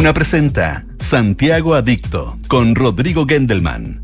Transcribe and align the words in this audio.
Duna 0.00 0.14
presenta 0.14 0.86
Santiago 0.98 1.74
Adicto 1.74 2.38
con 2.48 2.74
Rodrigo 2.74 3.26
Gendelman. 3.26 4.00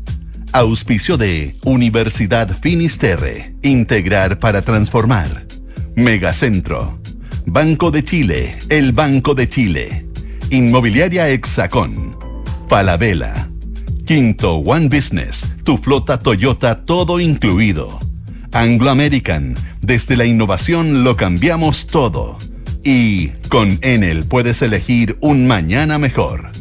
Auspicio 0.51 1.17
de 1.17 1.55
Universidad 1.63 2.55
Finisterre. 2.61 3.55
Integrar 3.63 4.37
para 4.37 4.61
transformar. 4.61 5.47
Megacentro. 5.95 6.99
Banco 7.47 7.89
de 7.89 8.05
Chile. 8.05 8.59
El 8.69 8.91
Banco 8.91 9.33
de 9.33 9.49
Chile. 9.49 10.05
Inmobiliaria 10.51 11.29
Hexacón. 11.29 12.15
Falabella. 12.69 13.49
Quinto 14.05 14.57
One 14.57 14.89
Business. 14.89 15.47
Tu 15.63 15.79
flota 15.79 16.19
Toyota 16.19 16.85
todo 16.85 17.19
incluido. 17.19 17.99
Anglo 18.51 18.91
American. 18.91 19.55
Desde 19.81 20.15
la 20.15 20.25
innovación 20.25 21.03
lo 21.03 21.17
cambiamos 21.17 21.87
todo. 21.87 22.37
Y 22.89 23.31
con 23.49 23.79
Enel 23.81 24.23
puedes 24.23 24.61
elegir 24.61 25.17
un 25.19 25.45
mañana 25.45 25.97
mejor. 25.97 26.51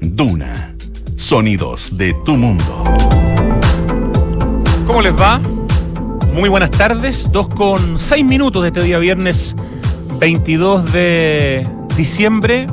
Duna. 0.00 0.76
Sonidos 1.16 1.98
de 1.98 2.14
tu 2.24 2.36
mundo. 2.36 2.84
¿Cómo 4.86 5.02
les 5.02 5.14
va? 5.14 5.40
Muy 6.32 6.48
buenas 6.48 6.70
tardes. 6.70 7.28
Dos 7.32 7.48
con 7.48 7.98
seis 7.98 8.24
minutos 8.24 8.62
de 8.62 8.68
este 8.68 8.84
día 8.84 9.00
viernes 9.00 9.56
22 10.20 10.92
de 10.92 11.66
diciembre. 11.96 12.68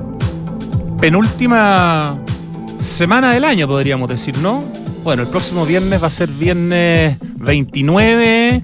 Penúltima 1.01 2.19
semana 2.79 3.33
del 3.33 3.45
año, 3.45 3.67
podríamos 3.67 4.09
decir, 4.09 4.37
¿no? 4.37 4.63
Bueno, 5.03 5.23
el 5.23 5.29
próximo 5.29 5.65
viernes 5.65 6.03
va 6.03 6.05
a 6.05 6.11
ser 6.11 6.29
viernes 6.29 7.17
29 7.19 8.63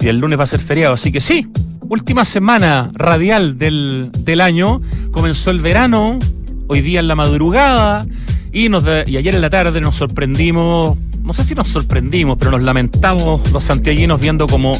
y 0.00 0.06
el 0.06 0.18
lunes 0.18 0.38
va 0.38 0.42
a 0.42 0.46
ser 0.46 0.60
feriado, 0.60 0.92
así 0.92 1.10
que 1.10 1.22
sí, 1.22 1.48
última 1.92 2.24
semana 2.24 2.90
radial 2.94 3.58
del, 3.58 4.08
del 4.18 4.40
año. 4.40 4.80
Comenzó 5.10 5.50
el 5.50 5.60
verano, 5.60 6.18
hoy 6.66 6.80
día 6.80 7.00
en 7.00 7.06
la 7.06 7.14
madrugada, 7.14 8.06
y, 8.50 8.70
nos 8.70 8.82
y 9.06 9.18
ayer 9.18 9.34
en 9.34 9.42
la 9.42 9.50
tarde 9.50 9.78
nos 9.82 9.96
sorprendimos, 9.96 10.96
no 11.22 11.34
sé 11.34 11.44
si 11.44 11.54
nos 11.54 11.68
sorprendimos, 11.68 12.38
pero 12.38 12.50
nos 12.50 12.62
lamentamos 12.62 13.52
los 13.52 13.64
santiaguinos 13.64 14.18
viendo 14.22 14.46
como 14.46 14.72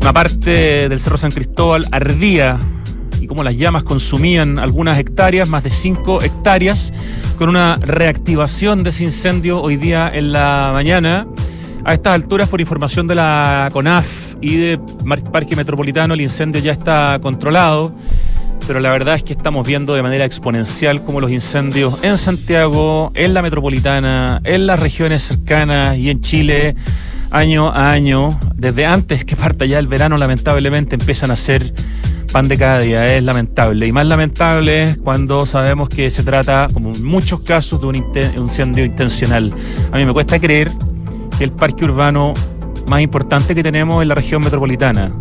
una 0.00 0.12
parte 0.12 0.88
del 0.88 0.98
Cerro 0.98 1.16
San 1.16 1.30
Cristóbal 1.30 1.86
ardía 1.92 2.58
y 3.20 3.28
cómo 3.28 3.44
las 3.44 3.56
llamas 3.56 3.84
consumían 3.84 4.58
algunas 4.58 4.98
hectáreas, 4.98 5.48
más 5.48 5.62
de 5.62 5.70
5 5.70 6.22
hectáreas, 6.24 6.92
con 7.38 7.50
una 7.50 7.76
reactivación 7.76 8.82
de 8.82 8.90
ese 8.90 9.04
incendio 9.04 9.62
hoy 9.62 9.76
día 9.76 10.10
en 10.12 10.32
la 10.32 10.70
mañana. 10.72 11.24
A 11.84 11.94
estas 11.94 12.14
alturas, 12.14 12.48
por 12.48 12.60
información 12.60 13.06
de 13.06 13.14
la 13.14 13.70
CONAF 13.72 14.21
y 14.42 14.56
de 14.56 14.78
Parque 15.32 15.56
Metropolitano, 15.56 16.14
el 16.14 16.20
incendio 16.20 16.60
ya 16.60 16.72
está 16.72 17.18
controlado, 17.22 17.94
pero 18.66 18.80
la 18.80 18.90
verdad 18.90 19.14
es 19.14 19.22
que 19.22 19.32
estamos 19.32 19.66
viendo 19.66 19.94
de 19.94 20.02
manera 20.02 20.24
exponencial 20.24 21.02
cómo 21.04 21.20
los 21.20 21.30
incendios 21.30 22.02
en 22.02 22.18
Santiago, 22.18 23.12
en 23.14 23.32
la 23.34 23.40
metropolitana, 23.40 24.40
en 24.44 24.66
las 24.66 24.78
regiones 24.78 25.22
cercanas 25.22 25.96
y 25.96 26.10
en 26.10 26.20
Chile, 26.20 26.74
año 27.30 27.68
a 27.68 27.92
año, 27.92 28.38
desde 28.56 28.84
antes 28.84 29.24
que 29.24 29.36
parta 29.36 29.64
ya 29.64 29.78
el 29.78 29.86
verano, 29.86 30.18
lamentablemente 30.18 30.96
empiezan 30.96 31.30
a 31.30 31.36
ser 31.36 31.72
pan 32.32 32.48
de 32.48 32.56
cada 32.56 32.80
día. 32.80 33.14
Es 33.14 33.22
lamentable. 33.22 33.86
Y 33.86 33.92
más 33.92 34.06
lamentable 34.06 34.96
cuando 35.04 35.46
sabemos 35.46 35.88
que 35.88 36.10
se 36.10 36.22
trata, 36.22 36.66
como 36.72 36.92
en 36.92 37.04
muchos 37.04 37.40
casos, 37.40 37.80
de 37.80 37.86
un 37.86 37.96
incendio 38.36 38.84
intencional. 38.84 39.54
A 39.92 39.98
mí 39.98 40.04
me 40.04 40.12
cuesta 40.12 40.38
creer 40.40 40.72
que 41.38 41.44
el 41.44 41.52
parque 41.52 41.84
urbano 41.84 42.34
más 42.92 43.00
importante 43.00 43.54
que 43.54 43.62
tenemos 43.62 44.02
en 44.02 44.08
la 44.08 44.14
región 44.14 44.42
metropolitana. 44.42 45.14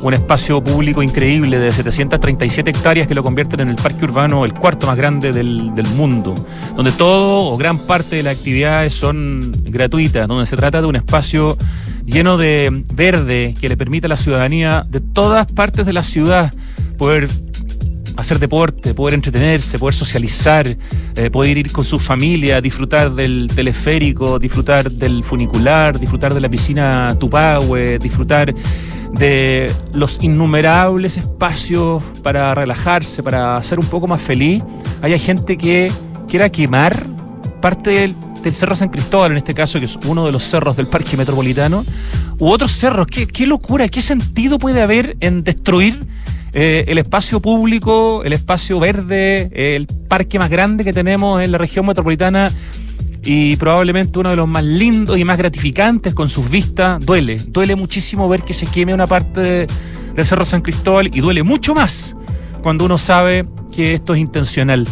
Un 0.00 0.14
espacio 0.14 0.62
público 0.62 1.02
increíble 1.02 1.58
de 1.58 1.72
737 1.72 2.70
hectáreas 2.70 3.08
que 3.08 3.16
lo 3.16 3.24
convierten 3.24 3.58
en 3.58 3.68
el 3.68 3.74
parque 3.74 4.04
urbano 4.04 4.44
el 4.44 4.54
cuarto 4.54 4.86
más 4.86 4.96
grande 4.96 5.32
del, 5.32 5.74
del 5.74 5.88
mundo, 5.88 6.34
donde 6.76 6.92
todo 6.92 7.46
o 7.46 7.56
gran 7.56 7.78
parte 7.78 8.14
de 8.14 8.22
las 8.22 8.36
actividades 8.36 8.92
son 8.92 9.50
gratuitas, 9.64 10.28
donde 10.28 10.46
se 10.46 10.54
trata 10.54 10.80
de 10.80 10.86
un 10.86 10.94
espacio 10.94 11.56
lleno 12.06 12.38
de 12.38 12.84
verde 12.94 13.56
que 13.60 13.68
le 13.68 13.76
permite 13.76 14.06
a 14.06 14.10
la 14.10 14.16
ciudadanía 14.16 14.86
de 14.88 15.00
todas 15.00 15.50
partes 15.50 15.84
de 15.86 15.92
la 15.92 16.04
ciudad 16.04 16.54
poder 16.96 17.28
hacer 18.16 18.38
deporte, 18.38 18.94
poder 18.94 19.14
entretenerse, 19.14 19.78
poder 19.78 19.94
socializar, 19.94 20.66
eh, 21.16 21.30
poder 21.30 21.58
ir 21.58 21.72
con 21.72 21.84
su 21.84 21.98
familia, 21.98 22.60
disfrutar 22.60 23.12
del 23.14 23.50
teleférico, 23.54 24.38
disfrutar 24.38 24.90
del 24.90 25.24
funicular, 25.24 25.98
disfrutar 25.98 26.34
de 26.34 26.40
la 26.40 26.48
piscina 26.48 27.16
Tupahue, 27.18 27.98
disfrutar 27.98 28.54
de 29.12 29.72
los 29.92 30.18
innumerables 30.22 31.16
espacios 31.16 32.02
para 32.22 32.54
relajarse, 32.54 33.22
para 33.22 33.62
ser 33.62 33.78
un 33.78 33.86
poco 33.86 34.06
más 34.06 34.20
feliz. 34.20 34.62
Hay 35.02 35.18
gente 35.18 35.56
que 35.56 35.90
quiera 36.28 36.50
quemar 36.50 37.06
parte 37.60 37.90
del, 37.90 38.16
del 38.42 38.54
Cerro 38.54 38.74
San 38.74 38.88
Cristóbal, 38.88 39.32
en 39.32 39.38
este 39.38 39.54
caso, 39.54 39.78
que 39.78 39.86
es 39.86 39.98
uno 40.06 40.26
de 40.26 40.32
los 40.32 40.44
cerros 40.44 40.76
del 40.76 40.86
Parque 40.86 41.16
Metropolitano, 41.16 41.84
u 42.38 42.48
otros 42.48 42.72
cerros. 42.72 43.06
¿Qué, 43.06 43.26
qué 43.26 43.46
locura? 43.46 43.88
¿Qué 43.88 44.00
sentido 44.00 44.58
puede 44.58 44.80
haber 44.80 45.16
en 45.20 45.42
destruir 45.44 46.00
eh, 46.52 46.84
el 46.88 46.98
espacio 46.98 47.40
público, 47.40 48.22
el 48.24 48.32
espacio 48.32 48.80
verde, 48.80 49.50
el 49.52 49.86
parque 49.86 50.38
más 50.38 50.50
grande 50.50 50.84
que 50.84 50.92
tenemos 50.92 51.42
en 51.42 51.52
la 51.52 51.58
región 51.58 51.86
metropolitana 51.86 52.52
y 53.22 53.56
probablemente 53.56 54.18
uno 54.18 54.30
de 54.30 54.36
los 54.36 54.48
más 54.48 54.64
lindos 54.64 55.18
y 55.18 55.24
más 55.24 55.38
gratificantes 55.38 56.14
con 56.14 56.28
sus 56.28 56.50
vistas, 56.50 56.98
duele. 57.00 57.36
Duele 57.36 57.76
muchísimo 57.76 58.28
ver 58.28 58.42
que 58.42 58.54
se 58.54 58.66
queme 58.66 58.94
una 58.94 59.06
parte 59.06 59.66
del 60.14 60.26
Cerro 60.26 60.44
San 60.44 60.62
Cristóbal 60.62 61.10
y 61.14 61.20
duele 61.20 61.42
mucho 61.42 61.74
más 61.74 62.16
cuando 62.62 62.84
uno 62.84 62.98
sabe 62.98 63.46
que 63.74 63.94
esto 63.94 64.14
es 64.14 64.20
intencional. 64.20 64.86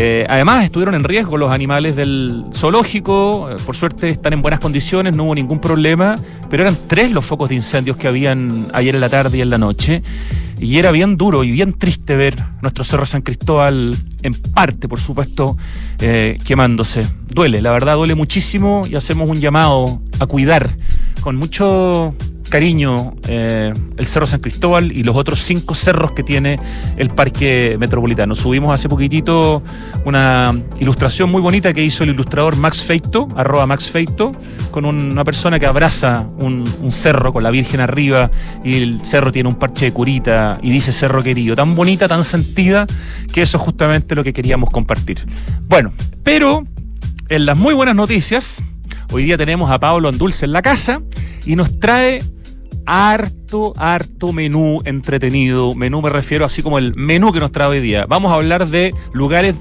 Eh, 0.00 0.24
además, 0.28 0.64
estuvieron 0.64 0.94
en 0.94 1.02
riesgo 1.02 1.36
los 1.36 1.50
animales 1.50 1.96
del 1.96 2.44
zoológico. 2.54 3.50
Eh, 3.50 3.56
por 3.66 3.74
suerte 3.74 4.08
están 4.08 4.32
en 4.32 4.42
buenas 4.42 4.60
condiciones, 4.60 5.16
no 5.16 5.24
hubo 5.24 5.34
ningún 5.34 5.60
problema. 5.60 6.14
Pero 6.48 6.62
eran 6.62 6.76
tres 6.86 7.10
los 7.10 7.26
focos 7.26 7.48
de 7.48 7.56
incendios 7.56 7.96
que 7.96 8.06
habían 8.06 8.66
ayer 8.74 8.94
en 8.94 9.00
la 9.00 9.08
tarde 9.08 9.38
y 9.38 9.40
en 9.40 9.50
la 9.50 9.58
noche. 9.58 10.04
Y 10.60 10.78
era 10.78 10.92
bien 10.92 11.16
duro 11.16 11.42
y 11.42 11.50
bien 11.50 11.72
triste 11.72 12.14
ver 12.14 12.36
nuestro 12.62 12.84
Cerro 12.84 13.06
San 13.06 13.22
Cristóbal, 13.22 13.96
en 14.22 14.34
parte, 14.34 14.86
por 14.86 15.00
supuesto, 15.00 15.56
eh, 15.98 16.38
quemándose. 16.44 17.04
Duele, 17.28 17.60
la 17.60 17.72
verdad 17.72 17.96
duele 17.96 18.14
muchísimo 18.14 18.82
y 18.88 18.94
hacemos 18.94 19.28
un 19.28 19.40
llamado 19.40 20.00
a 20.20 20.26
cuidar 20.26 20.70
con 21.22 21.34
mucho 21.34 22.14
cariño 22.48 23.14
eh, 23.28 23.72
el 23.96 24.06
Cerro 24.06 24.26
San 24.26 24.40
Cristóbal 24.40 24.92
y 24.92 25.02
los 25.02 25.16
otros 25.16 25.40
cinco 25.40 25.74
cerros 25.74 26.12
que 26.12 26.22
tiene 26.22 26.58
el 26.96 27.10
Parque 27.10 27.76
Metropolitano. 27.78 28.34
Subimos 28.34 28.72
hace 28.72 28.88
poquitito 28.88 29.62
una 30.04 30.54
ilustración 30.80 31.30
muy 31.30 31.42
bonita 31.42 31.72
que 31.72 31.82
hizo 31.82 32.04
el 32.04 32.10
ilustrador 32.10 32.56
Max 32.56 32.82
Feito, 32.82 33.28
arroba 33.36 33.66
Max 33.66 33.90
Feito, 33.90 34.32
con 34.70 34.84
una 34.84 35.24
persona 35.24 35.58
que 35.58 35.66
abraza 35.66 36.26
un, 36.38 36.64
un, 36.82 36.92
cerro 36.92 37.32
con 37.32 37.42
la 37.42 37.50
Virgen 37.50 37.80
arriba 37.80 38.30
y 38.64 38.82
el 38.82 39.00
cerro 39.04 39.32
tiene 39.32 39.48
un 39.48 39.56
parche 39.56 39.86
de 39.86 39.92
curita 39.92 40.58
y 40.62 40.70
dice 40.70 40.92
cerro 40.92 41.22
querido. 41.22 41.56
Tan 41.56 41.74
bonita, 41.74 42.08
tan 42.08 42.24
sentida, 42.24 42.86
que 43.32 43.42
eso 43.42 43.58
es 43.58 43.62
justamente 43.62 44.14
lo 44.14 44.24
que 44.24 44.32
queríamos 44.32 44.70
compartir. 44.70 45.20
Bueno, 45.68 45.92
pero 46.22 46.64
en 47.28 47.46
las 47.46 47.58
muy 47.58 47.74
buenas 47.74 47.94
noticias, 47.94 48.62
hoy 49.12 49.24
día 49.24 49.36
tenemos 49.36 49.70
a 49.70 49.78
Pablo 49.78 50.08
Andulce 50.08 50.46
en 50.46 50.52
la 50.52 50.62
casa 50.62 51.02
y 51.44 51.56
nos 51.56 51.78
trae 51.78 52.22
harto, 52.88 53.74
harto 53.76 54.32
menú 54.32 54.80
entretenido. 54.86 55.74
Menú 55.74 56.00
me 56.00 56.08
refiero 56.08 56.46
así 56.46 56.62
como 56.62 56.78
el 56.78 56.96
menú 56.96 57.32
que 57.32 57.40
nos 57.40 57.52
trae 57.52 57.68
hoy 57.68 57.80
día. 57.80 58.06
Vamos 58.06 58.32
a 58.32 58.36
hablar 58.36 58.66
de 58.66 58.94
lugares 59.12 59.54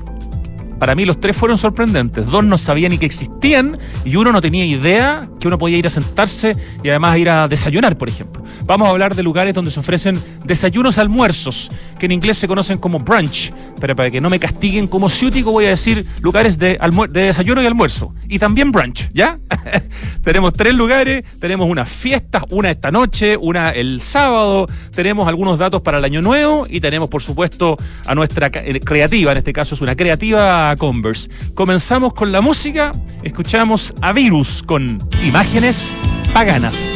para 0.79 0.95
mí 0.95 1.05
los 1.05 1.19
tres 1.19 1.35
fueron 1.35 1.57
sorprendentes. 1.57 2.25
Dos 2.27 2.43
no 2.43 2.57
sabían 2.57 2.91
ni 2.91 2.97
que 2.97 3.05
existían 3.05 3.77
y 4.05 4.15
uno 4.15 4.31
no 4.31 4.41
tenía 4.41 4.65
idea 4.65 5.27
que 5.39 5.47
uno 5.47 5.57
podía 5.57 5.77
ir 5.77 5.87
a 5.87 5.89
sentarse 5.89 6.55
y 6.83 6.89
además 6.89 7.17
ir 7.17 7.29
a 7.29 7.47
desayunar, 7.47 7.97
por 7.97 8.09
ejemplo. 8.09 8.43
Vamos 8.65 8.87
a 8.87 8.91
hablar 8.91 9.15
de 9.15 9.23
lugares 9.23 9.53
donde 9.53 9.71
se 9.71 9.79
ofrecen 9.79 10.21
desayunos 10.45 10.97
almuerzos, 10.97 11.71
que 11.99 12.05
en 12.05 12.11
inglés 12.11 12.37
se 12.37 12.47
conocen 12.47 12.77
como 12.77 12.99
brunch. 12.99 13.51
Pero 13.79 13.95
para 13.95 14.11
que 14.11 14.21
no 14.21 14.29
me 14.29 14.39
castiguen 14.39 14.87
como 14.87 15.09
ciútico 15.09 15.51
voy 15.51 15.65
a 15.65 15.69
decir 15.69 16.05
lugares 16.21 16.57
de, 16.57 16.79
de 17.09 17.21
desayuno 17.21 17.61
y 17.61 17.65
almuerzo. 17.65 18.13
Y 18.27 18.39
también 18.39 18.71
brunch, 18.71 19.09
¿ya? 19.13 19.39
tenemos 20.23 20.53
tres 20.53 20.73
lugares, 20.73 21.23
tenemos 21.39 21.69
unas 21.69 21.89
fiestas, 21.89 22.43
una 22.49 22.71
esta 22.71 22.91
noche, 22.91 23.37
una 23.37 23.69
el 23.69 24.01
sábado, 24.01 24.67
tenemos 24.93 25.27
algunos 25.27 25.57
datos 25.57 25.81
para 25.81 25.99
el 25.99 26.05
año 26.05 26.21
nuevo 26.21 26.65
y 26.69 26.79
tenemos 26.79 27.09
por 27.09 27.21
supuesto 27.21 27.77
a 28.05 28.15
nuestra 28.15 28.51
eh, 28.53 28.79
creativa, 28.79 29.31
en 29.31 29.37
este 29.39 29.53
caso 29.53 29.75
es 29.75 29.81
una 29.81 29.95
creativa 29.95 30.66
Converse. 30.75 31.29
Comenzamos 31.53 32.13
con 32.13 32.31
la 32.31 32.41
música, 32.41 32.91
escuchamos 33.23 33.93
a 34.01 34.13
Virus 34.13 34.63
con 34.63 34.99
imágenes 35.25 35.93
paganas. 36.33 36.91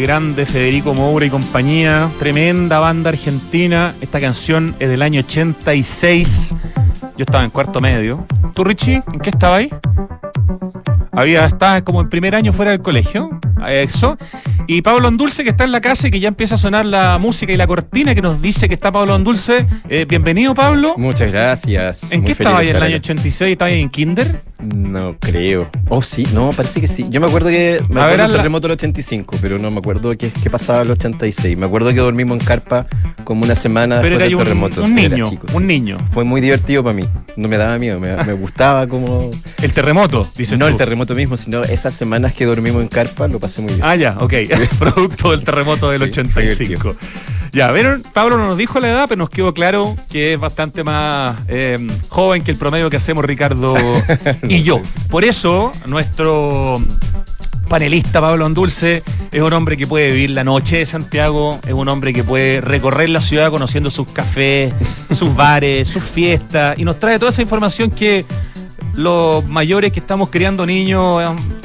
Grande 0.00 0.46
Federico 0.46 0.94
Moura 0.94 1.26
y 1.26 1.30
compañía. 1.30 2.08
Tremenda 2.18 2.78
banda 2.78 3.10
argentina. 3.10 3.94
Esta 4.00 4.20
canción 4.20 4.74
es 4.78 4.88
del 4.88 5.02
año 5.02 5.20
86. 5.20 6.54
Yo 7.16 7.24
estaba 7.24 7.44
en 7.44 7.50
cuarto 7.50 7.80
medio. 7.80 8.26
¿Tú, 8.54 8.64
Richie? 8.64 9.02
¿En 9.12 9.20
qué 9.20 9.30
estaba 9.30 9.56
ahí? 9.56 9.70
Había, 11.12 11.44
estaba 11.44 11.82
como 11.82 12.00
en 12.00 12.08
primer 12.08 12.34
año 12.34 12.52
fuera 12.52 12.70
del 12.70 12.80
colegio. 12.80 13.30
Eso. 13.68 14.16
Y 14.66 14.82
Pablo 14.82 15.08
Andulce, 15.08 15.44
que 15.44 15.50
está 15.50 15.64
en 15.64 15.72
la 15.72 15.80
casa 15.80 16.08
y 16.08 16.10
que 16.10 16.20
ya 16.20 16.28
empieza 16.28 16.54
a 16.54 16.58
sonar 16.58 16.86
la 16.86 17.18
música 17.18 17.52
y 17.52 17.56
la 17.56 17.66
cortina 17.66 18.14
que 18.14 18.22
nos 18.22 18.40
dice 18.40 18.68
que 18.68 18.74
está 18.74 18.90
Pablo 18.92 19.14
Andulce. 19.14 19.66
Eh, 19.88 20.06
bienvenido, 20.08 20.54
Pablo. 20.54 20.94
Muchas 20.96 21.30
gracias. 21.30 22.12
¿En 22.12 22.20
Muy 22.20 22.26
qué 22.26 22.32
estaba 22.32 22.58
ahí 22.58 22.70
en 22.70 22.76
el 22.76 22.82
año 22.82 22.96
acá. 22.96 23.02
86? 23.02 23.52
¿Estaba 23.52 23.70
ahí 23.70 23.80
en 23.80 23.90
Kinder? 23.90 24.49
No 24.74 25.16
creo. 25.18 25.68
Oh, 25.88 26.02
sí, 26.02 26.24
no, 26.34 26.50
parece 26.52 26.80
que 26.80 26.86
sí. 26.86 27.06
Yo 27.10 27.20
me 27.20 27.26
acuerdo 27.26 27.48
que. 27.48 27.82
Me 27.88 28.00
A 28.00 28.04
acuerdo 28.04 28.24
del 28.24 28.36
terremoto 28.36 28.68
del 28.68 28.72
85, 28.76 29.36
pero 29.40 29.58
no 29.58 29.70
me 29.70 29.78
acuerdo 29.78 30.10
qué, 30.16 30.30
qué 30.30 30.50
pasaba 30.50 30.80
en 30.80 30.86
el 30.86 30.92
86. 30.92 31.56
Me 31.56 31.66
acuerdo 31.66 31.90
que 31.92 32.00
dormimos 32.00 32.38
en 32.38 32.44
carpa 32.44 32.86
como 33.24 33.44
una 33.44 33.54
semana 33.54 34.00
Pero 34.00 34.18
después 34.18 34.20
era 34.20 34.24
del 34.26 34.34
un, 34.36 34.44
terremoto. 34.44 34.82
un 34.82 34.94
niño, 34.94 35.28
chico, 35.28 35.46
un 35.52 35.62
sí. 35.62 35.66
niño. 35.66 35.96
Fue 36.12 36.24
muy 36.24 36.40
divertido 36.40 36.82
para 36.82 36.94
mí. 36.94 37.08
No 37.36 37.48
me 37.48 37.56
daba 37.56 37.78
miedo, 37.78 37.98
me, 38.00 38.16
me 38.24 38.32
gustaba 38.32 38.86
como. 38.86 39.30
El 39.62 39.72
terremoto, 39.72 40.26
dice 40.36 40.56
no 40.56 40.66
el 40.68 40.76
terremoto 40.76 41.14
mismo, 41.14 41.36
sino 41.36 41.62
esas 41.64 41.94
semanas 41.94 42.34
que 42.34 42.44
dormimos 42.44 42.82
en 42.82 42.88
carpa 42.88 43.28
lo 43.28 43.40
pasé 43.40 43.60
muy 43.62 43.72
bien. 43.72 43.84
Ah, 43.84 43.96
ya, 43.96 44.16
ok. 44.18 44.34
Producto 44.78 45.30
del 45.32 45.44
terremoto 45.44 45.90
del 45.90 46.00
Sí, 46.12 46.22
fue 46.30 46.44
85. 46.44 46.96
Ya, 47.52 47.72
vieron, 47.72 48.02
Pablo 48.12 48.38
no 48.38 48.46
nos 48.46 48.58
dijo 48.58 48.78
la 48.80 48.90
edad, 48.90 49.06
pero 49.08 49.18
nos 49.18 49.30
quedó 49.30 49.52
claro 49.52 49.96
que 50.10 50.34
es 50.34 50.40
bastante 50.40 50.84
más 50.84 51.36
eh, 51.48 51.78
joven 52.08 52.44
que 52.44 52.52
el 52.52 52.56
promedio 52.56 52.90
que 52.90 52.96
hacemos 52.96 53.24
Ricardo 53.24 53.74
y 54.48 54.62
yo. 54.62 54.80
Por 55.08 55.24
eso, 55.24 55.72
nuestro 55.86 56.76
panelista 57.68 58.20
Pablo 58.20 58.46
Andulce 58.46 59.02
es 59.30 59.40
un 59.40 59.52
hombre 59.52 59.76
que 59.76 59.86
puede 59.86 60.10
vivir 60.10 60.30
la 60.30 60.42
noche 60.42 60.78
de 60.78 60.86
Santiago, 60.86 61.58
es 61.64 61.72
un 61.72 61.88
hombre 61.88 62.12
que 62.12 62.24
puede 62.24 62.60
recorrer 62.60 63.08
la 63.08 63.20
ciudad 63.20 63.50
conociendo 63.50 63.90
sus 63.90 64.08
cafés, 64.08 64.74
sus 65.16 65.34
bares, 65.34 65.86
sus 65.86 66.02
fiestas, 66.02 66.78
y 66.78 66.84
nos 66.84 66.98
trae 66.98 67.18
toda 67.18 67.30
esa 67.30 67.42
información 67.42 67.90
que 67.90 68.24
los 68.94 69.46
mayores 69.46 69.92
que 69.92 70.00
estamos 70.00 70.30
criando 70.30 70.66
niños 70.66 71.22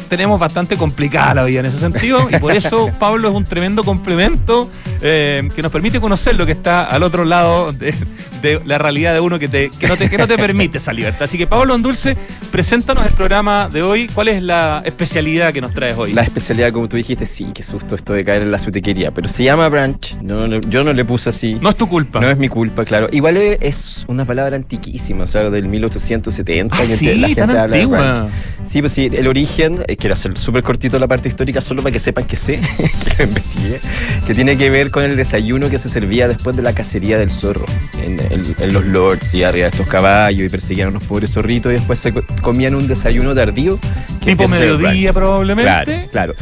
tenemos 0.09 0.39
bastante 0.39 0.77
complicada 0.77 1.35
la 1.35 1.43
vida 1.43 1.59
en 1.62 1.67
ese 1.67 1.79
sentido 1.79 2.27
y 2.31 2.38
por 2.38 2.53
eso 2.53 2.91
Pablo 3.00 3.29
es 3.29 3.35
un 3.35 3.43
tremendo 3.43 3.83
complemento 3.83 4.69
eh, 5.01 5.47
que 5.55 5.62
nos 5.62 5.71
permite 5.71 6.00
conocer 6.00 6.35
lo 6.35 6.45
que 6.45 6.51
está 6.51 6.85
al 6.85 7.03
otro 7.03 7.25
lado 7.25 7.71
de, 7.71 7.93
de 8.41 8.59
la 8.65 8.77
realidad 8.77 9.13
de 9.13 9.19
uno 9.19 9.39
que, 9.39 9.47
te, 9.47 9.69
que, 9.69 9.88
no 9.88 9.97
te, 9.97 10.09
que 10.09 10.17
no 10.17 10.27
te 10.27 10.38
permite 10.38 10.77
esa 10.77 10.93
libertad. 10.93 11.24
Así 11.24 11.38
que, 11.38 11.47
Pablo 11.47 11.74
Andulce, 11.74 12.15
preséntanos 12.51 13.05
el 13.05 13.12
programa 13.12 13.69
de 13.71 13.81
hoy. 13.81 14.07
¿Cuál 14.13 14.29
es 14.29 14.41
la 14.41 14.81
especialidad 14.85 15.53
que 15.53 15.62
nos 15.62 15.74
traes 15.74 15.97
hoy? 15.97 16.13
La 16.13 16.24
especialidad, 16.24 16.71
como 16.71 16.88
tú 16.88 16.97
dijiste, 16.97 17.25
sí, 17.25 17.47
qué 17.53 17.63
susto 17.63 17.95
esto 17.95 18.13
de 18.13 18.24
caer 18.24 18.43
en 18.43 18.51
la 18.51 18.59
sutequería, 18.59 19.12
pero 19.12 19.27
se 19.27 19.43
llama 19.43 19.67
brunch. 19.69 20.17
No, 20.21 20.47
no, 20.47 20.59
yo 20.62 20.83
no 20.83 20.93
le 20.93 21.05
puse 21.05 21.29
así. 21.29 21.55
no 21.62 21.69
es 21.69 21.75
tu 21.75 21.88
culpa. 21.88 22.19
No 22.19 22.29
es 22.29 22.38
mi 22.38 22.50
culpa, 22.50 22.85
claro. 22.85 23.07
Igual 23.12 23.38
es, 23.38 24.05
una 24.07 24.25
palabra 24.25 24.55
antiquísima, 24.55 25.24
o 25.24 25.27
sea, 25.27 25.50
del 25.50 25.67
1870. 25.67 26.75
Ah, 26.75 26.83
sí, 26.83 27.13
la 27.15 27.27
gente 27.27 27.41
tan 27.41 27.57
habla 27.57 27.77
de 27.77 27.85
brunch. 27.85 28.31
Sí, 28.63 28.81
pues 28.81 28.93
sí, 28.93 29.09
el 29.12 29.27
origen, 29.27 29.83
eh, 29.96 29.98
quiero 29.98 30.14
hacer 30.14 30.38
súper 30.38 30.64
cortito 30.64 31.00
la 31.00 31.08
parte 31.08 31.28
histórica, 31.30 31.62
solo 31.62 31.82
para 31.82 31.94
que 31.94 32.00
sepan 32.00 32.25
que 32.25 32.36
sé, 32.36 32.60
que 33.18 33.24
lo 33.24 33.30
investigué, 33.30 33.80
que 34.28 34.34
tiene 34.34 34.58
que 34.58 34.70
ver 34.70 34.92
con 34.92 35.04
el 35.04 35.16
desayuno 35.16 35.70
que 35.70 35.78
se 35.80 35.90
servía 35.90 36.28
después 36.28 36.56
de 36.56 36.62
la 36.62 36.74
cacería 36.74 37.18
del 37.18 37.32
zorro, 37.32 37.66
en, 38.04 38.20
en- 38.20 38.56
en 38.60 38.74
los 38.74 38.86
lords 38.86 39.34
y 39.34 39.44
arriba 39.44 39.66
de 39.66 39.72
estos 39.72 39.88
caballos, 39.88 40.46
y 40.46 40.50
perseguían 40.50 40.88
a 40.88 40.92
unos 40.92 41.04
pobres 41.06 41.32
zorritos, 41.34 41.72
y 41.72 41.75
después 41.75 42.00
se 42.00 42.14
co- 42.14 42.24
comían 42.42 42.75
un 42.75 42.88
desayuno 42.88 43.34
tardío. 43.34 43.80
tipo 44.24 44.48
mediodía, 44.48 45.14
probablemente. 45.14 45.64
Claro, 46.12 46.34
claro. 46.34 46.36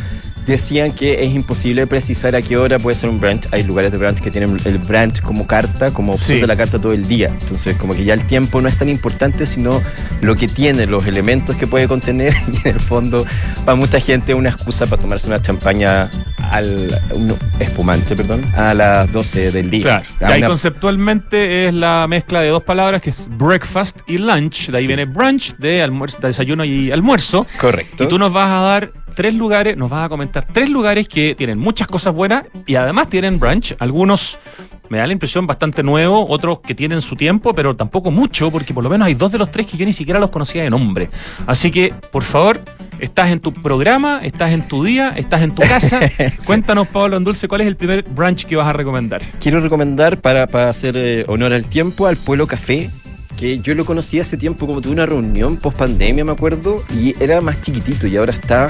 Decían 0.46 0.92
que 0.92 1.24
es 1.24 1.32
imposible 1.34 1.88
precisar 1.88 2.36
a 2.36 2.42
qué 2.42 2.58
hora 2.58 2.78
puede 2.80 2.96
ser 2.96 3.10
un 3.10 3.20
brunch. 3.20 3.48
Hay 3.52 3.64
lugares 3.64 3.92
de 3.92 3.98
brunch 3.98 4.20
que 4.20 4.30
tienen 4.30 4.58
el 4.66 4.78
brunch 4.78 5.22
como 5.22 5.48
carta, 5.48 5.92
como 5.94 6.14
opción 6.14 6.38
Sí. 6.38 6.42
de 6.42 6.48
la 6.48 6.56
carta 6.56 6.80
todo 6.80 6.92
el 6.94 7.08
día. 7.08 7.28
Entonces, 7.30 7.78
como 7.78 7.94
que 7.94 8.04
ya 8.04 8.14
el 8.14 8.26
tiempo 8.28 8.62
no 8.62 8.68
es 8.68 8.78
tan 8.78 8.90
importante, 8.90 9.46
sino 9.46 9.82
lo 10.22 10.36
que 10.36 10.48
tiene, 10.48 10.86
los 10.86 11.08
elementos 11.08 11.56
que 11.56 11.68
puede 11.68 11.88
contener. 11.88 12.34
Y 12.64 12.68
en 12.68 12.76
el 12.76 12.80
fondo, 12.80 13.26
para 13.66 13.76
mucha 13.76 14.00
gente, 14.00 14.34
es 14.34 14.38
una 14.38 14.50
excusa 14.50 14.86
para 14.86 15.02
tomarse 15.02 15.28
una 15.28 15.42
champaña 15.42 16.10
al. 16.52 16.90
espumante, 17.60 18.16
perdón, 18.16 18.42
a 18.56 18.74
las 18.74 19.12
12 19.12 19.52
del 19.52 19.70
día. 19.70 20.04
Claro. 20.18 20.34
Ahí 20.34 20.40
una- 20.40 20.48
conceptualmente 20.50 21.68
es 21.68 21.74
la 21.74 22.06
mezcla 22.10 22.42
de 22.42 22.50
dos 22.50 22.64
palabras 22.64 23.02
que 23.02 23.10
es 23.12 23.28
breakfast 23.30 23.98
y 24.08 24.18
lunch. 24.18 24.68
De 24.70 24.78
ahí 24.78 24.84
Sí. 24.84 24.88
viene 24.88 25.06
brunch, 25.06 25.56
de, 25.58 25.82
almuerzo, 25.82 26.18
de 26.22 26.28
desayuno 26.28 26.66
y 26.66 26.92
almuerzo. 26.92 27.46
Correcto. 27.60 28.04
Y 28.04 28.08
tú 28.08 28.18
nos 28.20 28.34
vas 28.34 28.50
a 28.50 28.62
dar 28.62 28.92
tres 29.14 29.34
lugares, 29.34 29.78
nos 29.78 29.90
vas 29.90 30.06
a 30.06 30.10
comentar 30.10 30.46
tres 30.46 30.70
lugares 30.70 31.08
que 31.08 31.36
tienen 31.36 31.58
muchas 31.60 31.88
cosas 31.88 32.14
buenas 32.14 32.44
y 32.66 32.76
además 32.76 33.10
tienen 33.10 33.40
brunch. 33.40 33.76
Algunos 33.80 34.40
me 34.90 34.98
da 34.98 35.08
la 35.08 35.14
impresión 35.14 35.48
bastante 35.48 35.82
nuevos, 35.82 36.26
otros 36.30 36.60
que 36.60 36.76
tienen 36.76 37.02
su 37.02 37.16
tiempo, 37.16 37.54
pero 37.56 37.76
tampoco 37.76 38.12
mucho, 38.12 38.52
porque 38.52 38.74
por 38.74 38.84
lo 38.84 38.90
menos 38.90 39.08
hay 39.08 39.16
dos 39.16 39.32
de 39.32 39.38
los 39.38 39.50
tres 39.50 39.66
que 39.68 39.78
yo 39.78 39.86
ni 39.86 39.94
siquiera 39.94 40.20
los 40.20 40.30
conocía 40.30 40.64
de 40.64 40.70
nombre. 40.70 41.10
Así 41.48 41.72
que, 41.72 41.94
por 42.12 42.24
favor, 42.24 42.62
estás 43.00 43.32
en 43.32 43.40
tu 43.40 43.54
programa, 43.54 44.22
estás 44.24 44.52
en 44.52 44.68
tu 44.68 44.84
día, 44.84 45.14
estás 45.16 45.42
en 45.42 45.56
tu 45.56 45.62
casa. 45.64 46.00
Cuéntanos, 46.46 46.88
Pablo 46.90 47.18
Andulce, 47.18 47.48
¿cuál 47.48 47.62
es 47.62 47.68
el 47.68 47.76
primer 47.76 48.04
brunch 48.04 48.46
que 48.46 48.56
vas 48.56 48.68
a 48.68 48.74
recomendar? 48.74 49.22
Quiero 49.40 49.60
recomendar 49.62 50.22
para, 50.22 50.48
para 50.48 50.70
hacer 50.70 50.96
eh, 50.98 51.26
honor 51.28 51.54
al 51.54 51.66
tiempo 51.66 52.08
al 52.08 52.18
Pueblo 52.18 52.46
Café, 52.46 52.92
yo 53.62 53.76
lo 53.76 53.86
conocí 53.86 54.20
hace 54.20 54.38
tiempo, 54.38 54.66
como 54.66 54.82
tuve 54.82 54.94
una 54.94 55.06
reunión 55.06 55.58
post 55.58 55.78
pandemia, 55.78 56.24
me 56.24 56.32
acuerdo, 56.32 56.84
y 56.98 57.22
era 57.22 57.42
más 57.42 57.62
chiquitito 57.62 58.08
y 58.08 58.16
ahora 58.16 58.32
está 58.32 58.70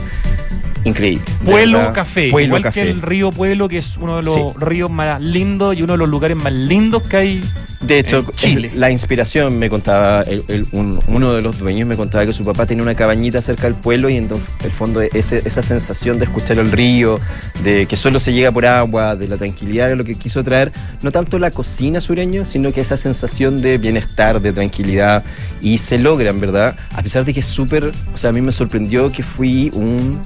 increíble. 0.86 1.24
de 1.42 1.52
Pueblo 1.52 1.78
verdad. 1.80 1.94
Café, 1.94 2.30
Pueblo 2.32 2.48
igual 2.48 2.63
Café. 2.63 2.84
que 2.84 2.90
el 2.90 3.02
río 3.02 3.32
Pueblo, 3.32 3.68
que 3.70 3.78
es 3.80 3.98
uno 3.98 4.18
de 4.18 4.24
los 4.24 4.36
Sí. 4.36 4.42
ríos 4.60 4.90
más 4.92 5.22
lindos 5.22 5.78
y 5.78 5.82
uno 5.84 5.94
de 5.94 5.98
los 6.00 6.10
lugares 6.10 6.38
más 6.38 6.54
lindos 6.54 7.04
que 7.04 7.18
hay. 7.18 7.44
De 7.82 8.00
hecho, 8.00 8.20
en 8.20 8.25
Chile. 8.38 8.72
la 8.75 8.90
inspiración 8.92 9.60
me 9.60 9.70
contaba, 9.70 10.22
el- 10.22 10.46
el- 10.48 10.66
un- 10.72 11.02
uno 11.08 11.34
de 11.34 11.42
los 11.42 11.60
dueños 11.60 11.86
me 11.86 11.98
contaba 11.98 12.25
que 12.25 12.32
su 12.32 12.46
papá 12.46 12.66
tenía 12.66 12.82
una 12.82 12.96
cabañita 12.96 13.42
cerca 13.42 13.63
del 13.63 13.75
pueblo 13.75 14.10
y 14.10 14.16
en 14.16 14.30
el 14.63 14.72
fondo 14.72 15.02
ese- 15.02 15.42
esa 15.46 15.62
sensación 15.62 16.18
de 16.18 16.24
escuchar 16.24 16.60
el 16.60 16.72
río, 16.72 17.20
de 17.62 17.86
que 17.86 17.98
solo 17.98 18.20
se 18.20 18.32
llega 18.32 18.54
por 18.54 18.66
agua, 18.66 19.18
de 19.18 19.28
la 19.28 19.36
tranquilidad, 19.36 19.92
es 19.92 19.98
lo 19.98 20.06
que 20.06 20.16
quiso 20.16 20.46
traer, 20.46 20.72
no 21.02 21.12
tanto 21.12 21.38
la 21.40 21.52
cocina 21.52 22.00
sureña, 22.00 22.46
sino 22.46 22.72
que 22.72 22.80
esa 22.80 22.96
sensación 22.96 23.62
de 23.62 23.78
bienestar, 23.78 24.40
de 24.42 24.54
tranquilidad, 24.54 25.25
y 25.62 25.78
se 25.78 25.98
logra, 25.98 26.30
en 26.30 26.40
verdad, 26.40 26.78
a 26.96 27.02
pesar 27.04 27.25
de 27.25 27.34
que 27.34 27.42
es 27.42 27.46
súper, 27.46 27.92
o 28.13 28.18
sea, 28.18 28.30
a 28.30 28.34
mí 28.34 28.40
me 28.40 28.54
sorprendió 28.54 29.10
que 29.12 29.24
fui 29.24 29.70
un 29.74 30.22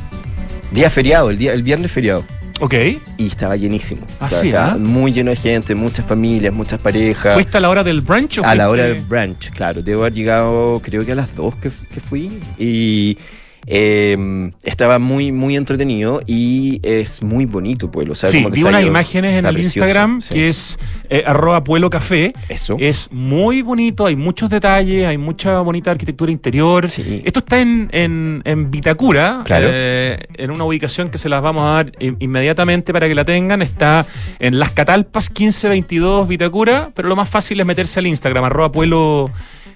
día 0.71 0.89
feriado, 0.89 1.29
el, 1.29 1.37
día, 1.37 1.53
el 1.53 1.63
viernes 1.63 1.91
feriado. 1.91 2.23
Ok. 2.59 2.73
Y 3.17 3.27
estaba 3.27 3.55
llenísimo. 3.55 4.01
Ah, 4.19 4.25
O 4.25 4.29
sea, 4.29 4.41
estaba 4.41 4.71
¿ah? 4.71 4.77
muy 4.77 5.11
lleno 5.11 5.29
de 5.29 5.35
gente, 5.35 5.75
muchas 5.75 6.05
familias, 6.05 6.53
muchas 6.53 6.81
parejas. 6.81 7.35
¿Fuiste 7.35 7.57
a 7.57 7.59
la 7.59 7.69
hora 7.69 7.83
del 7.83 8.01
brunch 8.01 8.39
o 8.39 8.43
A 8.43 8.55
la 8.55 8.69
hora 8.69 8.83
del 8.83 9.01
brunch, 9.01 9.51
claro. 9.51 9.83
Debo 9.83 10.01
haber 10.01 10.13
llegado, 10.13 10.81
creo 10.83 11.05
que 11.05 11.11
a 11.11 11.15
las 11.15 11.35
2 11.35 11.55
que, 11.55 11.69
que 11.69 11.99
fui. 11.99 12.39
Y 12.57 13.17
eh, 13.69 14.51
estaba 14.63 14.97
muy, 14.97 15.31
muy 15.33 15.57
entretenido 15.57 16.21
y 16.25 16.79
es 16.83 17.21
muy 17.21 17.45
bonito, 17.45 17.91
pueblo. 17.91 18.13
O 18.13 18.15
sea, 18.15 18.29
Sí, 18.29 18.37
como 18.37 18.49
que 18.53 18.61
vi 18.61 18.67
unas 18.67 18.83
imágenes 18.85 19.37
en 19.39 19.45
el 19.45 19.53
precioso, 19.53 19.79
Instagram 19.79 20.21
sí. 20.21 20.33
que 20.33 20.49
es 20.49 20.79
eh, 21.09 21.23
arroba 21.27 21.63
Pueblo 21.63 21.89
Café. 21.89 22.33
Eso. 22.49 22.77
Es 22.79 23.09
muy 23.11 23.61
bonito, 23.61 24.05
hay 24.05 24.15
muchos 24.15 24.49
detalles, 24.49 25.05
hay 25.05 25.17
mucha 25.17 25.59
bonita 25.61 25.91
arquitectura 25.91 26.31
interior. 26.31 26.89
Sí. 26.89 27.21
Esto 27.25 27.39
está 27.39 27.59
en, 27.59 27.89
en, 27.91 28.41
en 28.45 28.71
Vitacura, 28.71 29.41
Claro. 29.45 29.67
eh, 29.69 30.17
en 30.35 30.51
una 30.51 30.63
ubicación 30.63 31.09
que 31.09 31.17
se 31.17 31.27
las 31.27 31.41
vamos 31.41 31.63
a 31.63 31.69
dar 31.71 31.91
in- 31.99 32.15
inmediatamente 32.19 32.93
para 32.93 33.07
que 33.07 33.15
la 33.15 33.25
tengan. 33.25 33.61
Está 33.61 34.05
en 34.39 34.59
Las 34.59 34.71
Catalpas 34.71 35.29
1522 35.29 36.27
Vitacura, 36.27 36.91
pero 36.95 37.09
lo 37.09 37.15
más 37.17 37.27
fácil 37.29 37.59
es 37.59 37.65
meterse 37.65 37.99
al 37.99 38.07
Instagram, 38.07 38.45
arroba 38.45 38.71
Pueblo 38.71 39.29
Café. 39.29 39.66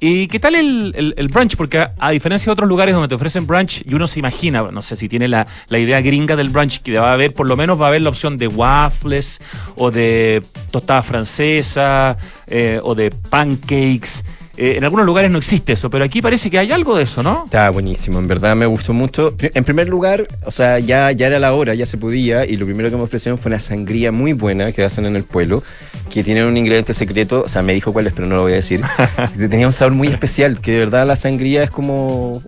¿Y 0.00 0.26
qué 0.28 0.40
tal 0.40 0.54
el, 0.54 1.14
el- 1.16 1.28
brunch? 1.28 1.56
Porque 1.56 1.78
a, 1.78 1.92
a 1.98 2.10
diferencia 2.10 2.46
de 2.46 2.52
otros 2.52 2.68
lugares 2.68 2.94
donde 2.94 3.08
te 3.08 3.14
ofrecen 3.14 3.46
brunch 3.46 3.82
y 3.86 3.94
uno 3.94 4.06
se 4.06 4.18
imagina, 4.18 4.62
no 4.62 4.82
sé 4.82 4.96
si 4.96 5.08
tiene 5.08 5.28
la, 5.28 5.46
la 5.68 5.78
idea 5.78 6.00
gringa 6.00 6.36
del 6.36 6.48
brunch, 6.48 6.80
que 6.82 6.98
va 6.98 7.10
a 7.10 7.12
haber, 7.12 7.32
por 7.32 7.46
lo 7.46 7.56
menos 7.56 7.80
va 7.80 7.86
a 7.86 7.88
haber 7.88 8.02
la 8.02 8.10
opción 8.10 8.38
de 8.38 8.48
waffles 8.48 9.40
o 9.76 9.90
de 9.90 10.42
tostada 10.70 11.02
francesa 11.02 12.16
eh, 12.46 12.80
o 12.82 12.94
de 12.94 13.10
pancakes. 13.10 14.24
Eh, 14.58 14.76
en 14.78 14.84
algunos 14.84 15.04
lugares 15.04 15.30
no 15.30 15.36
existe 15.38 15.74
eso, 15.74 15.90
pero 15.90 16.04
aquí 16.04 16.22
parece 16.22 16.50
que 16.50 16.58
hay 16.58 16.72
algo 16.72 16.96
de 16.96 17.02
eso, 17.04 17.22
¿no? 17.22 17.44
Está 17.44 17.68
buenísimo, 17.70 18.18
en 18.18 18.26
verdad 18.26 18.56
me 18.56 18.64
gustó 18.66 18.94
mucho. 18.94 19.34
En 19.38 19.64
primer 19.64 19.88
lugar, 19.88 20.26
o 20.44 20.50
sea, 20.50 20.78
ya, 20.78 21.12
ya 21.12 21.26
era 21.26 21.38
la 21.38 21.52
hora, 21.52 21.74
ya 21.74 21.84
se 21.84 21.98
podía, 21.98 22.46
y 22.46 22.56
lo 22.56 22.64
primero 22.64 22.90
que 22.90 22.96
me 22.96 23.02
ofrecieron 23.02 23.38
fue 23.38 23.50
una 23.50 23.60
sangría 23.60 24.12
muy 24.12 24.32
buena 24.32 24.72
que 24.72 24.82
hacen 24.82 25.04
en 25.04 25.14
el 25.16 25.24
pueblo, 25.24 25.62
que 26.10 26.24
tiene 26.24 26.44
un 26.46 26.56
ingrediente 26.56 26.94
secreto, 26.94 27.42
o 27.44 27.48
sea, 27.48 27.60
me 27.62 27.74
dijo 27.74 27.92
cuál 27.92 28.06
es, 28.06 28.14
pero 28.14 28.26
no 28.26 28.36
lo 28.36 28.42
voy 28.42 28.52
a 28.52 28.56
decir. 28.56 28.80
Tenía 29.38 29.66
un 29.66 29.72
sabor 29.72 29.92
muy 29.94 30.08
especial, 30.08 30.58
que 30.60 30.72
de 30.72 30.78
verdad 30.78 31.06
la 31.06 31.16
sangría 31.16 31.62
es 31.62 31.70
como... 31.70 32.42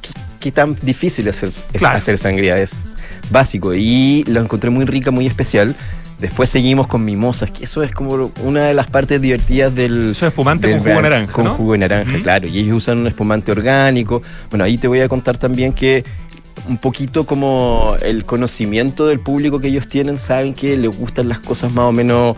¿Qué, 0.00 0.08
qué 0.40 0.52
tan 0.52 0.76
difícil 0.80 1.28
es 1.28 1.36
hacer, 1.36 1.48
es 1.50 1.78
Claro. 1.78 1.98
hacer 1.98 2.16
sangría? 2.16 2.58
Es 2.58 2.72
básico, 3.30 3.74
y 3.74 4.24
lo 4.26 4.40
encontré 4.40 4.70
muy 4.70 4.86
rica, 4.86 5.10
muy 5.10 5.26
especial. 5.26 5.76
Después 6.20 6.50
seguimos 6.50 6.86
con 6.86 7.04
mimosas, 7.04 7.50
que 7.50 7.64
eso 7.64 7.82
es 7.82 7.92
como 7.92 8.30
una 8.42 8.66
de 8.66 8.74
las 8.74 8.88
partes 8.88 9.20
divertidas 9.20 9.74
del, 9.74 10.10
Eso 10.10 10.26
es 10.26 10.32
espumante 10.32 10.68
del 10.68 10.76
con 10.76 10.84
jugo 10.84 10.96
de 10.96 11.02
naranja, 11.02 11.32
Con 11.32 11.44
¿no? 11.44 11.54
jugo 11.54 11.72
de 11.72 11.78
naranja, 11.78 12.18
claro. 12.18 12.46
Y 12.46 12.58
ellos 12.58 12.76
usan 12.76 12.98
un 12.98 13.06
espumante 13.06 13.50
orgánico. 13.50 14.22
Bueno, 14.50 14.64
ahí 14.64 14.76
te 14.76 14.86
voy 14.86 15.00
a 15.00 15.08
contar 15.08 15.38
también 15.38 15.72
que 15.72 16.04
un 16.68 16.76
poquito 16.76 17.24
como 17.24 17.96
el 18.02 18.24
conocimiento 18.24 19.06
del 19.06 19.20
público 19.20 19.60
que 19.60 19.68
ellos 19.68 19.88
tienen, 19.88 20.18
saben 20.18 20.52
que 20.52 20.76
les 20.76 20.96
gustan 20.96 21.28
las 21.28 21.40
cosas 21.40 21.72
más 21.72 21.86
o 21.86 21.92
menos 21.92 22.36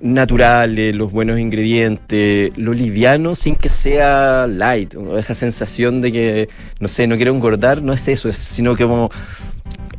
naturales, 0.00 0.94
los 0.94 1.10
buenos 1.10 1.38
ingredientes, 1.38 2.52
lo 2.56 2.72
liviano 2.72 3.34
sin 3.34 3.56
que 3.56 3.68
sea 3.68 4.46
light, 4.46 4.94
esa 5.16 5.34
sensación 5.34 6.00
de 6.00 6.12
que, 6.12 6.48
no 6.80 6.88
sé, 6.88 7.06
no 7.06 7.16
quiero 7.16 7.34
engordar, 7.34 7.82
no 7.82 7.92
es 7.92 8.06
eso, 8.08 8.28
es 8.28 8.36
sino 8.36 8.74
que 8.76 8.84
como 8.84 9.10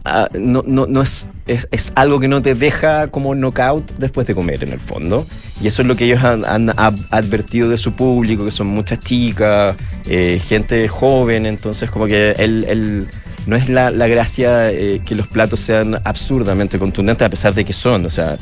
ah, 0.08 0.30
no, 0.34 0.64
no, 0.66 0.86
no 0.88 1.02
es, 1.02 1.30
es, 1.46 1.68
es 1.72 1.92
algo 1.96 2.20
que 2.20 2.28
no 2.28 2.42
te 2.42 2.56
deja 2.56 3.08
como 3.10 3.36
knockout 3.36 3.92
después 3.98 4.26
de 4.28 4.34
comer 4.36 4.64
en 4.64 4.72
el 4.74 4.80
fondo. 4.80 5.26
Y 5.62 5.68
eso 5.68 5.82
es 5.82 5.88
lo 5.88 5.96
que 5.96 6.06
ellos 6.06 6.24
han, 6.24 6.46
han 6.46 6.70
ad- 6.78 7.00
advertido 7.12 7.70
de 7.70 7.78
su 7.78 7.94
público, 7.94 8.46
que 8.46 8.52
son 8.52 8.68
muchas 8.68 9.00
chicas, 9.00 9.76
eh, 10.08 10.42
gente 10.48 10.88
joven, 10.88 11.46
entonces 11.46 11.90
como 11.92 12.08
que 12.08 12.32
el, 12.38 12.64
el- 12.66 13.08
no 13.46 13.56
es 13.56 13.70
la, 13.70 13.92
la 13.92 14.08
gracia 14.08 14.70
eh, 14.72 15.02
que 15.06 15.16
los 15.16 15.28
platos 15.28 15.62
sean 15.62 16.00
absurdamente 16.04 16.78
contundentes 16.80 17.26
a 17.26 17.30
pesar 17.30 17.54
de 17.54 17.64
que 17.64 17.72
son. 17.72 18.06
O 18.06 18.10
sea, 18.10 18.38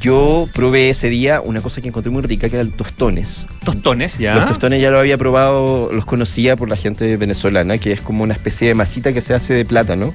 yo 0.00 0.48
probé 0.54 0.88
ese 0.90 1.10
día 1.10 1.40
una 1.42 1.60
cosa 1.60 1.80
que 1.82 1.88
encontré 1.88 2.10
muy 2.10 2.22
rica 2.22 2.48
que 2.48 2.56
eran 2.56 2.70
tostones. 2.70 3.46
Tostones, 3.64 4.16
ya. 4.16 4.34
Los 4.36 4.46
tostones 4.46 4.80
ya 4.80 4.90
lo 4.90 4.98
había 5.00 5.18
probado, 5.18 5.90
los 5.92 6.06
conocía 6.06 6.56
por 6.56 6.70
la 6.70 6.76
gente 6.76 7.14
venezolana, 7.18 7.76
que 7.76 7.92
es 7.92 8.00
como 8.00 8.22
una 8.24 8.32
especie 8.32 8.68
de 8.68 8.74
masita 8.74 9.12
que 9.12 9.20
se 9.20 9.34
hace 9.34 9.52
de 9.52 9.66
plátano 9.66 10.14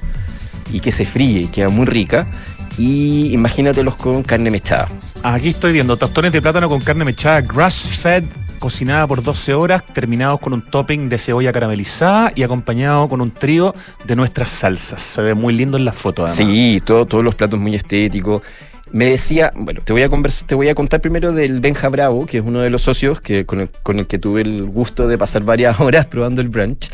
y 0.72 0.80
que 0.80 0.92
se 0.92 1.04
fríe 1.06 1.40
y 1.40 1.46
queda 1.46 1.68
muy 1.68 1.86
rica. 1.86 2.26
Y 2.76 3.32
imagínatelos 3.32 3.94
con 3.94 4.22
carne 4.24 4.50
mechada. 4.50 4.88
Aquí 5.22 5.48
estoy 5.50 5.72
viendo 5.72 5.96
tostones 5.96 6.32
de 6.32 6.42
plátano 6.42 6.68
con 6.68 6.80
carne 6.80 7.04
mechada 7.04 7.40
grass-fed, 7.40 8.24
cocinada 8.58 9.06
por 9.06 9.22
12 9.22 9.54
horas, 9.54 9.84
terminados 9.92 10.40
con 10.40 10.52
un 10.52 10.62
topping 10.62 11.08
de 11.08 11.16
cebolla 11.18 11.52
caramelizada 11.52 12.32
y 12.34 12.42
acompañado 12.42 13.08
con 13.08 13.20
un 13.20 13.30
trío 13.30 13.74
de 14.04 14.16
nuestras 14.16 14.48
salsas. 14.48 15.00
Se 15.00 15.22
ve 15.22 15.34
muy 15.34 15.54
lindo 15.54 15.76
en 15.76 15.84
la 15.84 15.92
foto, 15.92 16.24
además. 16.24 16.36
Sí, 16.36 16.82
todo- 16.84 17.06
todos 17.06 17.22
los 17.22 17.34
platos 17.36 17.60
muy 17.60 17.74
estéticos. 17.76 18.42
Me 18.90 19.06
decía, 19.06 19.52
bueno, 19.56 19.80
te 19.82 19.92
voy 19.92 20.02
a 20.02 20.10
te 20.46 20.54
voy 20.54 20.68
a 20.68 20.74
contar 20.74 21.00
primero 21.00 21.32
del 21.32 21.60
Benja 21.60 21.88
Bravo, 21.88 22.26
que 22.26 22.38
es 22.38 22.44
uno 22.44 22.60
de 22.60 22.70
los 22.70 22.82
socios 22.82 23.20
que, 23.20 23.44
con, 23.46 23.60
el, 23.60 23.70
con 23.82 23.98
el 23.98 24.06
que 24.06 24.18
tuve 24.18 24.42
el 24.42 24.64
gusto 24.64 25.06
de 25.08 25.16
pasar 25.18 25.42
varias 25.44 25.78
horas 25.80 26.06
probando 26.06 26.40
el 26.40 26.48
brunch. 26.48 26.90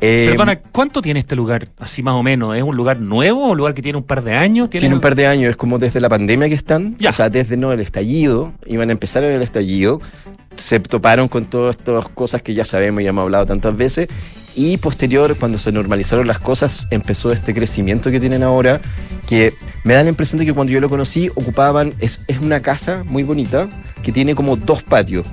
Eh, 0.00 0.28
Perdona, 0.30 0.60
¿cuánto 0.60 1.02
tiene 1.02 1.18
este 1.20 1.34
lugar? 1.34 1.68
Así 1.78 2.02
más 2.02 2.14
o 2.14 2.22
menos. 2.22 2.56
¿Es 2.56 2.62
un 2.62 2.76
lugar 2.76 3.00
nuevo? 3.00 3.48
¿Un 3.48 3.56
lugar 3.58 3.74
que 3.74 3.82
tiene 3.82 3.98
un 3.98 4.04
par 4.04 4.22
de 4.22 4.34
años? 4.34 4.70
Tiene 4.70 4.94
un 4.94 5.00
par 5.00 5.16
de 5.16 5.26
años, 5.26 5.50
es 5.50 5.56
como 5.56 5.78
desde 5.78 6.00
la 6.00 6.08
pandemia 6.08 6.48
que 6.48 6.54
están, 6.54 6.96
Ya. 6.98 7.10
o 7.10 7.12
sea, 7.12 7.28
desde 7.30 7.56
no 7.56 7.72
el 7.72 7.80
estallido, 7.80 8.52
iban 8.66 8.90
a 8.90 8.92
empezar 8.92 9.24
en 9.24 9.32
el 9.32 9.42
estallido, 9.42 10.00
se 10.56 10.78
toparon 10.80 11.28
con 11.28 11.46
todas 11.46 11.76
estas 11.76 12.06
cosas 12.08 12.42
que 12.42 12.54
ya 12.54 12.64
sabemos 12.64 13.02
y 13.02 13.06
hemos 13.08 13.22
hablado 13.22 13.46
tantas 13.46 13.76
veces, 13.76 14.08
y 14.54 14.76
posterior, 14.76 15.36
cuando 15.36 15.58
se 15.58 15.72
normalizaron 15.72 16.26
las 16.28 16.38
cosas, 16.38 16.86
empezó 16.90 17.32
este 17.32 17.52
crecimiento 17.52 18.10
que 18.10 18.20
tienen 18.20 18.42
ahora, 18.44 18.80
que 19.28 19.52
me 19.84 19.94
da 19.94 20.02
la 20.04 20.08
impresión 20.08 20.38
de 20.38 20.46
que 20.46 20.52
cuando 20.52 20.72
yo 20.72 20.80
lo 20.80 20.88
conocí, 20.88 21.28
ocupaban, 21.34 21.92
es, 21.98 22.22
es 22.28 22.38
una 22.38 22.60
casa 22.60 23.02
muy 23.08 23.24
bonita, 23.24 23.68
que 24.02 24.12
tiene 24.12 24.34
como 24.36 24.56
dos 24.56 24.82
patios, 24.84 25.26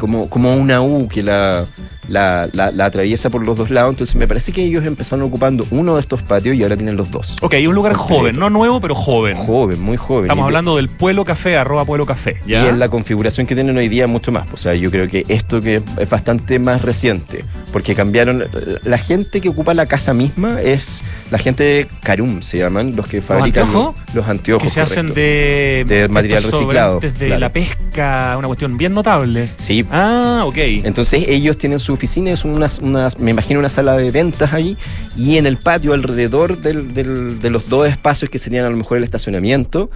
como, 0.00 0.28
como 0.28 0.54
una 0.56 0.82
U 0.82 1.08
que 1.08 1.22
la, 1.22 1.64
la, 2.08 2.48
la- 2.52 2.70
la 2.70 2.86
atraviesa 2.86 3.30
por 3.30 3.44
los 3.44 3.56
dos 3.56 3.70
lados, 3.70 3.90
entonces 3.92 4.16
me 4.16 4.26
parece 4.26 4.52
que 4.52 4.62
ellos 4.64 4.84
empezaron 4.86 5.24
ocupando 5.24 5.66
uno 5.70 5.94
de 5.94 6.00
estos 6.00 6.22
patios 6.22 6.56
y 6.56 6.62
ahora 6.62 6.76
tienen 6.76 6.96
los 6.96 7.10
dos. 7.10 7.36
Ok, 7.42 7.54
un 7.66 7.74
lugar 7.74 7.94
joven, 7.94 8.38
no 8.38 8.50
nuevo, 8.50 8.80
pero 8.80 8.94
joven. 8.94 9.36
Joven, 9.36 9.80
muy 9.80 9.96
joven. 9.96 10.24
Estamos 10.24 10.42
Y 10.42 10.44
de- 10.44 10.48
hablando 10.48 10.76
del 10.76 10.88
Pueblo 10.88 11.24
Café, 11.24 11.56
arroba 11.56 11.84
Pueblo 11.84 12.06
Café. 12.06 12.36
¿ya? 12.46 12.64
Y 12.64 12.68
en 12.68 12.78
la 12.78 12.88
configuración 12.88 13.46
que 13.46 13.54
tienen 13.54 13.76
hoy 13.76 13.88
día 13.88 14.06
mucho 14.06 14.32
más. 14.32 14.46
O 14.52 14.56
sea, 14.56 14.74
yo 14.74 14.90
creo 14.90 15.08
que 15.08 15.24
esto 15.28 15.60
que 15.60 15.82
es 15.98 16.08
bastante 16.10 16.58
más 16.58 16.82
reciente, 16.82 17.44
porque 17.72 17.94
cambiaron, 17.94 18.44
la 18.84 18.98
gente 18.98 19.40
que 19.40 19.48
ocupa 19.48 19.74
la 19.74 19.86
casa 19.86 20.12
misma 20.12 20.60
es 20.60 21.02
la 21.30 21.38
gente 21.38 21.64
de 21.64 21.86
Carum, 22.02 22.42
se 22.42 22.58
llaman, 22.58 22.94
los 22.96 23.06
que 23.06 23.20
fabrican 23.20 23.64
anteojos? 23.64 23.94
los, 24.08 24.14
los 24.14 24.28
anteojos. 24.28 24.62
que 24.62 24.68
se 24.70 24.80
hacen 24.80 25.08
correcto. 25.08 25.20
de, 25.20 25.84
De 26.00 26.08
material 26.08 26.42
reciclado, 26.42 26.94
sobrantes 26.94 27.18
de 27.18 27.26
claro. 27.26 27.40
la 27.40 27.48
pesca, 27.50 28.34
una 28.38 28.46
cuestión 28.48 28.76
bien 28.76 28.92
notable. 28.92 29.48
Sí. 29.58 29.84
Ah, 29.90 30.42
ok. 30.46 30.56
Entonces 30.84 31.24
ellos 31.26 31.58
tienen 31.58 31.78
su 31.78 31.93
oficina, 31.94 32.30
es 32.30 32.44
unas, 32.44 32.78
unas, 32.78 33.18
me 33.18 33.30
imagino 33.30 33.58
una 33.60 33.70
sala 33.70 33.96
de 33.96 34.10
ventas 34.10 34.52
ahí, 34.52 34.76
y 35.16 35.36
en 35.38 35.46
el 35.46 35.56
patio 35.56 35.92
alrededor 35.94 36.58
del- 36.58 36.92
del- 36.94 37.40
de 37.40 37.50
los 37.50 37.68
dos 37.68 37.88
espacios 37.88 38.30
que 38.30 38.38
serían 38.38 38.64
a 38.66 38.70
lo 38.70 38.76
mejor 38.76 38.98
el 38.98 39.04
estacionamiento, 39.04 39.90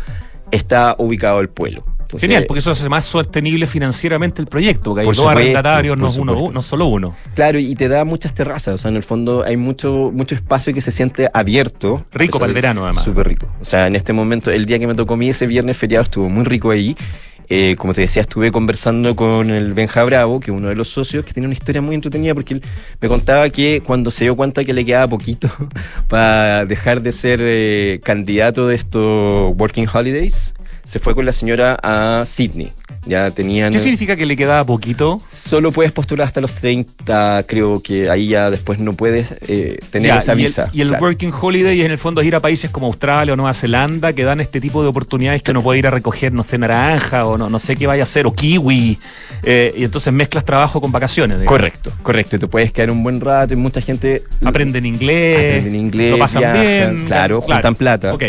está 0.51 0.95
ubicado 0.99 1.41
el 1.41 1.49
pueblo. 1.49 1.85
Entonces, 2.01 2.27
Genial, 2.27 2.45
porque 2.49 2.61
eso 2.61 2.71
hace 2.71 2.89
más 2.89 3.05
sostenible 3.05 3.67
financieramente 3.67 4.41
el 4.41 4.49
proyecto, 4.49 4.85
porque 4.85 5.01
hay 5.03 5.07
Por 5.07 5.15
dos 5.17 5.27
arrendatarios, 5.27 5.99
no, 5.99 6.11
uno, 6.11 6.51
no 6.51 6.63
solo 6.63 6.87
uno. 6.87 7.15
Claro, 7.35 7.59
y 7.59 7.75
te 7.75 7.89
da 7.89 8.07
muchas 8.07 8.33
terrazas, 8.33 8.75
o 8.77 8.79
sea, 8.79 8.91
en 8.91 8.97
el 8.97 9.03
fondo 9.05 9.45
hay 9.45 9.59
mucho, 9.59 10.11
mucho 10.15 10.35
espacio 10.35 10.73
que 10.73 10.81
se 10.81 10.91
siente 10.91 11.29
abierto. 11.35 12.07
Rico 12.13 12.39
para 12.39 12.49
el 12.49 12.55
verano, 12.55 12.85
además. 12.87 13.05
Súper 13.05 13.29
rico. 13.29 13.47
O 13.61 13.65
sea, 13.67 13.89
en 13.89 13.95
este 13.95 14.15
momento, 14.15 14.51
el 14.51 14.65
día 14.65 14.79
que 14.79 14.87
me 14.87 14.95
tocó 14.95 15.15
a 15.15 15.17
mí 15.19 15.29
ese 15.29 15.47
viernes 15.47 15.77
feriado 15.77 16.03
estuvo 16.05 16.31
muy 16.31 16.45
rico 16.45 16.71
ahí. 16.71 16.97
Eh, 17.51 17.77
como 17.79 17.95
te 17.95 18.03
decía, 18.03 18.23
estuve 18.23 18.53
conversando 18.53 19.17
con 19.17 19.51
el 19.51 19.73
Benja 19.73 20.05
Bravo, 20.05 20.39
que 20.39 20.51
es 20.51 20.57
uno 20.57 20.69
de 20.69 20.75
los 20.75 20.89
socios, 20.89 21.25
que 21.25 21.33
tiene 21.33 21.47
una 21.47 21.55
historia 21.55 21.81
muy 21.81 21.95
entretenida 21.95 22.35
porque 22.35 22.55
él 22.55 22.63
me 23.01 23.09
contaba 23.09 23.49
que 23.49 23.83
cuando 23.85 24.11
se 24.11 24.25
dio 24.25 24.37
cuenta 24.37 24.65
que 24.65 24.75
le 24.75 24.85
quedaba 24.85 25.09
poquito 25.09 25.49
para 26.09 26.67
dejar 26.67 27.01
de 27.01 27.13
ser 27.13 27.41
eh, 27.43 28.01
candidato 28.05 28.67
de 28.67 28.75
estos 28.75 29.55
Working 29.57 29.89
Holidays, 29.93 30.55
se 30.89 30.99
fue 31.01 31.15
con 31.15 31.27
la 31.27 31.33
señora 31.33 31.77
a 31.83 32.25
Sydney. 32.25 32.73
Ya 33.05 33.31
tenían... 33.31 33.73
¿Qué 33.73 33.79
significa 33.79 34.17
que 34.17 34.25
le 34.25 34.37
quedaba 34.39 34.65
poquito? 34.65 35.21
Solo 35.29 35.71
puedes 35.71 35.93
postular 35.93 36.27
hasta 36.27 36.41
los 36.41 36.53
30, 36.55 37.45
creo 37.47 37.83
que 37.83 38.09
ahí 38.09 38.29
ya 38.29 38.49
después 38.51 38.79
no 38.79 38.95
puedes 38.95 39.37
eh, 39.49 39.79
tener 39.91 40.09
Ya, 40.13 40.17
esa 40.19 40.33
y 40.33 40.37
el- 40.37 40.43
visa. 40.47 40.71
Y 40.73 40.81
el, 40.81 40.89
claro. 40.89 41.05
Working 41.05 41.33
Holiday 41.39 41.83
en 41.83 41.91
el 41.91 41.99
fondo 41.99 42.23
es 42.23 42.27
ir 42.27 42.35
a 42.35 42.41
países 42.41 42.71
como 42.71 42.87
Australia 42.87 43.35
o 43.35 43.37
Nueva 43.37 43.53
Zelanda 43.53 44.15
que 44.15 44.25
dan 44.25 44.41
este 44.41 44.61
tipo 44.63 44.83
de 44.83 44.89
oportunidades 44.89 45.43
que 45.43 45.51
uno 45.51 45.63
puede 45.63 45.79
ir 45.79 45.87
a 45.87 45.91
recoger, 45.91 46.33
no 46.33 46.43
sé, 46.43 46.57
naranja 46.57 47.27
o 47.27 47.37
no, 47.37 47.51
no 47.51 47.59
sé 47.59 47.77
qué 47.77 47.87
vaya 47.87 48.03
a 48.03 48.05
hacer, 48.05 48.27
o 48.27 48.33
kiwi. 48.33 48.99
eh, 49.43 49.73
y 49.77 49.85
entonces 49.85 50.11
mezclas 50.13 50.45
trabajo 50.47 50.81
con 50.81 50.91
vacaciones. 50.91 51.39
digamos. 51.39 51.59
Correcto, 51.59 51.93
correcto. 52.03 52.37
Y 52.37 52.39
te 52.39 52.47
puedes 52.47 52.73
quedar 52.73 52.91
un 52.91 53.03
buen 53.03 53.21
rato 53.21 53.53
y 53.53 53.57
mucha 53.59 53.83
gente 53.83 54.23
Aprenden 54.43 54.87
inglés. 54.87 55.57
aprenden 55.59 55.77
inglés, 55.77 56.11
Lo 56.13 56.19
pasan 56.19 56.41
viajan, 56.41 56.63
bien. 56.97 57.07
claro, 57.07 57.43
juntan 57.43 57.75
plata. 57.75 58.15
Ok. 58.15 58.25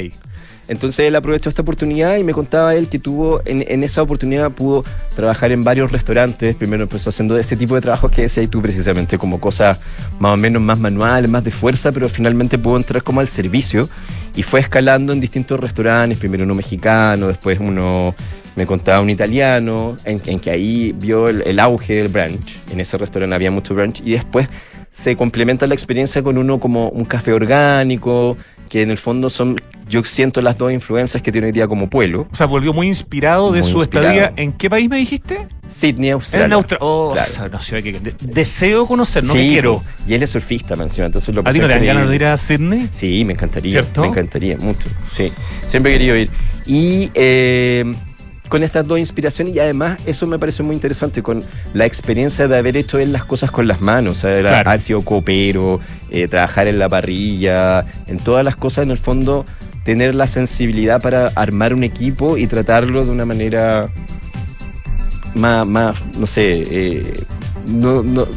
Entonces 0.70 1.08
él 1.08 1.16
aprovechó 1.16 1.50
esta 1.50 1.64
oportunidad 1.64 2.18
y 2.18 2.24
me 2.24 2.32
contaba 2.32 2.76
él 2.76 2.88
que 2.88 3.00
tuvo, 3.00 3.42
en, 3.46 3.66
en 3.68 3.84
esa 3.84 4.02
oportunidad 4.04 4.52
pudo 4.52 4.86
trabajar 5.16 5.52
en 5.52 5.64
varios 5.64 5.92
restaurantes. 5.92 6.56
Primero 6.56 6.84
empezó 6.84 7.10
haciendo 7.10 7.38
ese 7.38 7.58
tipo 7.58 7.76
de 7.76 7.82
trabajos 7.82 8.12
que 8.12 8.22
decías 8.22 8.50
tú 8.50 8.62
precisamente, 8.62 9.18
como 9.18 9.40
cosas 9.42 9.82
más 10.20 10.34
o 10.34 10.38
menos 10.38 10.62
más 10.62 10.80
manuales, 10.80 11.30
más 11.30 11.44
de 11.44 11.52
fuerza, 11.52 11.92
pero 11.92 12.08
finalmente 12.08 12.58
pudo 12.58 12.78
entrar 12.78 13.04
como 13.04 13.20
al 13.20 13.28
servicio 13.28 13.90
y 14.36 14.44
fue 14.44 14.60
escalando 14.60 15.12
en 15.12 15.20
distintos 15.20 15.60
restaurantes, 15.60 16.20
primero 16.20 16.44
uno 16.44 16.56
mexicano, 16.56 17.28
después 17.28 17.60
uno, 17.60 18.14
me 18.56 18.66
contaba 18.66 19.02
un 19.02 19.10
italiano, 19.10 19.98
en, 20.06 20.22
en 20.26 20.40
que 20.40 20.52
ahí 20.52 20.94
vio 20.98 21.30
el, 21.30 21.42
el 21.48 21.60
auge 21.60 21.96
del 21.96 22.10
brunch. 22.10 22.58
En 22.72 22.80
ese 22.80 22.98
restaurante 22.98 23.36
había 23.36 23.52
mucho 23.52 23.74
brunch 23.74 24.02
y 24.06 24.12
después 24.12 24.48
se 24.90 25.16
complementa 25.16 25.68
la 25.68 25.74
experiencia 25.74 26.22
con 26.24 26.38
uno 26.38 26.60
como 26.60 26.90
un 26.90 27.06
café 27.06 27.32
orgánico, 27.34 28.38
que 28.70 28.82
en 28.82 28.92
el 28.92 28.98
fondo 28.98 29.30
son, 29.30 29.56
yo 29.88 30.04
siento 30.04 30.42
las 30.42 30.58
dos 30.58 30.72
influencias 30.72 31.22
que 31.24 31.32
tiene 31.32 31.48
hoy 31.48 31.54
día 31.54 31.68
como 31.68 31.90
pueblo. 31.90 32.28
O 32.32 32.36
sea, 32.36 32.46
volvió 32.46 32.74
muy 32.74 32.88
inspirado 32.88 33.52
de 33.52 33.62
Muy 33.62 33.72
su 33.72 33.78
inspirado. 33.78 34.10
estadía. 34.10 34.34
¿En 34.36 34.54
qué 34.54 34.70
país 34.70 34.90
me 34.90 34.98
dijiste? 34.98 35.48
Sydney, 35.68 36.12
Australia. 36.12 36.46
En 36.46 36.54
Australia. 36.54 36.86
Oh, 36.86 37.12
Claro. 37.14 37.30
esa 37.32 37.48
no 37.50 37.60
ciudad 37.62 37.84
que 37.84 38.00
de- 38.00 38.16
deseo 38.20 38.86
conocer, 38.86 39.24
no 39.24 39.34
Sí, 39.34 39.40
quiero. 39.50 39.84
Y 40.08 40.14
él 40.14 40.22
es 40.24 40.30
surfista, 40.32 40.76
encima, 40.76 41.08
entonces 41.08 41.34
lo 41.34 41.42
¿A 41.42 41.52
ti 41.52 41.60
no 41.60 41.66
te 41.66 41.70
dan 41.74 41.80
pasé 41.80 41.86
ganas 41.88 42.10
de 42.10 42.16
ir 42.16 42.26
a 42.26 42.38
Sydney? 42.38 42.90
Sí, 42.92 43.24
me 43.26 43.34
encantaría. 43.34 43.72
¿Cierto? 43.72 44.02
Me 44.02 44.08
encantaría 44.08 44.58
mucho. 44.58 44.90
Sí, 45.08 45.32
siempre 45.66 45.94
he 45.94 45.98
querido 45.98 46.16
ir. 46.18 46.30
Y 46.68 47.10
eh, 47.16 47.86
con 48.50 48.64
estas 48.64 48.86
dos 48.88 49.00
inspiraciones, 49.00 49.56
y 49.56 49.60
además 49.60 50.00
eso 50.06 50.26
me 50.28 50.38
pareció 50.40 50.66
muy 50.66 50.76
interesante, 50.76 51.22
con 51.24 51.42
la 51.74 51.86
experiencia 51.86 52.48
de 52.48 52.58
haber 52.58 52.76
hecho 52.78 52.98
él 53.00 53.14
las 53.14 53.24
cosas 53.24 53.52
con 53.52 53.68
las 53.68 53.80
manos, 53.80 54.24
era 54.24 54.50
Claro. 54.50 54.70
haber 54.72 54.82
sido 54.82 55.02
copero, 55.02 55.80
eh, 56.10 56.28
trabajar 56.28 56.68
en 56.68 56.80
la 56.80 56.90
parrilla, 56.90 57.86
en 58.08 58.18
todas 58.18 58.44
las 58.44 58.56
cosas, 58.56 58.84
en 58.84 58.92
el 58.92 58.98
fondo, 58.98 59.46
tener 59.86 60.14
la 60.16 60.28
sensibilidad 60.28 61.02
para 61.02 61.28
armar 61.36 61.74
un 61.74 61.84
equipo 61.84 62.38
y 62.38 62.48
tratarlo 62.48 63.06
de 63.06 63.12
una 63.12 63.26
manera 63.26 63.88
más, 65.36 65.66
más 65.66 65.96
no 66.18 66.28
sé, 66.28 66.64
eh, 66.70 67.14
no, 67.68 68.04
no- 68.04 68.28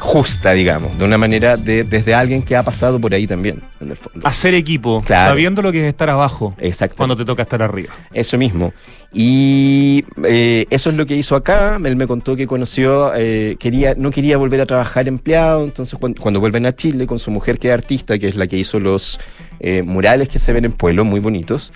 justa, 0.00 0.52
digamos, 0.52 0.98
de 0.98 1.04
una 1.04 1.18
manera 1.18 1.56
de, 1.56 1.84
desde 1.84 2.14
alguien 2.14 2.42
que 2.42 2.56
ha 2.56 2.62
pasado 2.62 3.00
por 3.00 3.14
ahí 3.14 3.26
también, 3.26 3.62
en 3.80 3.90
el 3.90 3.96
fondo. 3.96 4.26
Hacer 4.26 4.54
equipo, 4.54 5.00
Claro. 5.04 5.30
sabiendo 5.30 5.62
lo 5.62 5.70
que 5.70 5.82
es 5.82 5.88
estar 5.88 6.10
abajo 6.10 6.54
Exacto. 6.58 6.96
cuando 6.96 7.14
te 7.16 7.24
toca 7.24 7.42
estar 7.42 7.62
arriba. 7.62 7.92
Eso 8.12 8.36
mismo. 8.38 8.72
Y 9.12 10.04
eh, 10.24 10.66
eso 10.70 10.90
es 10.90 10.96
lo 10.96 11.04
que 11.06 11.16
hizo 11.16 11.36
acá. 11.36 11.78
Él 11.84 11.96
me 11.96 12.06
contó 12.06 12.36
que 12.36 12.46
conoció, 12.46 13.12
eh, 13.14 13.56
quería, 13.58 13.94
no 13.96 14.10
quería 14.10 14.36
volver 14.36 14.60
a 14.60 14.66
trabajar 14.66 15.08
empleado. 15.08 15.64
Entonces, 15.64 15.98
cuando, 15.98 16.20
cuando 16.20 16.40
vuelven 16.40 16.66
a 16.66 16.74
Chile 16.74 17.06
con 17.06 17.18
su 17.18 17.30
mujer 17.30 17.58
que 17.58 17.68
es 17.68 17.74
artista, 17.74 18.18
que 18.18 18.28
es 18.28 18.36
la 18.36 18.46
que 18.46 18.56
hizo 18.56 18.80
los 18.80 19.18
eh, 19.60 19.82
murales 19.82 20.28
que 20.28 20.38
se 20.38 20.52
ven 20.52 20.64
en 20.64 20.72
Pueblo, 20.72 21.04
muy 21.04 21.20
bonitos. 21.20 21.72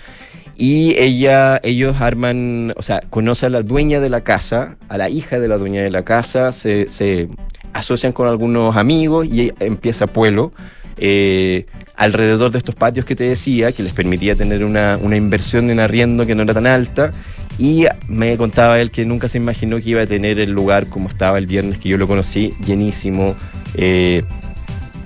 Y 0.57 0.95
ella, 0.97 1.59
ellos 1.63 1.99
arman, 1.99 2.73
o 2.77 2.81
sea, 2.81 3.01
conoce 3.09 3.45
a 3.45 3.49
la 3.49 3.61
dueña 3.61 3.99
de 3.99 4.09
la 4.09 4.21
casa, 4.21 4.77
a 4.87 4.97
la 4.97 5.09
hija 5.09 5.37
de 5.37 5.49
la 5.49 5.57
dueña 5.57 5.81
de 5.83 5.91
la 5.91 6.05
casa, 6.05 6.53
se, 6.53 6.87
se 6.87 7.27
asocian 7.75 8.13
con 8.13 8.27
algunos 8.27 8.75
amigos 8.77 9.27
y 9.27 9.51
empieza 9.59 10.07
Pueblo 10.07 10.53
eh, 10.97 11.65
alrededor 11.95 12.51
de 12.51 12.57
estos 12.57 12.73
patios 12.73 13.05
que 13.05 13.15
te 13.15 13.25
decía, 13.25 13.71
que 13.71 13.83
les 13.83 13.93
permitía 13.93 14.35
tener 14.35 14.63
una, 14.63 14.97
una 15.01 15.17
inversión 15.17 15.69
en 15.69 15.79
arriendo 15.79 16.25
que 16.25 16.35
no 16.35 16.43
era 16.43 16.53
tan 16.53 16.67
alta. 16.67 17.11
Y 17.57 17.85
me 18.07 18.35
contaba 18.37 18.79
él 18.79 18.91
que 18.91 19.05
nunca 19.05 19.27
se 19.27 19.37
imaginó 19.37 19.77
que 19.77 19.89
iba 19.91 20.01
a 20.01 20.07
tener 20.07 20.39
el 20.39 20.51
lugar 20.51 20.87
como 20.87 21.07
estaba 21.07 21.37
el 21.37 21.47
viernes 21.47 21.79
que 21.79 21.87
yo 21.89 21.97
lo 21.97 22.07
conocí, 22.07 22.53
llenísimo, 22.65 23.35
eh, 23.75 24.23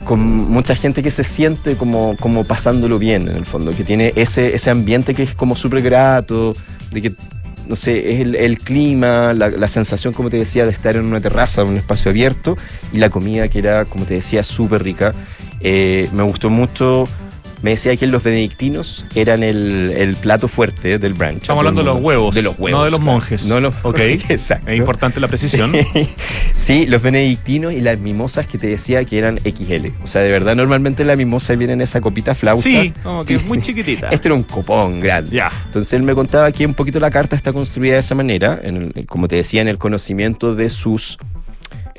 con 0.03 0.19
mucha 0.19 0.75
gente 0.75 1.03
que 1.03 1.11
se 1.11 1.23
siente 1.23 1.75
como, 1.75 2.17
como 2.17 2.43
pasándolo 2.43 2.97
bien 2.97 3.27
en 3.27 3.35
el 3.35 3.45
fondo, 3.45 3.71
que 3.71 3.83
tiene 3.83 4.13
ese, 4.15 4.55
ese 4.55 4.71
ambiente 4.71 5.13
que 5.13 5.23
es 5.23 5.35
como 5.35 5.55
súper 5.55 5.83
grato, 5.83 6.55
de 6.91 7.01
que, 7.03 7.13
no 7.69 7.75
sé, 7.75 8.13
es 8.13 8.21
el, 8.21 8.57
clima, 8.57 9.31
la, 9.33 9.49
la 9.51 9.67
sensación, 9.67 10.11
como 10.11 10.31
te 10.31 10.37
decía, 10.37 10.65
de 10.65 10.71
estar 10.71 10.95
en 10.95 11.05
una 11.05 11.21
terraza, 11.21 11.61
en 11.61 11.69
un 11.69 11.77
espacio 11.77 12.09
abierto, 12.09 12.57
y 12.91 12.97
la 12.97 13.11
comida 13.11 13.47
que 13.47 13.59
era, 13.59 13.85
como 13.85 14.05
te 14.05 14.15
decía, 14.15 14.41
súper 14.41 14.81
rica. 14.83 15.13
Eh, 15.59 16.09
me 16.11 16.23
gustó 16.23 16.49
mucho. 16.49 17.07
Me 17.61 17.71
decía 17.71 17.95
que 17.97 18.07
los 18.07 18.23
benedictinos 18.23 19.05
eran 19.15 19.43
el, 19.43 19.89
el 19.89 20.15
plato 20.15 20.47
fuerte 20.47 20.97
del 20.97 21.13
brunch. 21.13 21.41
Estamos 21.41 21.59
hablando 21.59 21.81
de 21.81 21.85
los 21.87 21.97
huevos, 21.97 22.33
De 22.33 22.41
los 22.41 22.55
huevos. 22.57 22.79
no 22.79 22.85
de 22.85 22.91
los 22.91 23.01
monjes. 23.01 23.45
No 23.47 23.59
los 23.59 23.73
Ok. 23.83 23.99
Exacto. 24.29 24.71
Es 24.71 24.79
importante 24.79 25.19
la 25.19 25.27
precisión. 25.27 25.73
Sí. 25.93 26.09
Sí, 26.53 26.85
los 26.85 27.01
benedictinos 27.01 27.73
y 27.73 27.79
las 27.81 27.99
mimosas 27.99 28.45
que 28.45 28.57
te 28.57 28.67
decía 28.67 29.03
que 29.05 29.17
eran 29.17 29.37
XL. 29.39 29.87
O 30.03 30.07
sea, 30.07 30.21
de 30.21 30.31
verdad, 30.31 30.55
normalmente 30.55 31.03
la 31.05 31.15
mimosa 31.15 31.55
viene 31.55 31.73
en 31.73 31.81
esa 31.81 31.99
copita 32.01 32.35
flauta. 32.35 32.61
Sí, 32.61 32.93
como 33.01 33.25
que 33.25 33.35
es 33.35 33.45
muy 33.45 33.59
chiquitita. 33.61 34.09
Este 34.11 34.27
era 34.27 34.35
un 34.35 34.43
copón 34.43 34.99
grande. 34.99 35.31
Ya. 35.31 35.51
Entonces 35.65 35.93
él 35.93 36.03
me 36.03 36.13
contaba 36.13 36.51
que 36.51 36.65
un 36.65 36.73
poquito 36.73 36.99
la 36.99 37.09
carta 37.11 37.35
está 37.35 37.53
construida 37.53 37.93
de 37.93 37.99
esa 38.01 38.13
manera, 38.13 38.59
en 38.61 38.91
el- 38.95 39.05
como 39.07 39.27
te 39.27 39.37
decía, 39.37 39.61
en 39.61 39.67
el 39.69 39.77
conocimiento 39.77 40.53
de 40.53 40.69
sus 40.69 41.17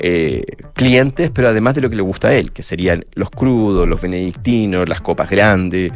eh, 0.02 0.44
clientes, 0.74 1.30
pero 1.30 1.48
además 1.48 1.74
de 1.74 1.82
lo 1.82 1.90
que 1.90 1.96
le 1.96 2.02
gusta 2.02 2.28
a 2.28 2.34
él, 2.34 2.52
que 2.52 2.62
serían 2.62 3.04
los 3.12 3.30
crudos, 3.30 3.86
los 3.86 4.00
benedictinos, 4.00 4.88
las 4.88 5.02
copas 5.02 5.28
grandes. 5.28 5.92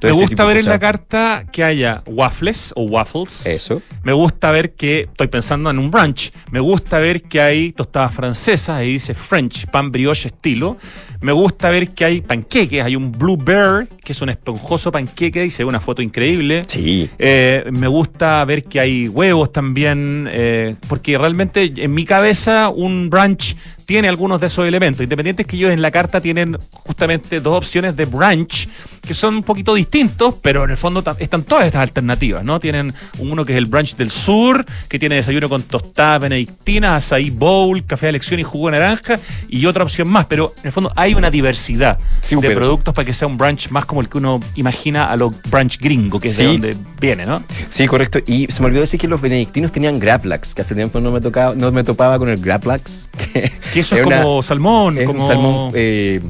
Todo 0.00 0.10
Me 0.16 0.22
este 0.22 0.34
gusta 0.34 0.44
ver 0.44 0.56
en 0.56 0.64
la 0.66 0.78
carta 0.78 1.44
que 1.52 1.62
haya 1.62 2.02
waffles 2.06 2.72
o 2.74 2.84
waffles. 2.84 3.44
Eso. 3.44 3.82
Me 4.02 4.12
gusta 4.12 4.50
ver 4.50 4.72
que, 4.72 5.02
estoy 5.02 5.28
pensando 5.28 5.70
en 5.70 5.78
un 5.78 5.90
brunch, 5.90 6.32
me 6.50 6.60
gusta 6.60 6.98
ver 6.98 7.22
que 7.22 7.40
hay 7.40 7.72
tostadas 7.72 8.14
francesas, 8.14 8.70
ahí 8.70 8.92
dice 8.92 9.12
French, 9.12 9.66
pan 9.66 9.92
brioche 9.92 10.28
estilo. 10.28 10.78
Me 11.20 11.32
gusta 11.32 11.68
ver 11.68 11.90
que 11.90 12.06
hay 12.06 12.20
panqueques, 12.22 12.82
hay 12.82 12.96
un 12.96 13.12
Blue 13.12 13.36
Bear, 13.36 13.86
que 14.02 14.12
es 14.12 14.22
un 14.22 14.30
esponjoso 14.30 14.90
panqueque, 14.90 15.44
y 15.44 15.50
se 15.50 15.64
ve 15.64 15.68
una 15.68 15.80
foto 15.80 16.00
increíble. 16.00 16.64
Sí. 16.66 17.10
Eh, 17.18 17.64
me 17.70 17.88
gusta 17.88 18.42
ver 18.46 18.64
que 18.64 18.80
hay 18.80 19.06
huevos 19.06 19.52
también, 19.52 20.30
eh, 20.32 20.76
porque 20.88 21.18
realmente 21.18 21.70
en 21.76 21.92
mi 21.92 22.06
cabeza 22.06 22.70
un 22.70 23.10
brunch 23.10 23.54
tiene 23.90 24.06
algunos 24.06 24.40
de 24.40 24.46
esos 24.46 24.68
elementos. 24.68 25.02
Independientes 25.02 25.44
que 25.48 25.56
ellos 25.56 25.72
en 25.72 25.82
la 25.82 25.90
carta 25.90 26.20
tienen 26.20 26.56
justamente 26.70 27.40
dos 27.40 27.54
opciones 27.58 27.96
de 27.96 28.04
brunch 28.04 28.68
que 29.04 29.14
son 29.14 29.34
un 29.36 29.42
poquito 29.42 29.74
distintos, 29.74 30.36
pero 30.40 30.62
en 30.62 30.70
el 30.70 30.76
fondo 30.76 31.02
están 31.18 31.42
todas 31.42 31.64
estas 31.64 31.82
alternativas, 31.82 32.44
¿no? 32.44 32.60
Tienen 32.60 32.94
uno 33.18 33.44
que 33.44 33.54
es 33.54 33.58
el 33.58 33.66
brunch 33.66 33.96
del 33.96 34.12
sur, 34.12 34.64
que 34.88 34.98
tiene 35.00 35.16
desayuno 35.16 35.48
con 35.48 35.62
tostadas 35.62 36.20
benedictinas, 36.20 37.04
açaí 37.06 37.30
bowl, 37.30 37.84
café 37.84 38.06
de 38.06 38.10
elección 38.10 38.38
y 38.38 38.44
jugo 38.44 38.70
de 38.70 38.78
naranja, 38.78 39.16
y 39.48 39.66
otra 39.66 39.82
opción 39.82 40.08
más, 40.08 40.26
pero 40.26 40.52
en 40.60 40.66
el 40.66 40.72
fondo 40.72 40.92
hay 40.94 41.14
una 41.14 41.30
diversidad 41.30 41.98
Sí, 42.20 42.36
de 42.36 42.42
pero- 42.42 42.60
productos 42.60 42.94
para 42.94 43.04
que 43.06 43.12
sea 43.14 43.26
un 43.26 43.36
brunch 43.38 43.70
más 43.70 43.86
como 43.86 44.02
el 44.02 44.08
que 44.08 44.18
uno 44.18 44.38
imagina 44.54 45.06
a 45.06 45.16
los 45.16 45.32
brunch 45.50 45.80
gringo, 45.80 46.20
que 46.20 46.28
es 46.28 46.36
de 46.36 46.44
donde 46.44 46.76
viene, 47.00 47.24
¿no? 47.26 47.42
Sí, 47.70 47.86
correcto. 47.88 48.20
Y 48.26 48.46
se 48.52 48.60
me 48.60 48.66
olvidó 48.66 48.82
decir 48.82 49.00
que 49.00 49.08
los 49.08 49.20
benedictinos 49.20 49.72
tenían 49.72 49.98
graplax, 49.98 50.54
que 50.54 50.60
hace 50.60 50.76
tiempo 50.76 51.00
no 51.00 51.10
me 51.10 51.20
tocaba, 51.20 51.54
no 51.56 51.72
me 51.72 51.82
topaba 51.82 52.18
con 52.18 52.28
el 52.28 52.36
graplax. 52.40 53.08
Que 53.80 53.96
eso 53.96 53.96
es 53.96 54.06
una- 54.06 54.22
como 54.22 54.42
salmón, 54.42 54.98
es 54.98 55.06
como 55.06 55.20
un 55.20 55.26
salmón, 55.26 55.72
eh, 55.74 56.20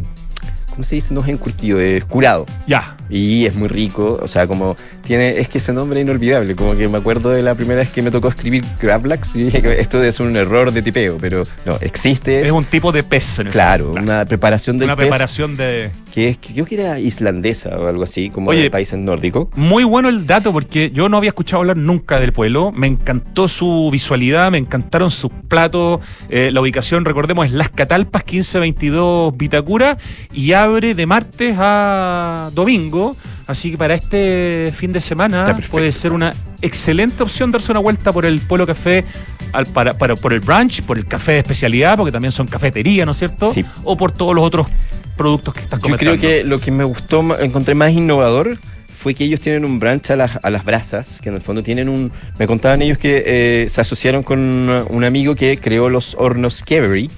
¿cómo 0.71 0.85
se 0.85 0.95
dice? 0.97 1.13
No 1.15 1.21
es 1.23 1.29
encurtido, 1.29 1.81
es 1.81 2.05
curado. 2.05 2.47
Ya. 2.67 2.97
Y 3.09 3.47
es 3.47 3.55
muy 3.55 3.69
rico, 3.69 4.19
o 4.23 4.29
sea, 4.29 4.47
como 4.47 4.77
tiene, 5.11 5.41
es 5.41 5.49
que 5.49 5.59
ese 5.59 5.73
nombre 5.73 5.99
es 5.99 6.07
inolvidable, 6.07 6.55
como 6.55 6.77
que 6.77 6.87
me 6.89 6.99
acuerdo 6.99 7.31
de 7.31 7.43
la 7.43 7.57
primera 7.57 7.81
vez 7.81 7.91
que 7.91 8.01
me 8.01 8.13
tocó 8.13 8.29
escribir 8.29 8.63
Graplax 8.81 9.35
y 9.35 9.43
dije 9.43 9.61
que 9.61 9.81
esto 9.81 10.01
es 10.01 10.21
un 10.21 10.37
error 10.37 10.71
de 10.71 10.83
tipeo, 10.83 11.19
pero 11.19 11.43
no, 11.67 11.79
existe, 11.81 12.43
Es, 12.43 12.47
es, 12.47 12.53
un 12.53 12.63
tipo 12.63 12.93
de 12.93 13.03
pez 13.03 13.41
en 13.41 13.49
el 13.49 13.53
claro, 13.53 13.91
una 13.91 14.25
preparación 14.25 14.79
del 14.79 14.87
Una 14.87 14.95
pez 14.95 15.09
preparación 15.09 15.57
de. 15.57 15.91
que 16.15 16.29
es, 16.29 16.39
que 16.39 16.53
creo 16.53 16.65
que 16.65 16.77
era 16.77 17.01
islandesa 17.01 17.77
o 17.77 17.89
algo 17.89 18.05
así, 18.05 18.31
como 18.31 18.51
Oye, 18.51 18.63
de 18.63 18.71
países 18.71 19.01
nórdicos. 19.01 19.49
Muy 19.57 19.83
bueno 19.83 20.09
el 20.09 20.29
dato 20.29 20.53
porque 20.53 20.93
yo 20.93 21.09
no 21.09 21.17
había 21.17 21.31
escuchado 21.31 21.63
hablar 21.63 21.77
nunca 21.77 22.21
del 22.21 22.33
pueblo. 22.33 22.71
Me 22.71 22.87
encantó 22.87 23.49
su 23.49 23.89
visualidad, 23.91 24.53
me 24.53 24.59
encantaron 24.59 25.11
sus 25.11 25.33
platos. 25.49 25.99
Eh, 26.29 26.51
la 26.53 26.61
ubicación, 26.61 27.05
recordemos, 27.05 27.47
es 27.47 27.53
Las 27.53 27.71
Catalpas, 27.71 28.23
1522 28.23 29.37
Vitacura 29.37 29.99
y 30.33 30.53
abre 30.53 30.95
de 30.95 31.07
martes 31.07 31.57
a 31.59 32.51
domingo. 32.55 33.17
Así 33.51 33.73
que 33.73 33.77
para 33.79 33.95
este 33.95 34.73
fin 34.77 34.93
de 34.93 35.01
semana 35.01 35.57
puede 35.71 35.91
ser 35.91 36.13
una 36.13 36.33
excelente 36.63 37.23
opción 37.23 37.51
darse 37.51 37.73
una 37.73 37.81
vuelta 37.81 38.13
por 38.13 38.25
el 38.25 38.39
Pueblo 38.41 38.65
Café, 38.65 39.05
al, 39.53 39.67
para, 39.67 39.99
para- 39.99 40.15
por 40.15 40.33
el 40.33 40.39
brunch, 40.39 40.83
por 40.83 40.97
el 40.97 41.05
café 41.05 41.33
de 41.33 41.39
especialidad, 41.41 41.97
porque 41.97 42.13
también 42.13 42.31
son 42.31 42.47
cafetería, 42.47 43.05
¿no 43.05 43.11
es 43.11 43.19
cierto? 43.19 43.47
Sí. 43.47 43.65
O 43.83 43.97
por 43.97 44.13
todos 44.13 44.37
los 44.37 44.45
otros 44.45 44.69
productos 45.17 45.53
que 45.55 45.61
estás 45.63 45.81
Yo 45.81 45.83
comentando. 45.83 46.17
creo 46.19 46.43
que 46.43 46.45
lo 46.49 46.61
que 46.61 46.71
me 46.71 46.85
gustó, 46.85 47.41
encontré 47.41 47.75
más 47.75 47.91
innovador 47.91 48.57
fue 49.03 49.15
que 49.15 49.25
ellos 49.25 49.41
tienen 49.41 49.65
un 49.65 49.81
brunch 49.81 50.11
a 50.13 50.17
las, 50.17 50.39
a 50.45 50.49
las 50.51 50.65
brasas, 50.65 51.21
que 51.21 51.31
en 51.31 51.35
el 51.35 51.41
fondo 51.41 51.63
tienen 51.65 51.89
un... 51.89 52.13
Me 52.39 52.47
contaban 52.47 52.83
ellos 52.83 52.99
que 52.99 53.25
eh, 53.27 53.67
se 53.69 53.81
asociaron 53.81 54.23
con 54.23 54.39
un 54.39 55.05
amigo 55.05 55.35
que 55.35 55.57
creó 55.57 55.89
los 55.89 56.15
hornos 56.19 56.63
Kevery, 56.63 57.11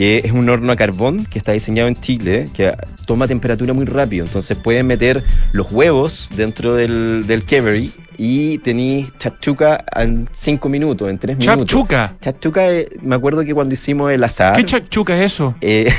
que 0.00 0.22
es 0.24 0.32
un 0.32 0.48
horno 0.48 0.72
a 0.72 0.76
carbón 0.76 1.26
que 1.26 1.38
está 1.38 1.52
diseñado 1.52 1.86
en 1.86 1.94
Chile, 1.94 2.48
que 2.54 2.72
toma 3.04 3.28
temperatura 3.28 3.74
muy 3.74 3.84
rápido. 3.84 4.24
Entonces 4.24 4.56
pueden 4.56 4.86
meter 4.86 5.22
los 5.52 5.70
huevos 5.70 6.30
dentro 6.34 6.74
del, 6.74 7.26
del 7.26 7.44
Kevery 7.44 7.92
y 8.16 8.56
tenéis 8.60 9.12
chachuca 9.18 9.84
en 9.94 10.26
5 10.32 10.70
minutos, 10.70 11.10
en 11.10 11.18
3 11.18 11.36
minutos. 11.36 11.66
Chapchuca. 11.66 12.16
Chachuca, 12.18 12.72
eh, 12.72 12.88
me 13.02 13.14
acuerdo 13.14 13.44
que 13.44 13.52
cuando 13.52 13.74
hicimos 13.74 14.10
el 14.10 14.24
asar... 14.24 14.56
¿Qué 14.56 14.64
chapchuca 14.64 15.14
es 15.18 15.34
eso? 15.34 15.54
Eh, 15.60 15.92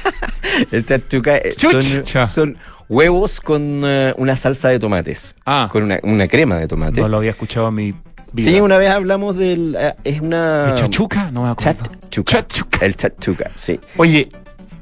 el 0.70 0.84
chachuca 0.84 1.38
eh, 1.38 1.54
Chucha. 1.56 2.26
son, 2.26 2.28
son 2.28 2.58
huevos 2.90 3.40
con 3.40 3.82
una 3.82 4.36
salsa 4.36 4.68
de 4.68 4.78
tomates. 4.78 5.34
Ah. 5.46 5.70
Con 5.72 5.84
una, 5.84 5.98
una 6.02 6.28
crema 6.28 6.58
de 6.58 6.68
tomate. 6.68 7.00
No 7.00 7.08
lo 7.08 7.16
había 7.16 7.30
escuchado 7.30 7.68
en 7.68 7.74
mi 7.74 7.94
sí, 8.36 8.60
una 8.60 8.76
vez 8.78 8.90
hablamos 8.90 9.36
del. 9.36 9.76
eh, 9.78 9.94
es 10.04 10.20
una. 10.20 10.64
¿De 10.66 10.74
chachuca? 10.74 11.30
No 11.30 11.42
me 11.42 11.48
acuerdo. 11.50 11.82
Chachuca. 12.10 12.32
Chachuca. 12.42 12.86
El 12.86 12.96
chachuca, 12.96 13.50
sí. 13.54 13.78
Oye, 13.96 14.28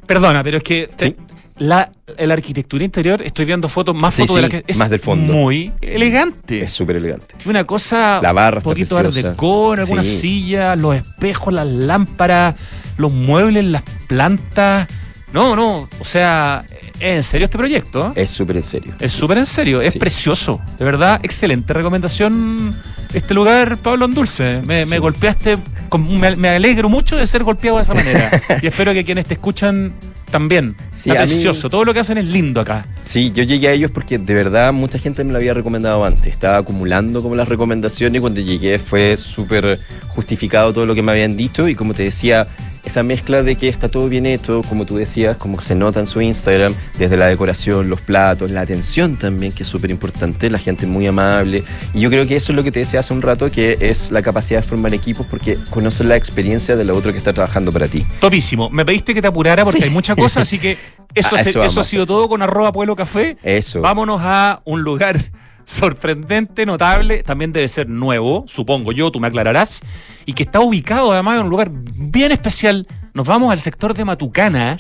perdona, 0.06 0.42
pero 0.42 0.58
es 0.58 0.62
que 0.62 0.88
te- 0.96 1.06
Sí. 1.08 1.16
la, 1.58 1.90
la 2.18 2.34
arquitectura 2.34 2.84
interior, 2.84 3.20
estoy 3.22 3.44
viendo 3.44 3.68
fotos, 3.68 3.94
más 3.94 4.14
Sí, 4.14 4.22
fotos 4.22 4.36
de 4.36 4.42
la 4.42 4.48
que 4.48 4.64
es 4.66 4.76
más 4.78 4.88
del 4.90 5.00
fondo. 5.00 5.32
muy 5.32 5.72
elegante. 5.80 6.62
Es 6.62 6.72
súper 6.72 6.96
elegante. 6.98 7.34
Tiene 7.36 7.50
una 7.58 7.64
cosa 7.66 8.20
La 8.22 8.32
barra 8.32 8.58
un 8.58 8.62
poquito 8.64 8.96
art 8.96 9.06
preciosa. 9.06 9.30
deco, 9.30 9.74
en 9.74 9.80
algunas 9.80 10.06
Sí. 10.06 10.16
sillas, 10.18 10.78
los 10.78 10.94
espejos, 10.96 11.52
las 11.52 11.66
lámparas, 11.66 12.54
los 12.96 13.12
muebles, 13.12 13.64
las 13.64 13.82
plantas. 14.06 14.88
No, 15.32 15.54
no, 15.56 15.88
o 16.00 16.04
sea, 16.04 16.64
es 17.00 17.16
en 17.16 17.22
serio 17.22 17.44
este 17.46 17.58
proyecto. 17.58 18.12
Es 18.14 18.30
súper 18.30 18.56
en 18.56 18.62
serio. 18.62 18.92
Es 19.00 19.12
súper 19.12 19.38
en 19.38 19.46
serio, 19.46 19.80
es 19.80 19.92
Sí. 19.94 19.98
precioso. 19.98 20.60
De 20.78 20.84
verdad, 20.84 21.20
excelente 21.22 21.72
recomendación 21.72 22.74
este 23.14 23.34
lugar, 23.34 23.76
Pablo 23.78 24.04
Andulce. 24.04 24.60
Me, 24.66 24.84
me 24.86 24.98
golpeaste, 24.98 25.56
me, 25.98 26.36
me 26.36 26.48
alegro 26.50 26.88
mucho 26.88 27.16
de 27.16 27.26
ser 27.26 27.44
golpeado 27.44 27.76
de 27.78 27.82
esa 27.82 27.94
manera. 27.94 28.30
y 28.62 28.66
espero 28.66 28.92
que 28.92 29.04
quienes 29.04 29.26
te 29.26 29.34
escuchan 29.34 29.92
también. 30.30 30.76
Sí, 30.92 31.08
Está 31.10 31.22
a 31.22 31.24
mí- 31.26 31.30
precioso, 31.32 31.70
todo 31.70 31.84
lo 31.86 31.94
que 31.94 32.00
hacen 32.00 32.18
es 32.18 32.26
lindo 32.26 32.60
acá. 32.60 32.84
Sí, 33.06 33.32
yo 33.34 33.42
llegué 33.44 33.68
a 33.68 33.72
ellos 33.72 33.90
porque 33.90 34.18
de 34.18 34.34
verdad 34.34 34.72
mucha 34.74 34.98
gente 34.98 35.24
me 35.24 35.32
lo 35.32 35.38
había 35.38 35.54
recomendado 35.54 36.04
antes. 36.04 36.26
Estaba 36.26 36.58
acumulando 36.58 37.22
como 37.22 37.34
las 37.34 37.48
recomendaciones 37.48 38.18
y 38.18 38.20
cuando 38.20 38.40
llegué 38.42 38.78
fue 38.78 39.16
súper 39.16 39.78
justificado 40.08 40.72
todo 40.74 40.84
lo 40.84 40.94
que 40.94 41.00
me 41.02 41.12
habían 41.12 41.36
dicho 41.36 41.66
y 41.68 41.74
como 41.74 41.94
te 41.94 42.02
decía, 42.02 42.46
esa 42.88 43.02
mezcla 43.02 43.42
de 43.42 43.54
que 43.56 43.68
está 43.68 43.88
todo 43.88 44.08
bien 44.08 44.26
hecho, 44.26 44.62
como 44.68 44.84
tú 44.84 44.96
decías, 44.96 45.36
como 45.36 45.60
se 45.62 45.74
nota 45.74 46.00
en 46.00 46.06
su 46.06 46.20
Instagram, 46.20 46.74
desde 46.98 47.16
la 47.16 47.26
decoración, 47.26 47.88
los 47.88 48.00
platos, 48.00 48.50
la 48.50 48.62
atención 48.62 49.16
también, 49.16 49.52
que 49.52 49.62
es 49.62 49.68
súper 49.68 49.90
importante, 49.90 50.50
la 50.50 50.58
gente 50.58 50.86
muy 50.86 51.06
amable. 51.06 51.62
Y 51.94 52.00
yo 52.00 52.10
creo 52.10 52.26
que 52.26 52.36
eso 52.36 52.52
es 52.52 52.56
lo 52.56 52.64
que 52.64 52.72
te 52.72 52.80
decía 52.80 53.00
hace 53.00 53.14
un 53.14 53.22
rato, 53.22 53.50
que 53.50 53.76
es 53.80 54.10
la 54.10 54.22
capacidad 54.22 54.60
de 54.62 54.66
formar 54.66 54.92
equipos 54.94 55.26
porque 55.26 55.56
conoces 55.70 56.06
la 56.06 56.16
experiencia 56.16 56.76
de 56.76 56.84
la 56.84 56.92
otra 56.94 57.12
que 57.12 57.18
está 57.18 57.32
trabajando 57.32 57.70
para 57.72 57.86
ti. 57.88 58.04
Topísimo. 58.20 58.68
Me 58.70 58.84
pediste 58.84 59.14
que 59.14 59.22
te 59.22 59.28
apurara 59.28 59.62
porque 59.64 59.78
Sí. 59.78 59.84
hay 59.84 59.90
muchas 59.90 60.16
cosas, 60.16 60.42
así 60.42 60.58
que 60.58 60.76
eso, 61.14 61.36
eso 61.36 61.80
ha 61.80 61.84
sido 61.84 62.06
todo 62.06 62.28
con 62.28 62.42
arroba 62.42 62.72
pueblo 62.72 62.96
café. 62.96 63.36
Eso. 63.42 63.80
Vámonos 63.80 64.20
a 64.22 64.60
un 64.64 64.82
lugar 64.82 65.30
sorprendente, 65.68 66.64
notable, 66.64 67.22
también 67.22 67.52
debe 67.52 67.68
ser 67.68 67.88
nuevo, 67.88 68.44
supongo 68.48 68.90
yo, 68.92 69.10
tú 69.10 69.20
me 69.20 69.26
aclararás, 69.26 69.82
y 70.24 70.32
que 70.32 70.44
está 70.44 70.60
ubicado 70.60 71.12
además 71.12 71.38
en 71.38 71.44
un 71.44 71.50
lugar 71.50 71.70
bien 71.70 72.32
especial. 72.32 72.86
Nos 73.12 73.26
vamos 73.26 73.52
al 73.52 73.60
sector 73.60 73.92
de 73.92 74.04
Matucana 74.06 74.78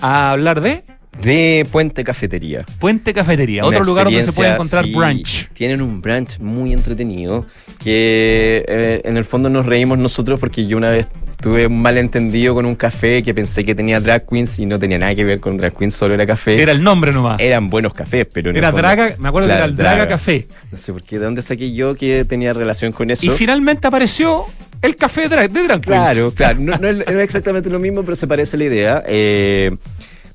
a 0.00 0.30
hablar 0.30 0.60
de 0.60 0.84
De 1.20 1.66
Puente 1.72 2.04
Cafetería. 2.04 2.64
Puente 2.78 3.12
Cafetería, 3.12 3.64
Una 3.64 3.78
otro 3.78 3.84
lugar 3.84 4.04
donde 4.04 4.22
se 4.22 4.32
puede 4.32 4.52
encontrar 4.52 4.84
sí, 4.84 4.94
brunch. 4.94 5.50
Tienen 5.52 5.82
un 5.82 6.00
brunch 6.00 6.38
muy 6.38 6.72
entretenido 6.72 7.46
que 7.82 8.64
eh, 8.68 9.00
en 9.04 9.16
el 9.16 9.24
fondo 9.24 9.50
nos 9.50 9.66
reímos 9.66 9.98
nosotros 9.98 10.38
porque 10.38 10.66
yo 10.66 10.76
una 10.76 10.90
vez 10.90 11.08
tuve 11.42 11.66
un 11.66 11.82
malentendido 11.82 12.54
con 12.54 12.64
un 12.64 12.74
café 12.76 13.22
que 13.22 13.34
pensé 13.34 13.64
que 13.64 13.74
tenía 13.74 14.00
drag 14.00 14.24
queens 14.26 14.58
y 14.60 14.64
no 14.66 14.78
tenía 14.78 14.96
nada 14.98 15.14
que 15.14 15.24
ver 15.24 15.40
con 15.40 15.56
drag 15.58 15.76
queens, 15.76 15.94
solo 15.94 16.14
era 16.14 16.24
café. 16.24 16.62
Era 16.62 16.72
el 16.72 16.82
nombre 16.82 17.12
nomás. 17.12 17.40
Eran 17.40 17.68
buenos 17.68 17.92
cafés, 17.92 18.26
pero 18.32 18.50
el 18.50 18.56
Era 18.56 18.68
fondo- 18.70 18.82
Draga, 18.82 19.14
me 19.18 19.28
acuerdo 19.28 19.48
que 19.48 19.54
era 19.54 19.64
el 19.64 19.76
Draga, 19.76 19.96
Draga. 19.96 20.08
Café. 20.10 20.46
No 20.70 20.78
sé 20.78 20.92
por 20.92 21.02
qué, 21.02 21.18
¿de 21.18 21.24
dónde 21.24 21.42
saqué 21.42 21.72
yo 21.74 21.94
que 21.96 22.24
tenía 22.24 22.52
relación 22.52 22.92
con 22.92 23.10
eso? 23.10 23.26
Y 23.26 23.30
finalmente 23.30 23.86
apareció 23.88 24.44
el 24.80 24.94
café 24.96 25.22
de 25.22 25.28
Drag, 25.30 25.50
de 25.50 25.62
drag 25.64 25.80
Queens. 25.80 26.02
Claro, 26.12 26.30
claro. 26.32 26.58
No, 26.60 26.76
no 26.78 26.88
es 26.88 26.96
no 27.12 27.20
exactamente 27.20 27.68
lo 27.68 27.80
mismo, 27.80 28.02
pero 28.04 28.14
se 28.14 28.26
parece 28.26 28.56
la 28.56 28.64
idea. 28.64 29.02
Eh, 29.06 29.72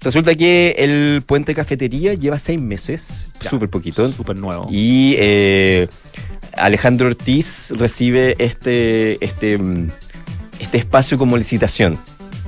resulta 0.02 0.36
que 0.36 0.76
el 0.78 1.24
Puente 1.26 1.56
Cafetería 1.56 2.14
lleva 2.16 2.38
seis 2.38 2.60
meses, 2.60 3.32
súper 3.50 3.70
poquito. 3.70 4.12
Súper 4.12 4.38
nuevo. 4.38 4.68
Y 4.72 5.16
eh, 5.18 5.88
Alejandro 6.54 7.08
Ortiz 7.08 7.72
recibe 7.78 8.36
este, 8.40 9.24
este, 9.24 9.58
mm, 9.58 9.90
este 10.60 10.78
espacio 10.78 11.18
como 11.18 11.38
licitación. 11.38 11.98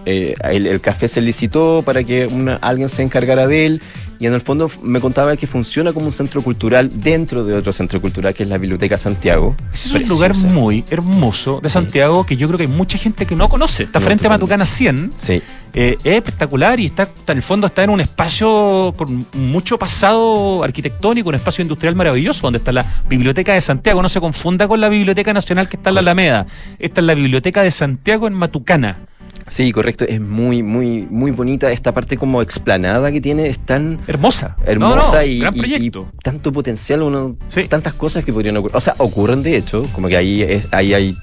Eh, 0.05 0.35
el, 0.43 0.81
café 0.81 1.07
se 1.07 1.21
licitó 1.21 1.83
para 1.85 2.03
que 2.03 2.29
alguien 2.61 2.89
se 2.89 3.03
encargara 3.03 3.47
de 3.47 3.65
él 3.65 3.81
y 4.19 4.25
en 4.27 4.33
el 4.33 4.41
fondo 4.41 4.69
me 4.83 4.99
contaba 4.99 5.35
que 5.37 5.47
funciona 5.47 5.93
como 5.93 6.07
un 6.07 6.11
centro 6.11 6.41
cultural 6.41 6.89
dentro 7.01 7.43
de 7.45 7.53
otro 7.55 7.71
centro 7.71 8.01
cultural 8.01 8.33
que 8.33 8.43
es 8.43 8.49
la 8.49 8.57
Biblioteca 8.57 8.97
Santiago. 8.97 9.55
Ese 9.73 9.87
es 9.87 10.03
un 10.03 10.09
lugar 10.09 10.35
muy 10.35 10.83
hermoso 10.89 11.59
de 11.63 11.69
Sí. 11.69 11.73
Santiago 11.73 12.25
que 12.25 12.35
yo 12.35 12.47
creo 12.47 12.57
que 12.57 12.63
hay 12.63 12.69
mucha 12.69 12.97
gente 12.97 13.25
que 13.25 13.35
no 13.35 13.47
conoce. 13.49 13.83
Está 13.83 13.99
No, 13.99 14.05
frente 14.05 14.27
a. 14.27 14.29
Matucana 14.29 14.65
100. 14.65 15.11
Sí, 15.17 15.41
Eh, 15.73 15.97
es 16.03 16.13
espectacular 16.15 16.79
y 16.79 16.87
está, 16.87 17.03
está 17.03 17.31
en 17.31 17.37
el 17.37 17.43
fondo 17.43 17.67
está 17.67 17.83
en 17.83 17.91
un 17.91 18.01
espacio 18.01 18.91
con 18.97 19.23
mucho 19.33 19.77
pasado 19.77 20.63
arquitectónico, 20.63 21.29
un 21.29 21.35
espacio 21.35 21.61
industrial 21.61 21.93
maravilloso 21.95 22.41
donde 22.41 22.57
está 22.57 22.71
la 22.71 22.83
Biblioteca 23.07 23.53
de 23.53 23.61
Santiago. 23.61 24.01
No 24.01 24.09
se 24.09 24.19
confunda 24.19 24.67
con 24.67 24.81
la 24.81 24.89
Biblioteca 24.89 25.31
Nacional 25.31 25.69
que 25.69 25.77
está 25.77 25.89
en 25.89 25.95
la 25.95 26.01
Alameda. 26.01 26.45
Esta 26.79 27.01
es 27.01 27.07
la 27.07 27.13
Biblioteca 27.13 27.61
de 27.61 27.69
Santiago 27.71 28.27
en 28.27 28.33
Matucana. 28.33 29.05
Sí, 29.47 29.71
correcto. 29.71 30.05
Es 30.07 30.21
muy, 30.21 30.61
muy, 30.63 31.07
muy 31.09 31.31
bonita. 31.31 31.71
Esta 31.71 31.93
parte 31.93 32.17
como 32.17 32.41
explanada 32.41 33.11
que 33.11 33.19
tiene 33.21 33.47
es 33.47 33.59
tan 33.59 33.99
Hermosa. 34.07 34.55
hermosa 34.65 35.11
No, 35.13 35.19
no, 35.19 35.25
y, 35.25 35.39
gran 35.39 35.55
y- 35.55 35.57
y 35.57 35.61
proyecto. 35.61 36.11
tanto 36.23 36.51
potencial, 36.51 37.01
uno, 37.01 37.35
Sí. 37.47 37.67
tantas 37.67 37.93
cosas 37.93 38.23
que 38.23 38.31
podrían 38.33 38.57
ocurrir. 38.57 38.75
O 38.75 38.81
sea, 38.81 38.93
ocurren 38.99 39.41
de 39.43 39.57
hecho, 39.57 39.85
como 39.93 40.07
que 40.07 40.17
ahí, 40.17 40.41
es, 40.43 40.67
ahí 40.71 40.93
hay 40.93 41.15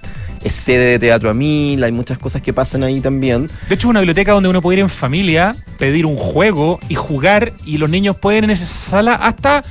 es 0.44 0.52
sede 0.52 0.84
de 0.92 0.98
teatro 1.00 1.28
a 1.30 1.34
mil, 1.34 1.82
hay 1.82 1.90
muchas 1.92 2.18
cosas 2.18 2.40
que 2.42 2.52
pasan 2.52 2.84
ahí 2.84 3.00
también. 3.00 3.48
De 3.68 3.74
hecho, 3.74 3.88
es 3.88 3.90
una 3.90 4.00
biblioteca 4.00 4.30
donde 4.32 4.48
uno 4.48 4.62
puede 4.62 4.78
ir 4.78 4.82
en 4.84 4.90
familia, 4.90 5.56
pedir 5.78 6.06
un 6.06 6.16
juego 6.16 6.78
y 6.88 6.94
jugar, 6.94 7.52
y 7.64 7.78
los 7.78 7.90
niños 7.90 8.16
pueden 8.16 8.44
en 8.44 8.50
esa 8.50 8.64
sala 8.66 9.14
hasta 9.14 9.64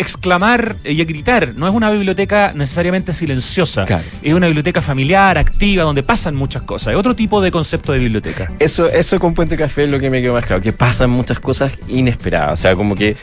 exclamar 0.00 0.76
y 0.84 1.02
gritar. 1.04 1.54
No 1.56 1.68
es 1.68 1.74
una 1.74 1.90
biblioteca 1.90 2.52
necesariamente 2.54 3.12
silenciosa. 3.12 3.84
Claro. 3.84 4.04
Es 4.22 4.34
una 4.34 4.46
biblioteca 4.46 4.80
familiar, 4.82 5.38
activa, 5.38 5.84
donde 5.84 6.02
pasan 6.02 6.34
muchas 6.34 6.62
cosas. 6.62 6.92
Es 6.94 6.98
otro 6.98 7.14
tipo 7.14 7.40
de 7.40 7.50
concepto 7.50 7.92
de 7.92 7.98
biblioteca. 7.98 8.48
Eso, 8.58 8.88
eso 8.88 9.18
con 9.20 9.34
Puente 9.34 9.56
Café 9.56 9.84
es 9.84 9.90
lo 9.90 10.00
que 10.00 10.10
me 10.10 10.20
quedó 10.20 10.34
más 10.34 10.46
claro, 10.46 10.62
que 10.62 10.72
pasan 10.72 11.10
muchas 11.10 11.38
cosas 11.38 11.74
inesperadas. 11.88 12.52
O 12.54 12.62
sea, 12.62 12.74
como 12.74 12.94
que 12.96 13.16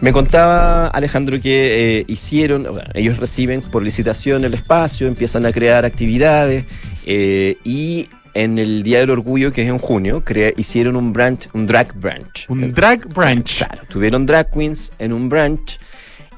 me 0.00 0.12
contaba 0.12 0.86
Alejandro 0.86 1.40
que 1.40 1.98
eh, 2.00 2.04
hicieron, 2.08 2.62
bueno, 2.62 2.88
ellos 2.94 3.18
reciben 3.18 3.60
por 3.60 3.82
licitación 3.82 4.44
el 4.44 4.54
espacio, 4.54 5.06
empiezan 5.08 5.44
a 5.44 5.52
crear 5.52 5.84
actividades 5.84 6.64
eh, 7.04 7.56
y 7.64 8.08
en 8.32 8.58
el 8.58 8.84
Día 8.84 9.00
del 9.00 9.10
Orgullo, 9.10 9.52
que 9.52 9.62
es 9.62 9.68
en 9.68 9.78
junio, 9.78 10.24
crea- 10.24 10.52
hicieron 10.56 10.94
un 10.94 11.12
branch, 11.12 11.48
un 11.52 11.66
drag 11.66 11.92
branch. 11.94 12.46
Un 12.48 12.72
drag 12.72 13.08
branch. 13.08 13.58
Claro, 13.58 13.82
tuvieron 13.88 14.24
drag 14.24 14.50
queens 14.52 14.92
en 15.00 15.12
un 15.12 15.28
branch. 15.28 15.78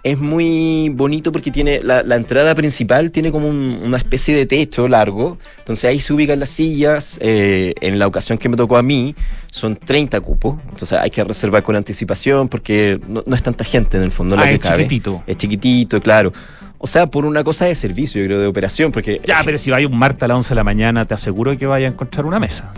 Es 0.05 0.19
muy 0.19 0.89
bonito 0.89 1.31
porque 1.31 1.53
tiene 1.53 1.81
la, 1.81 2.03
la 2.03 2.17
entrada 2.17 2.57
principal 2.57 3.13
tiene 3.13 3.31
como 3.31 3.49
un- 3.49 3.81
una 3.85 3.99
especie 3.99 4.35
de 4.35 4.47
techo 4.47 4.89
largo. 4.89 5.39
Entonces 5.59 5.85
ahí 5.85 6.01
se 6.01 6.13
ubican 6.13 6.41
las 6.41 6.49
sillas. 6.51 7.19
eh, 7.23 7.73
en 7.81 7.99
la 8.01 8.09
ocasión 8.09 8.37
que 8.37 8.49
me 8.49 8.57
tocó 8.57 8.77
a 8.77 8.83
mí 8.83 9.15
son 9.53 9.77
30 9.77 10.21
cupos. 10.21 10.57
Entonces 10.71 10.99
hay 10.99 11.11
que 11.11 11.23
reservar 11.23 11.63
con 11.63 11.77
anticipación 11.77 12.49
porque 12.49 12.99
no, 13.07 13.23
no 13.25 13.37
es 13.37 13.43
tanta 13.45 13.63
gente 13.65 13.97
en 13.97 14.03
el 14.03 14.11
fondo. 14.11 14.35
la 14.35 14.43
Ah, 14.43 14.49
que 14.49 14.55
es 14.55 14.61
cabe. 14.61 14.77
chiquitito. 14.83 15.23
Es 15.27 15.37
chiquitito, 15.37 16.01
claro. 16.01 16.33
O 16.79 16.89
sea, 16.89 17.07
por 17.07 17.25
una 17.25 17.45
cosa 17.45 17.67
de 17.67 17.77
servicio, 17.77 18.21
yo 18.21 18.27
creo, 18.27 18.41
de 18.41 18.47
operación. 18.49 18.91
Porque 18.91 19.21
Ya, 19.25 19.43
pero 19.45 19.57
si 19.57 19.71
vaya 19.71 19.87
un 19.87 19.97
martes 19.97 20.25
a 20.25 20.27
las 20.29 20.35
11 20.39 20.49
de 20.49 20.55
la 20.57 20.65
mañana, 20.65 21.05
te 21.05 21.15
aseguro 21.15 21.57
que 21.57 21.65
vaya 21.67 21.87
a 21.87 21.91
encontrar 21.93 22.27
una 22.27 22.41
mesa. 22.41 22.75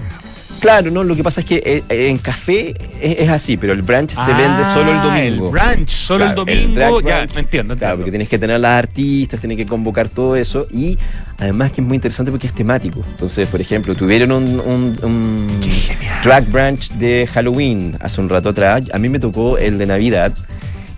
Claro, 0.61 0.90
no, 0.90 1.03
lo 1.05 1.14
que 1.14 1.23
pasa 1.23 1.40
es 1.40 1.47
que 1.47 1.57
eh, 1.64 1.83
eh, 1.88 2.09
en 2.09 2.17
café 2.19 2.75
es, 3.01 3.19
es 3.21 3.29
así, 3.29 3.57
pero 3.57 3.73
el 3.73 3.83
brunch 3.83 4.11
se 4.14 4.33
vende 4.33 4.64
solo 4.64 4.93
el 4.93 4.97
Ah, 4.99 5.05
domingo. 5.05 5.47
El 5.47 5.53
brunch, 5.53 5.90
solo 5.90 6.25
Claro, 6.25 6.43
el 6.47 6.49
el 6.49 6.75
domingo. 6.75 7.01
drag 7.01 7.05
ya, 7.12 7.17
brunch. 7.19 7.35
me 7.35 7.40
entiendo, 7.40 7.77
Claro, 7.77 7.97
porque 7.97 8.11
tienes 8.11 8.29
que 8.29 8.38
tener 8.38 8.57
a 8.57 8.59
las 8.59 8.79
artistas, 8.79 9.40
tienes 9.40 9.59
que 9.59 9.67
convocar 9.67 10.09
todo 10.09 10.37
eso 10.37 10.67
y 10.71 10.99
además 11.38 11.73
que 11.73 11.81
es 11.83 11.87
muy 11.87 11.97
interesante 11.97 12.31
porque 12.31 12.47
es 12.47 12.55
temático. 12.55 13.05
Entonces, 13.11 13.47
por 13.49 13.61
ejemplo, 13.61 13.95
tuvieron 13.95 14.33
un, 14.33 14.61
un- 14.61 14.99
un 15.03 15.47
drag 16.23 16.47
brunch 16.51 16.90
de 16.93 17.27
Halloween 17.27 17.97
hace 18.01 18.21
un 18.21 18.29
rato 18.31 18.49
atrás. 18.51 18.85
A 18.93 18.99
mí 18.99 19.09
me 19.09 19.19
tocó 19.19 19.59
el 19.59 19.77
de 19.77 19.87
Navidad, 19.87 20.33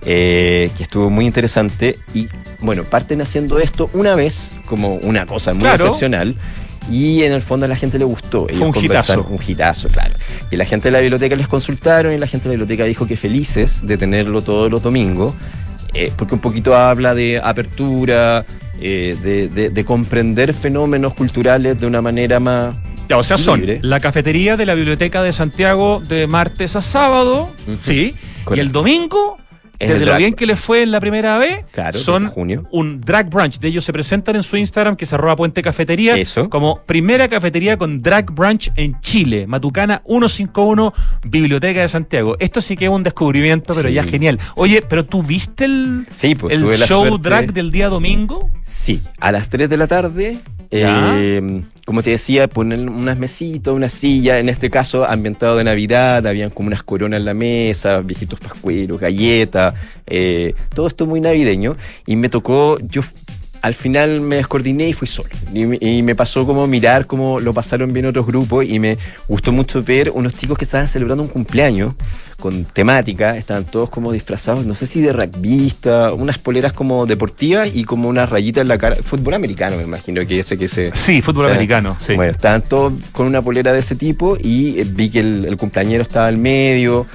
eh, 0.02 0.70
que 0.76 0.82
estuvo 0.84 1.10
muy 1.10 1.26
interesante 1.26 1.96
y 2.14 2.28
bueno, 2.60 2.84
parten 2.84 3.20
haciendo 3.20 3.58
esto 3.58 3.90
una 3.92 4.14
vez 4.14 4.52
como 4.66 4.94
una 4.96 5.26
cosa 5.26 5.52
muy 5.52 5.60
Claro. 5.62 5.76
excepcional. 5.86 6.34
Y 6.90 7.22
en 7.24 7.32
el 7.32 7.42
fondo 7.42 7.66
a 7.66 7.68
la 7.68 7.76
gente 7.76 7.98
le 7.98 8.04
gustó. 8.04 8.46
Fue 8.48 8.66
un 8.68 8.76
hitazo. 8.76 9.26
Un 9.28 9.40
hitazo, 9.46 9.88
claro. 9.88 10.14
Y 10.50 10.56
la 10.56 10.64
gente 10.64 10.88
de 10.88 10.92
la 10.92 11.00
biblioteca 11.00 11.34
les 11.36 11.48
consultaron 11.48 12.12
y 12.12 12.18
la 12.18 12.26
gente 12.26 12.48
de 12.48 12.54
la 12.56 12.60
biblioteca 12.60 12.84
dijo 12.84 13.06
que 13.06 13.16
felices 13.16 13.86
de 13.86 13.98
tenerlo 13.98 14.40
todos 14.42 14.70
los 14.70 14.82
domingos, 14.82 15.34
eh, 15.94 16.12
porque 16.16 16.34
un 16.34 16.40
poquito 16.40 16.76
habla 16.76 17.14
de 17.14 17.40
apertura, 17.42 18.44
eh, 18.80 19.16
de, 19.22 19.48
de- 19.48 19.70
de 19.70 19.84
comprender 19.84 20.54
fenómenos 20.54 21.14
culturales 21.14 21.80
de 21.80 21.86
una 21.86 22.02
manera 22.02 22.38
más... 22.40 22.74
Ya, 23.08 23.16
o 23.18 23.22
sea, 23.22 23.38
son 23.38 23.60
Libre. 23.60 23.78
la 23.82 24.00
cafetería 24.00 24.56
de 24.56 24.66
la 24.66 24.74
Biblioteca 24.74 25.22
de 25.22 25.32
Santiago 25.32 26.02
de 26.08 26.26
martes 26.26 26.74
a 26.76 26.80
sábado, 26.82 27.48
sí, 27.84 28.12
y 28.54 28.58
el 28.58 28.72
domingo, 28.72 29.38
Es 29.78 29.88
desde 29.90 30.06
lo 30.06 30.16
bien 30.16 30.30
brunch. 30.30 30.38
que 30.38 30.46
les 30.46 30.58
fue 30.60 30.82
en 30.82 30.90
la 30.90 31.00
primera 31.00 31.38
vez, 31.38 31.64
Claro, 31.72 31.98
son 31.98 32.28
junio. 32.28 32.64
un 32.70 33.00
drag 33.00 33.28
brunch. 33.30 33.58
De 33.58 33.68
ellos 33.68 33.84
se 33.84 33.92
presentan 33.92 34.36
en 34.36 34.42
su 34.42 34.56
Instagram, 34.56 34.96
que 34.96 35.04
es 35.04 35.12
arroba 35.12 35.36
puente 35.36 35.62
cafetería, 35.62 36.16
Eso. 36.16 36.48
como 36.48 36.80
primera 36.86 37.28
cafetería 37.28 37.76
con 37.76 38.00
drag 38.02 38.30
brunch 38.32 38.70
en 38.76 38.98
Chile, 39.00 39.46
Matucana 39.46 40.02
151, 40.06 40.92
Biblioteca 41.26 41.80
de 41.80 41.88
Santiago. 41.88 42.36
Esto 42.38 42.60
sí 42.60 42.76
que 42.76 42.86
es 42.86 42.90
un 42.90 43.02
descubrimiento, 43.02 43.72
pero 43.74 43.88
Sí. 43.88 43.94
ya 43.94 44.02
genial. 44.02 44.38
Oye, 44.56 44.82
pero 44.82 45.04
tú 45.04 45.22
viste 45.22 45.64
el, 45.66 46.06
Sí, 46.12 46.34
pues 46.34 46.54
el 46.54 46.68
show 46.78 47.18
drag 47.18 47.52
del 47.52 47.70
día 47.70 47.88
domingo? 47.88 48.50
Sí, 48.62 49.02
a 49.20 49.32
las 49.32 49.48
3 49.48 49.68
de 49.68 49.76
la 49.76 49.86
tarde. 49.86 50.38
Eh, 50.70 51.62
como 51.86 52.02
te 52.02 52.10
decía, 52.10 52.48
ponen 52.48 52.88
unas 52.88 53.16
mesitas, 53.16 53.72
una 53.72 53.88
silla, 53.88 54.40
en 54.40 54.48
este 54.48 54.70
caso 54.70 55.08
ambientado 55.08 55.56
de 55.56 55.62
Navidad, 55.62 56.26
habían 56.26 56.50
como 56.50 56.66
unas 56.66 56.82
coronas 56.82 57.20
en 57.20 57.24
la 57.24 57.34
mesa, 57.34 58.00
viejitos 58.00 58.40
pascueros, 58.40 59.00
galletas, 59.00 59.74
eh, 60.06 60.54
todo 60.74 60.88
esto 60.88 61.06
muy 61.06 61.20
navideño. 61.20 61.76
Y 62.06 62.16
me 62.16 62.28
tocó, 62.28 62.76
yo 62.80 63.02
al 63.66 63.74
final 63.74 64.20
me 64.20 64.36
descoordiné 64.36 64.88
y 64.88 64.92
fui 64.92 65.08
solo. 65.08 65.28
Y, 65.52 65.64
me- 65.66 65.78
y 65.80 66.02
me 66.02 66.14
pasó 66.14 66.46
como 66.46 66.66
mirar 66.66 67.06
cómo 67.06 67.40
lo 67.40 67.52
pasaron 67.52 67.92
bien 67.92 68.06
otros 68.06 68.24
grupos 68.26 68.64
y 68.64 68.78
me 68.78 68.96
gustó 69.28 69.52
mucho 69.52 69.82
ver 69.82 70.10
unos 70.14 70.34
chicos 70.34 70.56
que 70.56 70.64
estaban 70.64 70.88
celebrando 70.88 71.22
un 71.24 71.28
cumpleaños 71.28 71.94
con 72.38 72.64
temática, 72.64 73.36
estaban 73.36 73.64
todos 73.64 73.88
como 73.88 74.12
disfrazados, 74.12 74.66
no 74.66 74.74
sé 74.74 74.86
si 74.86 75.00
de 75.00 75.12
rugbyista, 75.12 76.12
unas 76.12 76.38
poleras 76.38 76.72
como 76.74 77.06
deportivas 77.06 77.70
y 77.74 77.84
como 77.84 78.08
unas 78.08 78.28
rayitas 78.28 78.60
en 78.62 78.68
la 78.68 78.76
cara, 78.78 78.94
fútbol 78.96 79.34
americano 79.34 79.76
me 79.78 79.84
imagino 79.84 80.24
que 80.26 80.38
ese 80.40 80.58
que 80.58 80.68
se... 80.68 80.92
Sí, 80.94 81.22
fútbol 81.22 81.46
o 81.46 81.48
sea, 81.48 81.56
americano, 81.56 81.96
sí. 81.98 82.14
Bueno, 82.14 82.32
estaban 82.32 82.60
todos 82.62 82.92
con 83.12 83.26
una 83.26 83.40
polera 83.40 83.72
de 83.72 83.78
ese 83.80 83.96
tipo 83.96 84.36
y 84.38 84.78
eh, 84.80 84.86
vi 84.86 85.08
que 85.10 85.20
el, 85.20 85.46
el 85.46 85.56
cumpleañero 85.56 86.02
estaba 86.02 86.26
al 86.26 86.36
medio 86.36 87.06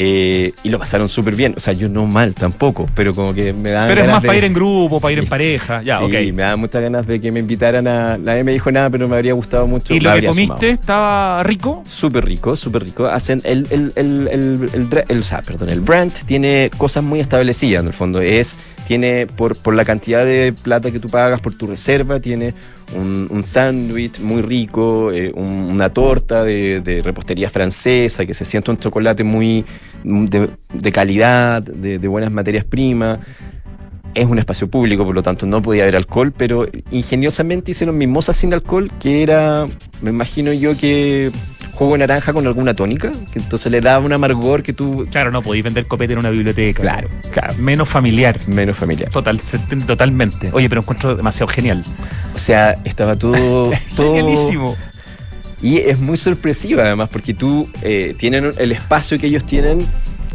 eh, 0.00 0.52
y 0.62 0.68
lo 0.68 0.78
pasaron 0.78 1.08
súper 1.08 1.34
bien. 1.34 1.54
O 1.56 1.60
sea, 1.60 1.72
yo 1.72 1.88
no 1.88 2.06
mal 2.06 2.32
tampoco, 2.32 2.86
pero 2.94 3.12
como 3.14 3.34
que 3.34 3.52
me 3.52 3.70
daban 3.70 3.88
pero 3.88 4.02
es 4.04 4.10
más 4.12 4.22
de- 4.22 4.28
para 4.28 4.38
ir 4.38 4.44
en 4.44 4.54
grupo, 4.54 5.00
para 5.00 5.12
ir 5.12 5.18
en 5.18 5.26
pareja. 5.26 5.82
Ya, 5.82 5.98
sí, 5.98 6.04
ok. 6.04 6.12
me 6.34 6.42
daban 6.44 6.60
muchas 6.60 6.80
ganas 6.82 7.04
de 7.04 7.20
que 7.20 7.32
me 7.32 7.40
invitaran 7.40 7.88
a... 7.88 8.16
Nadie 8.16 8.44
me 8.44 8.52
dijo 8.52 8.70
nada, 8.70 8.90
pero 8.90 9.08
me 9.08 9.16
habría 9.16 9.32
gustado 9.32 9.66
mucho. 9.66 9.92
¿Y 9.92 9.98
lo 9.98 10.14
que 10.14 10.26
comiste 10.26 10.54
sumado. 10.54 10.66
estaba 10.72 11.42
rico? 11.42 11.82
Súper 11.88 12.24
rico, 12.24 12.56
súper 12.56 12.84
rico. 12.84 13.06
Hacen 13.06 13.40
el, 13.44 13.66
el, 13.70 13.92
el, 13.96 14.28
el, 14.30 15.04
el- 15.08 15.18
o 15.20 15.24
sea, 15.24 15.42
perdón, 15.42 15.70
el 15.70 15.80
brand 15.80 16.12
tiene 16.26 16.70
cosas 16.78 17.02
muy 17.02 17.18
establecidas 17.18 17.80
en 17.82 17.88
el 17.88 17.92
fondo. 17.92 18.20
Es, 18.20 18.58
tiene 18.86 19.26
por, 19.26 19.56
por 19.56 19.74
la 19.74 19.84
cantidad 19.84 20.24
de 20.24 20.52
plata 20.52 20.92
que 20.92 21.00
tú 21.00 21.08
pagas 21.08 21.40
por 21.40 21.54
tu 21.54 21.66
reserva, 21.66 22.20
tiene 22.20 22.54
un, 22.94 23.26
un 23.30 23.44
sándwich 23.44 24.20
muy 24.20 24.42
rico, 24.42 25.12
eh, 25.12 25.32
un- 25.34 25.68
una 25.70 25.90
torta 25.90 26.42
de, 26.44 26.80
de 26.80 27.00
repostería 27.02 27.50
francesa 27.50 28.24
que 28.26 28.34
se 28.34 28.44
siente 28.44 28.70
un 28.70 28.78
chocolate 28.78 29.24
muy 29.24 29.64
mm, 30.04 30.24
de, 30.26 30.50
de 30.72 30.92
calidad, 30.92 31.62
de, 31.62 31.98
de 31.98 32.08
buenas 32.08 32.30
materias 32.32 32.64
primas. 32.64 33.18
Es 34.14 34.24
un 34.26 34.38
espacio 34.38 34.68
público, 34.68 35.04
por 35.04 35.14
lo 35.14 35.22
tanto 35.22 35.46
no 35.46 35.60
podía 35.62 35.82
haber 35.82 35.94
alcohol, 35.94 36.32
pero 36.36 36.66
ingeniosamente 36.90 37.70
hicieron 37.72 37.96
mimosas 37.98 38.36
sin 38.36 38.52
alcohol, 38.54 38.90
que 38.98 39.22
era, 39.22 39.66
me 40.00 40.10
imagino 40.10 40.52
yo 40.52 40.76
que 40.76 41.30
jugo 41.74 41.92
de 41.92 41.98
naranja 41.98 42.32
con 42.32 42.44
alguna 42.44 42.74
tónica, 42.74 43.12
que 43.32 43.38
entonces 43.38 43.70
le 43.70 43.80
daba 43.80 44.04
un 44.04 44.12
amargor 44.12 44.64
que 44.64 44.72
tú... 44.72 45.06
Claro, 45.12 45.30
no 45.30 45.42
podéis 45.42 45.62
vender 45.62 45.86
copete 45.86 46.14
en 46.14 46.18
una 46.18 46.30
biblioteca. 46.30 46.82
Claro, 46.82 47.08
claro. 47.30 47.54
Menos 47.58 47.88
familiar. 47.88 48.36
Menos 48.48 48.76
familiar. 48.76 49.10
Total, 49.10 49.38
totalmente. 49.86 50.50
Oye, 50.52 50.68
pero 50.68 50.80
encuentro 50.80 51.14
demasiado 51.14 51.46
genial. 51.46 51.84
O 52.38 52.40
sea, 52.40 52.76
estaba 52.84 53.16
todo... 53.16 53.72
todo 53.96 54.14
Genialísimo. 54.14 54.76
Y 55.60 55.78
es 55.78 55.98
muy 55.98 56.16
sorpresiva 56.16 56.84
además, 56.84 57.08
porque 57.10 57.34
tú 57.34 57.68
eh, 57.82 58.14
tienen 58.16 58.52
el 58.58 58.70
espacio 58.70 59.18
que 59.18 59.26
ellos 59.26 59.42
tienen, 59.42 59.84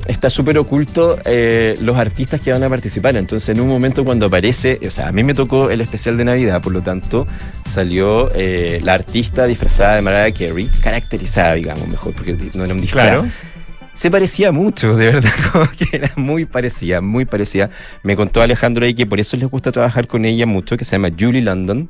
está 0.05 0.29
súper 0.29 0.57
oculto 0.57 1.17
eh, 1.23 1.77
los 1.79 1.95
artistas 1.95 2.41
que 2.41 2.51
van 2.51 2.61
a 2.61 2.67
participar. 2.67 3.15
Entonces, 3.15 3.47
en 3.47 3.61
un 3.61 3.69
momento 3.69 4.03
cuando 4.03 4.25
aparece, 4.25 4.81
o 4.85 4.91
sea, 4.91 5.07
a 5.07 5.11
mí 5.13 5.23
me 5.23 5.33
tocó 5.33 5.69
el 5.69 5.79
especial 5.79 6.17
de 6.17 6.25
Navidad, 6.25 6.61
por 6.61 6.73
lo 6.73 6.81
tanto, 6.81 7.25
salió 7.65 8.29
eh, 8.35 8.81
la 8.83 8.95
artista 8.95 9.45
disfrazada 9.45 9.95
de 9.95 10.01
Mariah 10.01 10.33
Carey, 10.33 10.69
caracterizada, 10.81 11.53
digamos, 11.53 11.87
mejor, 11.87 12.13
porque 12.13 12.37
no 12.53 12.65
era 12.65 12.73
un 12.73 12.81
disfraz. 12.81 13.07
Claro. 13.07 13.52
Se 13.93 14.09
parecía 14.09 14.51
mucho, 14.51 14.95
de 14.95 15.11
verdad, 15.11 15.31
como 15.51 15.65
que 15.77 15.85
era 15.95 16.11
muy 16.15 16.45
parecida, 16.45 16.99
muy 17.01 17.25
parecida. 17.25 17.69
Me 18.01 18.15
contó 18.15 18.41
Alejandro 18.41 18.85
ahí 18.85 18.93
que 18.93 19.05
por 19.05 19.19
eso 19.19 19.37
les 19.37 19.47
gusta 19.49 19.71
trabajar 19.71 20.07
con 20.07 20.25
ella 20.25 20.45
mucho, 20.45 20.77
que 20.77 20.85
se 20.85 20.93
llama 20.93 21.09
Julie 21.17 21.41
London, 21.41 21.89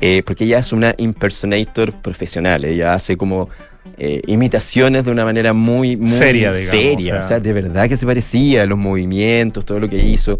eh, 0.00 0.22
porque 0.24 0.44
ella 0.44 0.58
es 0.58 0.72
una 0.72 0.94
impersonator 0.98 1.92
profesional, 2.00 2.64
ella 2.64 2.94
hace 2.94 3.16
como 3.16 3.48
eh, 3.96 4.20
imitaciones 4.26 5.04
de 5.04 5.10
una 5.10 5.24
manera 5.24 5.52
muy, 5.52 5.96
muy 5.96 6.08
Seria, 6.08 6.52
digamos, 6.52 6.70
seria, 6.70 7.14
o 7.14 7.18
o 7.18 7.20
sea. 7.20 7.28
sea, 7.28 7.40
de 7.40 7.52
verdad 7.52 7.88
que 7.88 7.96
se 7.96 8.06
parecía, 8.06 8.66
los 8.66 8.78
movimientos, 8.78 9.64
todo 9.64 9.80
lo 9.80 9.88
que 9.88 9.98
hizo. 9.98 10.38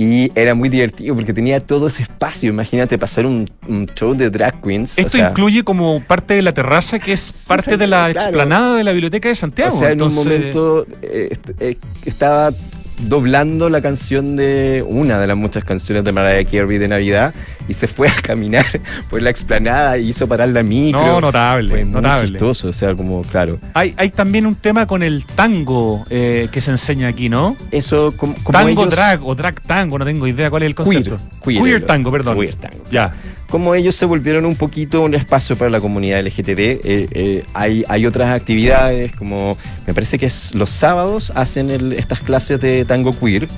Y 0.00 0.30
era 0.36 0.54
muy 0.54 0.68
divertido 0.68 1.16
porque 1.16 1.32
tenía 1.32 1.58
todo 1.58 1.88
ese 1.88 2.04
espacio. 2.04 2.50
Imagínate 2.50 2.96
pasar 2.96 3.26
un, 3.26 3.50
un 3.66 3.84
show 3.96 4.14
de 4.14 4.30
drag 4.30 4.62
queens. 4.62 4.96
o 4.96 5.00
Esto 5.00 5.18
sea, 5.18 5.30
incluye 5.30 5.64
como 5.64 6.00
parte 6.04 6.34
de 6.34 6.42
la 6.42 6.52
terraza 6.52 7.00
que 7.00 7.12
es 7.12 7.46
parte 7.48 7.76
de 7.76 7.88
la 7.88 8.04
claro. 8.04 8.20
explanada 8.20 8.76
de 8.76 8.84
la 8.84 8.92
Biblioteca 8.92 9.28
de 9.28 9.34
Santiago. 9.34 9.74
O 9.74 9.78
sea, 9.78 9.90
en 9.90 10.00
un 10.00 10.14
momento 10.14 10.86
eh, 11.02 11.36
eh, 11.58 11.76
estaba 12.06 12.52
doblando 13.00 13.68
la 13.68 13.80
canción 13.80 14.36
de 14.36 14.84
una 14.86 15.18
de 15.20 15.26
las 15.26 15.36
muchas 15.36 15.64
canciones 15.64 16.04
de 16.04 16.12
Mariah 16.12 16.44
Carey 16.44 16.78
de 16.78 16.88
Navidad 16.88 17.34
y 17.68 17.74
se 17.74 17.86
fue 17.86 18.08
a 18.08 18.14
caminar 18.22 18.64
por 19.10 19.20
la 19.22 19.30
explanada 19.30 19.98
y 19.98 20.08
hizo 20.08 20.26
parar 20.26 20.48
la 20.48 20.62
micro. 20.62 21.04
No, 21.04 21.20
notable, 21.20 21.68
Fue 21.70 21.84
muy 21.84 21.92
notable. 21.92 22.28
chistoso, 22.30 22.68
o 22.68 22.72
sea, 22.72 22.94
como, 22.94 23.22
claro. 23.22 23.58
Hay, 23.74 23.94
hay 23.96 24.10
también 24.10 24.46
un 24.46 24.54
tema 24.54 24.86
con 24.86 25.02
el 25.02 25.24
tango 25.24 26.04
eh, 26.10 26.48
que 26.50 26.60
se 26.60 26.70
enseña 26.70 27.08
aquí, 27.08 27.28
¿no? 27.28 27.56
Eso, 27.70 28.12
como, 28.16 28.34
como 28.42 28.58
tango 28.58 28.82
ellos- 28.82 28.90
drag 28.94 29.24
o 29.26 29.34
drag 29.34 29.60
tango, 29.62 29.98
no 29.98 30.04
tengo 30.04 30.26
idea 30.26 30.50
cuál 30.50 30.62
es 30.62 30.68
el 30.68 30.74
Queer, 30.74 30.86
concepto. 31.04 31.16
queer, 31.44 31.84
tango, 31.86 32.10
perdón. 32.10 32.38
Queer 32.38 32.54
tango. 32.54 32.84
Ya. 32.90 33.12
como 33.50 33.74
ellos 33.74 33.94
se 33.94 34.04
volvieron 34.04 34.44
un 34.44 34.56
poquito 34.56 35.00
un 35.00 35.14
espacio 35.14 35.56
para 35.56 35.70
la 35.70 35.80
comunidad 35.80 36.20
LGTB, 36.20 36.58
eh, 36.58 36.80
eh, 36.84 37.44
hay, 37.54 37.82
hay 37.88 38.04
otras 38.04 38.28
actividades, 38.28 39.12
como 39.16 39.56
me 39.86 39.94
parece 39.94 40.18
que 40.18 40.26
es 40.26 40.54
los 40.54 40.68
sábados 40.70 41.32
hacen 41.34 41.70
el- 41.70 41.94
estas 41.94 42.20
clases 42.20 42.60
de 42.60 42.84
tango 42.84 43.18
queer, 43.18 43.48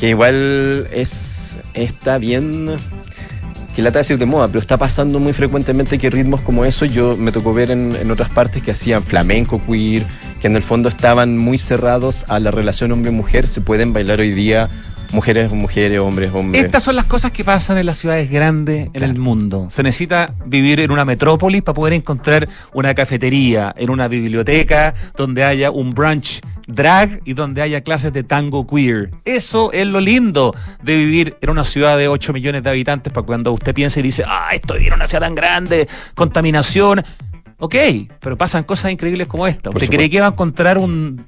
que 0.00 0.08
igual 0.08 0.88
es 0.92 1.56
está 1.74 2.16
bien, 2.16 2.70
que 3.74 3.82
lata 3.82 3.98
decir 3.98 4.18
de 4.18 4.26
moda, 4.26 4.46
pero 4.46 4.60
está 4.60 4.76
pasando 4.76 5.18
muy 5.18 5.32
frecuentemente 5.32 5.98
que 5.98 6.08
ritmos 6.08 6.40
como 6.40 6.64
eso 6.64 6.84
yo 6.84 7.16
me 7.16 7.32
tocó 7.32 7.52
ver 7.52 7.70
en, 7.70 7.96
en 7.96 8.10
otras 8.10 8.30
partes 8.30 8.62
que 8.62 8.70
hacían 8.70 9.02
flamenco 9.02 9.60
queer, 9.66 10.04
que 10.40 10.46
en 10.46 10.56
el 10.56 10.62
fondo 10.62 10.88
estaban 10.88 11.38
muy 11.38 11.58
cerrados 11.58 12.24
a 12.28 12.38
la 12.38 12.50
relación 12.50 12.92
hombre-mujer, 12.92 13.46
se 13.46 13.60
pueden 13.60 13.92
bailar 13.92 14.20
hoy 14.20 14.30
día 14.30 14.70
mujeres, 15.14 15.52
mujeres, 15.52 16.00
hombres, 16.00 16.30
hombres. 16.34 16.64
Estas 16.64 16.82
son 16.82 16.96
las 16.96 17.06
cosas 17.06 17.32
que 17.32 17.44
pasan 17.44 17.78
en 17.78 17.86
las 17.86 17.98
ciudades 17.98 18.30
grandes 18.30 18.90
en 18.92 19.02
el 19.02 19.18
mundo. 19.18 19.68
Se 19.70 19.82
necesita 19.82 20.34
vivir 20.44 20.80
en 20.80 20.90
una 20.90 21.04
metrópolis 21.04 21.62
para 21.62 21.74
poder 21.74 21.94
encontrar 21.94 22.48
una 22.72 22.94
cafetería, 22.94 23.72
en 23.78 23.90
una 23.90 24.08
biblioteca 24.08 24.92
donde 25.16 25.44
haya 25.44 25.70
un 25.70 25.90
brunch 25.90 26.40
drag 26.66 27.20
y 27.24 27.34
donde 27.34 27.62
haya 27.62 27.82
clases 27.82 28.12
de 28.12 28.24
tango 28.24 28.66
queer. 28.66 29.10
Eso 29.24 29.72
es 29.72 29.86
lo 29.86 30.00
lindo 30.00 30.54
de 30.82 30.96
vivir 30.96 31.36
en 31.40 31.50
una 31.50 31.64
ciudad 31.64 31.96
de 31.96 32.08
8 32.08 32.32
millones 32.32 32.62
de 32.62 32.70
habitantes 32.70 33.12
para 33.12 33.26
cuando 33.26 33.52
usted 33.52 33.72
piensa 33.74 34.00
y 34.00 34.02
dice, 34.02 34.24
ah, 34.26 34.50
estoy 34.52 34.86
en 34.88 34.94
una 34.94 35.06
ciudad 35.06 35.22
tan 35.22 35.34
grande, 35.34 35.88
contaminación. 36.14 37.02
Ok, 37.64 37.76
pero 38.20 38.36
pasan 38.36 38.62
cosas 38.64 38.92
increíbles 38.92 39.26
como 39.26 39.46
esta. 39.46 39.70
¿Usted 39.70 39.88
cree 39.88 40.10
que 40.10 40.20
va 40.20 40.26
a 40.26 40.30
encontrar 40.32 40.76
un, 40.76 41.24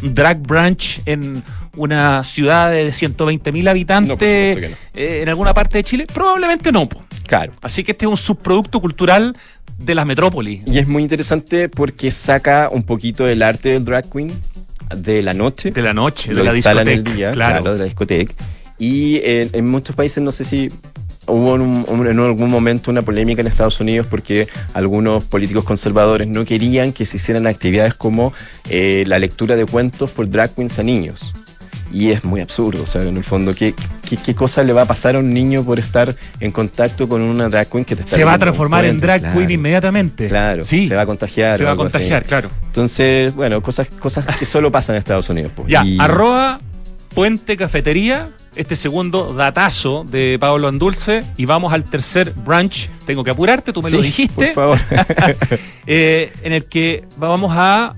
drag 0.00 0.38
brunch 0.38 1.02
en 1.04 1.42
una 1.76 2.24
ciudad 2.24 2.70
de 2.70 2.90
120 2.90 3.52
mil 3.52 3.68
habitantes 3.68 4.56
No, 4.56 4.68
no. 4.68 4.74
eh, 4.94 5.20
en 5.20 5.28
alguna 5.28 5.52
parte 5.52 5.76
de 5.76 5.84
Chile? 5.84 6.06
Probablemente 6.06 6.72
no. 6.72 6.88
po. 6.88 7.04
Claro. 7.26 7.52
Así 7.60 7.84
que 7.84 7.92
este 7.92 8.06
es 8.06 8.10
un 8.10 8.16
subproducto 8.16 8.80
cultural 8.80 9.36
de 9.76 9.94
las 9.94 10.06
metrópolis. 10.06 10.62
Y 10.64 10.78
es 10.78 10.88
muy 10.88 11.02
interesante 11.02 11.68
porque 11.68 12.10
saca 12.10 12.70
un 12.72 12.82
poquito 12.82 13.26
del 13.26 13.42
arte 13.42 13.68
del 13.68 13.84
drag 13.84 14.10
queen 14.10 14.32
de 14.96 15.20
la 15.20 15.34
noche. 15.34 15.72
De 15.72 15.82
la 15.82 15.92
noche, 15.92 16.32
de 16.32 16.42
la 16.42 16.54
discoteca. 16.54 16.90
el 16.90 17.04
día, 17.04 17.32
claro. 17.32 17.60
claro. 17.60 17.72
de 17.74 17.78
la 17.80 17.84
discoteca. 17.84 18.32
Y 18.78 19.20
en, 19.22 19.50
en 19.52 19.68
muchos 19.68 19.94
países, 19.94 20.24
no 20.24 20.32
sé 20.32 20.44
si 20.44 20.70
hubo 21.26 21.54
en, 21.56 21.60
un- 21.62 22.06
en 22.06 22.18
algún 22.20 22.50
momento 22.50 22.90
una 22.90 23.02
polémica 23.02 23.40
en 23.40 23.46
Estados 23.48 23.80
Unidos 23.80 24.06
porque 24.08 24.46
algunos 24.74 25.24
políticos 25.24 25.64
conservadores 25.64 26.28
no 26.28 26.44
querían 26.44 26.92
que 26.92 27.04
se 27.06 27.16
hicieran 27.16 27.46
actividades 27.46 27.94
como 27.94 28.32
eh, 28.68 29.04
la 29.06 29.18
lectura 29.18 29.56
de 29.56 29.66
cuentos 29.66 30.12
por 30.12 30.28
drag 30.30 30.54
queens 30.54 30.78
a 30.78 30.82
niños. 30.82 31.34
Y 31.92 32.10
es 32.10 32.24
muy 32.24 32.40
absurdo, 32.40 32.82
o 32.82 32.86
sea, 32.86 33.02
en 33.02 33.16
el 33.16 33.22
fondo, 33.22 33.54
¿qué, 33.54 33.72
qué, 34.08 34.16
qué 34.16 34.34
cosa 34.34 34.64
le 34.64 34.72
va 34.72 34.82
a 34.82 34.84
pasar 34.86 35.14
a 35.14 35.20
un 35.20 35.32
niño 35.32 35.62
por 35.64 35.78
estar 35.78 36.12
en 36.40 36.50
contacto 36.50 37.08
con 37.08 37.22
una 37.22 37.48
drag 37.48 37.68
queen 37.70 37.84
que 37.84 37.94
te 37.94 38.02
está 38.02 38.16
Se 38.16 38.24
va 38.24 38.34
a 38.34 38.38
transformar 38.38 38.84
en 38.84 38.98
drag 39.00 39.20
Claro, 39.20 39.38
queen 39.38 39.50
inmediatamente. 39.52 40.26
Claro, 40.28 40.64
sí. 40.64 40.88
se 40.88 40.96
va 40.96 41.02
a 41.02 41.06
contagiar. 41.06 41.56
Se 41.56 41.62
va 41.62 41.70
a 41.70 41.72
algo 41.72 41.84
así. 41.84 41.92
contagiar, 41.92 42.24
claro. 42.24 42.50
Entonces, 42.66 43.32
bueno, 43.36 43.62
cosas, 43.62 43.86
cosas 44.00 44.26
que 44.36 44.44
solo 44.44 44.70
pasan 44.72 44.96
en 44.96 44.98
Estados 44.98 45.28
Unidos. 45.30 45.52
pues. 45.54 45.68
Ya, 45.68 45.84
Y- 45.84 45.96
arroba 46.00 46.58
Puente 47.14 47.56
Cafetería, 47.56 48.28
este 48.56 48.76
segundo 48.76 49.32
datazo 49.32 50.04
de 50.04 50.36
Pablo 50.40 50.68
Andulce, 50.68 51.22
y 51.36 51.44
vamos 51.46 51.72
al 51.72 51.84
tercer 51.84 52.32
brunch. 52.34 52.88
Tengo 53.06 53.22
que 53.24 53.30
apurarte, 53.30 53.72
tú 53.72 53.82
me 53.82 53.90
lo 53.90 54.00
dijiste. 54.02 54.48
Por 54.48 54.54
favor. 54.54 54.78
eh, 55.86 56.32
en 56.42 56.52
el 56.52 56.64
que 56.64 57.04
vamos 57.16 57.52
a 57.54 57.94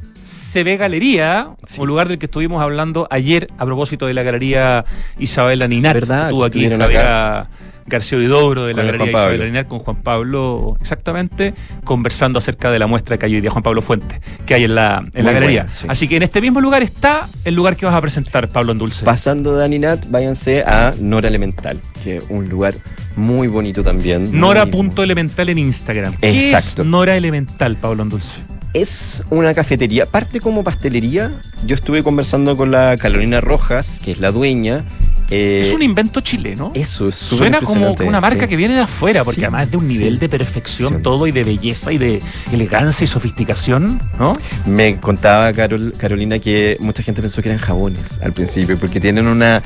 CB 0.52 0.76
Galería, 0.78 1.50
Sí. 1.66 1.80
un 1.80 1.86
lugar 1.86 2.08
del 2.08 2.18
que 2.18 2.26
estuvimos 2.26 2.62
hablando 2.62 3.06
ayer 3.10 3.48
a 3.58 3.64
propósito 3.64 4.06
de 4.06 4.14
la 4.14 4.22
galería 4.22 4.84
Isabela 5.18 5.66
Ninat. 5.66 5.94
¿Verdad? 5.94 6.28
Estuvo 6.28 6.40
Que 6.42 6.46
aquí 6.46 6.58
estuvieron 6.64 6.80
Javiera 6.80 7.48
García 7.88 8.18
Huidobro 8.18 8.66
de 8.66 8.74
la 8.74 8.82
Con 8.82 9.10
galería 9.12 9.46
Ninat 9.46 9.68
con 9.68 9.78
Juan 9.80 10.02
Pablo, 10.02 10.76
exactamente, 10.80 11.54
conversando 11.84 12.38
acerca 12.38 12.70
de 12.70 12.78
la 12.78 12.86
muestra 12.86 13.18
que 13.18 13.26
hay 13.26 13.34
hoy 13.34 13.40
día, 13.40 13.50
Juan 13.50 13.62
Pablo 13.62 13.82
Fuente, 13.82 14.20
que 14.46 14.54
hay 14.54 14.64
en 14.64 14.74
la, 14.74 15.04
en 15.14 15.24
la 15.24 15.32
galería. 15.32 15.62
buena, 15.62 15.74
sí. 15.74 15.86
Así 15.88 16.08
que 16.08 16.16
en 16.16 16.22
este 16.22 16.40
mismo 16.40 16.60
lugar 16.60 16.82
está 16.82 17.26
el 17.44 17.54
lugar 17.54 17.76
que 17.76 17.86
vas 17.86 17.94
a 17.94 18.00
presentar, 18.00 18.48
Pablo 18.48 18.72
Andulce. 18.72 19.04
Pasando 19.04 19.56
de 19.56 19.64
Aninat, 19.64 20.08
váyanse 20.10 20.62
a 20.62 20.94
Nora 21.00 21.28
Elemental, 21.28 21.78
que 22.02 22.18
es 22.18 22.26
un 22.28 22.48
lugar 22.48 22.74
muy 23.16 23.48
bonito 23.48 23.82
también. 23.82 24.38
Nora.elemental 24.38 25.48
en 25.48 25.58
Instagram. 25.58 26.14
¿Qué 26.16 26.50
Exacto. 26.50 26.82
es 26.82 26.88
Nora 26.88 27.16
Elemental, 27.16 27.76
Pablo 27.76 28.02
Andulce? 28.02 28.40
Es 28.74 29.24
una 29.30 29.54
cafetería, 29.54 30.04
parte 30.06 30.40
como 30.40 30.62
pastelería. 30.62 31.32
Yo 31.66 31.74
estuve 31.74 32.02
conversando 32.02 32.56
con 32.56 32.70
la 32.70 32.96
Carolina 32.98 33.40
Rojas, 33.40 33.98
que 34.04 34.12
es 34.12 34.20
la 34.20 34.30
dueña. 34.30 34.84
Eh, 35.30 35.62
es 35.64 35.72
un 35.72 35.82
invento 35.82 36.20
chileno. 36.20 36.72
Eso 36.74 37.08
es 37.08 37.14
Suena 37.14 37.60
como 37.60 37.92
una 37.92 38.20
marca 38.20 38.42
sí. 38.42 38.48
que 38.48 38.56
viene 38.56 38.74
de 38.74 38.80
afuera, 38.80 39.24
porque 39.24 39.40
Sí, 39.40 39.44
además 39.44 39.64
es 39.64 39.70
de 39.72 39.76
un 39.76 39.88
sí. 39.88 39.98
nivel 39.98 40.18
de 40.18 40.28
perfección 40.28 41.02
todo 41.02 41.26
y 41.26 41.32
de 41.32 41.44
belleza 41.44 41.92
y 41.92 41.98
de 41.98 42.20
elegancia 42.52 43.04
y 43.04 43.06
sofisticación, 43.06 44.00
¿no? 44.18 44.36
Me 44.66 44.96
contaba 44.96 45.52
Carol- 45.52 45.92
Carolina 45.96 46.38
que 46.38 46.76
mucha 46.80 47.02
gente 47.02 47.20
pensó 47.20 47.42
que 47.42 47.48
eran 47.50 47.60
jabones 47.60 48.20
al 48.22 48.32
principio, 48.32 48.76
porque 48.78 49.00
tienen 49.00 49.26
una, 49.26 49.62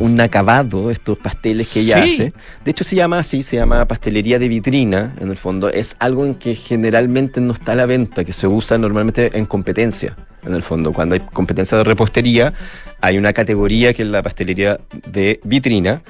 un 0.00 0.20
acabado, 0.20 0.90
estos 0.90 1.18
pasteles 1.18 1.68
que 1.68 1.80
ella 1.80 2.02
hace. 2.02 2.32
De 2.64 2.70
hecho, 2.70 2.84
se 2.84 2.96
llama 2.96 3.18
así, 3.18 3.42
se 3.42 3.56
llama 3.56 3.86
pastelería 3.86 4.38
de 4.38 4.48
vitrina, 4.48 5.14
en 5.20 5.30
el 5.30 5.36
fondo. 5.36 5.70
Es 5.70 5.96
algo 5.98 6.26
en 6.26 6.34
que 6.34 6.54
generalmente 6.54 7.40
no 7.40 7.52
está 7.52 7.72
a 7.72 7.74
la 7.74 7.86
venta, 7.86 8.24
que 8.24 8.32
se 8.32 8.46
usa 8.46 8.76
normalmente 8.78 9.30
en 9.36 9.46
competencia, 9.46 10.14
en 10.46 10.54
el 10.54 10.62
fondo. 10.62 10.92
Cuando 10.92 11.14
hay 11.14 11.20
competencia 11.20 11.76
de 11.78 11.84
repostería, 11.84 12.52
hay 13.00 13.18
una 13.18 13.32
categoría 13.32 13.92
que 13.92 14.02
es 14.02 14.08
la 14.08 14.22
pastelería 14.22 14.80
de 15.10 15.40
vitrina. 15.44 16.02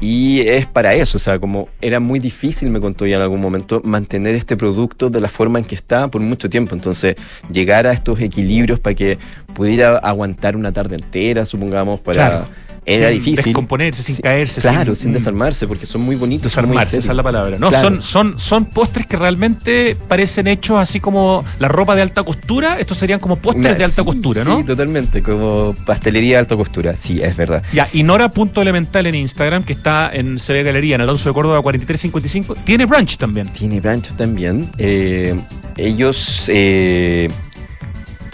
Y 0.00 0.42
es 0.42 0.66
para 0.66 0.94
eso, 0.94 1.18
o 1.18 1.20
sea, 1.20 1.40
como 1.40 1.68
era 1.80 1.98
muy 1.98 2.20
difícil, 2.20 2.70
me 2.70 2.80
contó 2.80 3.04
ya 3.04 3.16
en 3.16 3.22
algún 3.22 3.40
momento, 3.40 3.80
mantener 3.82 4.36
este 4.36 4.56
producto 4.56 5.10
de 5.10 5.20
la 5.20 5.28
forma 5.28 5.58
en 5.58 5.64
que 5.64 5.74
está 5.74 6.06
por 6.06 6.20
mucho 6.20 6.48
tiempo. 6.48 6.76
Entonces, 6.76 7.16
llegar 7.52 7.84
a 7.88 7.92
estos 7.92 8.20
equilibrios 8.20 8.78
para 8.78 8.94
que 8.94 9.18
pudiera 9.54 9.98
aguantar 9.98 10.54
una 10.54 10.70
tarde 10.70 10.96
entera, 10.96 11.44
supongamos, 11.44 11.98
para... 12.00 12.14
Claro. 12.14 12.67
Era 12.88 13.08
sin 13.10 13.18
difícil. 13.18 13.44
descomponerse, 13.44 14.02
sin 14.02 14.16
Sí, 14.16 14.22
caerse. 14.22 14.60
Claro, 14.60 14.94
sin, 14.94 15.10
mm, 15.10 15.14
desarmarse, 15.14 15.66
porque 15.66 15.86
son 15.86 16.00
muy 16.02 16.16
bonitos. 16.16 16.44
muy 16.56 16.62
Desarmarse, 16.64 16.98
esa 16.98 17.12
es 17.12 17.16
la 17.16 17.22
palabra. 17.22 17.56
No, 17.58 17.68
Claro. 17.68 17.88
son, 17.88 18.02
son, 18.02 18.40
son 18.40 18.64
postres 18.66 19.06
que 19.06 19.16
realmente 19.16 19.96
parecen 20.08 20.46
hechos 20.46 20.78
así 20.80 21.00
como 21.00 21.44
la 21.58 21.68
ropa 21.68 21.94
de 21.94 22.02
alta 22.02 22.22
costura. 22.22 22.78
Estos 22.80 22.98
serían 22.98 23.20
como 23.20 23.36
postres 23.36 23.76
de 23.78 23.84
alta 23.84 24.02
sí, 24.02 24.06
costura, 24.06 24.44
¿no? 24.44 24.58
Sí, 24.58 24.64
totalmente, 24.64 25.22
como 25.22 25.74
pastelería 25.86 26.32
de 26.36 26.38
alta 26.40 26.56
costura, 26.56 26.94
sí, 26.94 27.20
es 27.22 27.36
verdad. 27.36 27.62
Ya, 27.72 27.88
y 27.92 28.02
Nora.elemental 28.02 29.06
en 29.06 29.14
Instagram, 29.14 29.62
que 29.64 29.72
está 29.72 30.10
en 30.12 30.38
CB 30.38 30.62
Galería, 30.64 30.94
en 30.94 31.00
Alonso 31.02 31.28
de 31.28 31.34
Córdoba 31.34 31.60
4355, 31.62 32.54
tiene 32.64 32.86
brunch 32.86 33.16
también. 33.16 33.46
Tiene 33.48 33.80
branch 33.80 34.08
también. 34.16 34.68
Eh, 34.78 35.38
ellos 35.76 36.44
eh, 36.48 37.28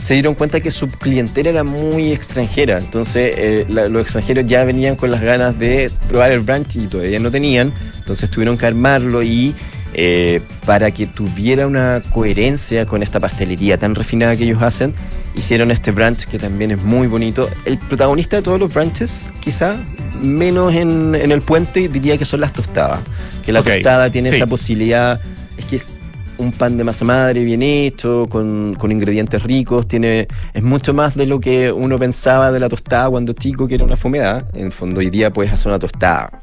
se 0.04 0.14
dieron 0.14 0.34
cuenta 0.36 0.60
que 0.60 0.70
su 0.70 0.86
clientela 0.88 1.50
era 1.50 1.64
muy 1.64 2.12
extranjera. 2.12 2.78
Entonces, 2.78 3.34
eh, 3.36 3.66
la- 3.68 3.88
los 3.88 4.02
extranjeros 4.02 4.46
ya 4.46 4.62
venían 4.64 4.94
con 4.94 5.10
las 5.10 5.20
ganas 5.22 5.58
de 5.58 5.90
probar 6.08 6.30
el 6.30 6.40
brunch 6.40 6.76
y 6.76 6.86
todavía 6.86 7.18
no 7.18 7.30
tenían. 7.32 7.72
Entonces, 7.98 8.30
tuvieron 8.30 8.56
que 8.56 8.66
armarlo 8.66 9.22
y. 9.22 9.52
eh, 9.96 10.40
para 10.66 10.90
que 10.90 11.06
tuviera 11.06 11.68
una 11.68 12.02
coherencia 12.12 12.84
con 12.84 13.04
esta 13.04 13.20
pastelería 13.20 13.78
tan 13.78 13.94
refinada 13.94 14.34
que 14.34 14.42
ellos 14.42 14.60
hacen, 14.60 14.92
hicieron 15.36 15.70
este 15.70 15.92
brunch 15.92 16.24
que 16.26 16.36
también 16.36 16.72
es 16.72 16.82
muy 16.82 17.06
bonito. 17.06 17.48
El 17.64 17.78
protagonista 17.78 18.34
de 18.34 18.42
todos 18.42 18.58
los 18.58 18.74
brunches, 18.74 19.26
quizá 19.38 19.76
menos 20.20 20.74
en, 20.74 21.14
en 21.14 21.30
el 21.30 21.42
puente, 21.42 21.88
diría 21.88 22.18
que 22.18 22.24
son 22.24 22.40
las 22.40 22.52
tostadas. 22.52 22.98
Que 23.46 23.52
la 23.52 23.62
tostada 23.62 24.10
tiene 24.10 24.30
sí. 24.30 24.36
esa 24.36 24.48
posibilidad, 24.48 25.20
es 25.56 25.64
que 25.66 25.76
es 25.76 25.90
un 26.38 26.52
pan 26.52 26.76
de 26.76 26.84
masa 26.84 27.04
madre 27.04 27.44
bien 27.44 27.62
hecho, 27.62 28.26
con, 28.28 28.74
con 28.74 28.92
ingredientes 28.92 29.42
ricos, 29.42 29.86
tiene, 29.86 30.28
es 30.52 30.62
mucho 30.62 30.94
más 30.94 31.14
de 31.16 31.26
lo 31.26 31.40
que 31.40 31.72
uno 31.72 31.98
pensaba 31.98 32.52
de 32.52 32.60
la 32.60 32.68
tostada 32.68 33.10
cuando 33.10 33.32
chico, 33.32 33.66
que 33.66 33.76
era 33.76 33.84
una 33.84 33.96
fumedad. 33.96 34.44
En 34.54 34.66
el 34.66 34.72
fondo, 34.72 35.00
hoy 35.00 35.10
día 35.10 35.32
puedes 35.32 35.52
hacer 35.52 35.68
una 35.68 35.78
tostada 35.78 36.42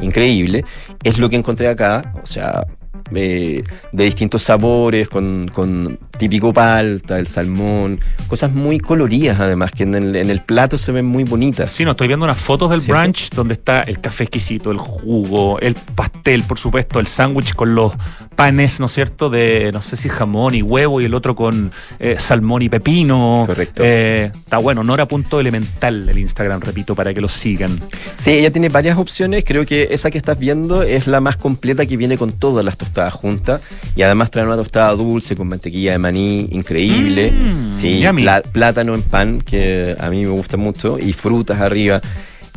increíble. 0.00 0.64
Es 1.02 1.18
lo 1.18 1.28
que 1.28 1.36
encontré 1.36 1.68
acá, 1.68 2.12
o 2.22 2.26
sea, 2.26 2.66
eh, 3.14 3.62
de 3.92 4.04
distintos 4.04 4.42
sabores, 4.42 5.08
con, 5.08 5.48
con 5.52 5.98
típico 6.16 6.52
palta, 6.52 7.18
el 7.18 7.26
salmón, 7.26 8.00
cosas 8.28 8.52
muy 8.52 8.78
coloridas 8.78 9.40
además, 9.40 9.72
que 9.72 9.84
en 9.84 9.94
el, 9.94 10.16
en 10.16 10.30
el 10.30 10.40
plato 10.40 10.78
se 10.78 10.92
ven 10.92 11.06
muy 11.06 11.24
bonitas. 11.24 11.72
Sí, 11.72 11.84
no, 11.84 11.92
estoy 11.92 12.08
viendo 12.08 12.24
unas 12.24 12.40
fotos 12.40 12.70
del 12.70 12.80
¿Cierto? 12.80 13.00
brunch 13.00 13.30
donde 13.30 13.54
está 13.54 13.82
el 13.82 14.00
café 14.00 14.24
exquisito, 14.24 14.70
el 14.70 14.78
jugo, 14.78 15.58
el 15.60 15.74
pastel, 15.94 16.42
por 16.42 16.58
supuesto, 16.58 17.00
el 17.00 17.06
sándwich 17.06 17.54
con 17.54 17.74
los 17.74 17.92
panes, 18.34 18.80
¿no 18.80 18.86
es 18.86 18.92
cierto? 18.92 19.30
De, 19.30 19.70
no 19.72 19.82
sé 19.82 19.96
si 19.96 20.08
jamón 20.08 20.54
y 20.54 20.62
huevo 20.62 21.00
y 21.00 21.06
el 21.06 21.14
otro 21.14 21.34
con 21.34 21.72
eh, 21.98 22.16
salmón 22.18 22.62
y 22.62 22.68
pepino. 22.68 23.44
Correcto. 23.46 23.82
Eh, 23.84 24.30
está 24.34 24.58
bueno, 24.58 24.84
Nora.elemental 24.84 26.08
el 26.08 26.18
Instagram, 26.18 26.60
repito, 26.60 26.94
para 26.94 27.14
que 27.14 27.20
lo 27.20 27.28
sigan. 27.28 27.70
Sí, 28.16 28.30
ella 28.32 28.50
tiene 28.50 28.68
varias 28.68 28.98
opciones. 28.98 29.44
Creo 29.44 29.64
que 29.64 29.88
esa 29.90 30.10
que 30.10 30.18
estás 30.18 30.38
viendo 30.38 30.82
es 30.82 31.06
la 31.06 31.20
más 31.20 31.36
completa 31.36 31.86
que 31.86 31.96
viene 31.96 32.18
con 32.18 32.32
todas 32.32 32.64
las 32.64 32.76
tostadas 32.76 33.14
juntas. 33.14 33.62
Y 33.94 34.02
además 34.02 34.30
trae 34.30 34.44
una 34.44 34.56
tostada 34.56 34.92
dulce 34.92 35.36
con 35.36 35.48
mantequilla 35.48 35.92
de 35.92 35.98
maní 36.06 36.48
increíble. 36.52 37.32
Mm, 37.32 37.72
sí, 37.72 38.04
plátano 38.52 38.94
en 38.94 39.02
pan, 39.02 39.40
que 39.40 39.96
a 39.98 40.08
mí 40.08 40.22
me 40.22 40.30
gusta 40.30 40.56
mucho. 40.56 40.98
Y 40.98 41.12
frutas 41.12 41.60
arriba. 41.60 42.00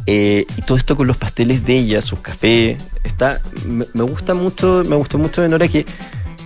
Eh, 0.06 0.46
y 0.58 0.62
todo 0.62 0.78
esto 0.78 0.96
con 0.96 1.08
los 1.08 1.18
pasteles 1.18 1.66
de 1.66 1.78
ella, 1.78 2.02
sus 2.02 2.20
cafés. 2.20 2.78
Está, 3.04 3.42
me, 3.66 3.86
me 3.94 4.04
gusta 4.04 4.34
mucho, 4.34 4.84
me 4.88 4.96
gustó 4.96 5.18
mucho 5.18 5.42
de 5.42 5.50
Nora 5.50 5.68
que 5.68 5.86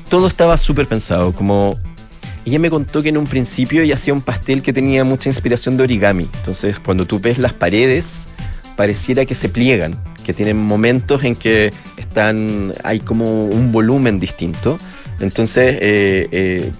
todo 0.09 0.27
estaba 0.27 0.57
súper 0.57 0.87
pensado. 0.87 1.33
Como 1.33 1.77
ella 2.45 2.59
me 2.59 2.69
contó 2.69 3.01
que 3.01 3.09
en 3.09 3.17
un 3.17 3.27
principio 3.27 3.81
ella 3.81 3.95
hacía 3.95 4.13
un 4.13 4.21
pastel 4.21 4.61
que 4.61 4.73
tenía 4.73 5.03
mucha 5.03 5.29
inspiración 5.29 5.77
de 5.77 5.83
origami. 5.83 6.27
Entonces, 6.39 6.79
cuando 6.79 7.05
tú 7.05 7.19
ves 7.19 7.37
las 7.37 7.53
paredes, 7.53 8.27
pareciera 8.75 9.25
que 9.25 9.35
se 9.35 9.49
pliegan, 9.49 9.95
que 10.25 10.33
tienen 10.33 10.57
momentos 10.57 11.23
en 11.23 11.35
que 11.35 11.71
están, 11.97 12.73
hay 12.83 12.99
como 12.99 13.45
un 13.45 13.71
volumen 13.71 14.19
distinto. 14.19 14.77
Entonces, 15.19 15.77
eh, 15.79 16.27
eh, 16.31 16.71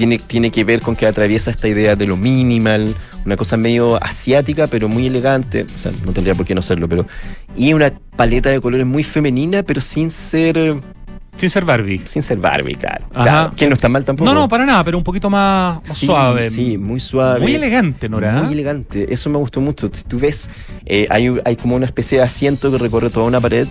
tiene, 0.00 0.16
tiene 0.16 0.50
que 0.50 0.64
ver 0.64 0.80
con 0.80 0.96
que 0.96 1.06
atraviesa 1.06 1.50
esta 1.50 1.68
idea 1.68 1.94
de 1.94 2.06
lo 2.06 2.16
minimal, 2.16 2.94
una 3.26 3.36
cosa 3.36 3.58
medio 3.58 4.02
asiática, 4.02 4.66
pero 4.66 4.88
muy 4.88 5.06
elegante. 5.06 5.66
O 5.76 5.78
sea, 5.78 5.92
no 6.06 6.12
tendría 6.14 6.34
por 6.34 6.46
qué 6.46 6.54
no 6.54 6.62
serlo, 6.62 6.88
pero. 6.88 7.06
Y 7.54 7.74
una 7.74 7.92
paleta 8.16 8.48
de 8.48 8.62
colores 8.62 8.86
muy 8.86 9.04
femenina, 9.04 9.62
pero 9.62 9.82
sin 9.82 10.10
ser. 10.10 10.82
Sin 11.36 11.50
ser 11.50 11.66
Barbie. 11.66 12.00
Sin 12.06 12.22
ser 12.22 12.38
Barbie, 12.38 12.76
claro. 12.76 13.08
Claro, 13.12 13.52
que 13.54 13.68
no 13.68 13.74
está 13.74 13.90
mal 13.90 14.02
tampoco. 14.02 14.24
No, 14.24 14.34
no, 14.34 14.48
para 14.48 14.64
nada, 14.64 14.82
pero 14.84 14.96
un 14.96 15.04
poquito 15.04 15.28
más, 15.28 15.82
más 15.86 15.98
Sí, 15.98 16.06
suave. 16.06 16.48
Sí, 16.48 16.78
muy 16.78 16.98
suave. 16.98 17.40
Muy 17.40 17.54
elegante, 17.54 18.08
Nora. 18.08 18.42
Muy 18.42 18.54
elegante. 18.54 19.12
Eso 19.12 19.28
me 19.28 19.36
gustó 19.36 19.60
mucho. 19.60 19.90
Si 19.92 20.04
tú 20.04 20.18
ves, 20.18 20.48
eh, 20.86 21.06
hay, 21.10 21.30
hay 21.44 21.56
como 21.56 21.76
una 21.76 21.84
especie 21.84 22.16
de 22.16 22.24
asiento 22.24 22.70
que 22.72 22.78
recorre 22.78 23.10
toda 23.10 23.26
una 23.26 23.38
pared 23.38 23.68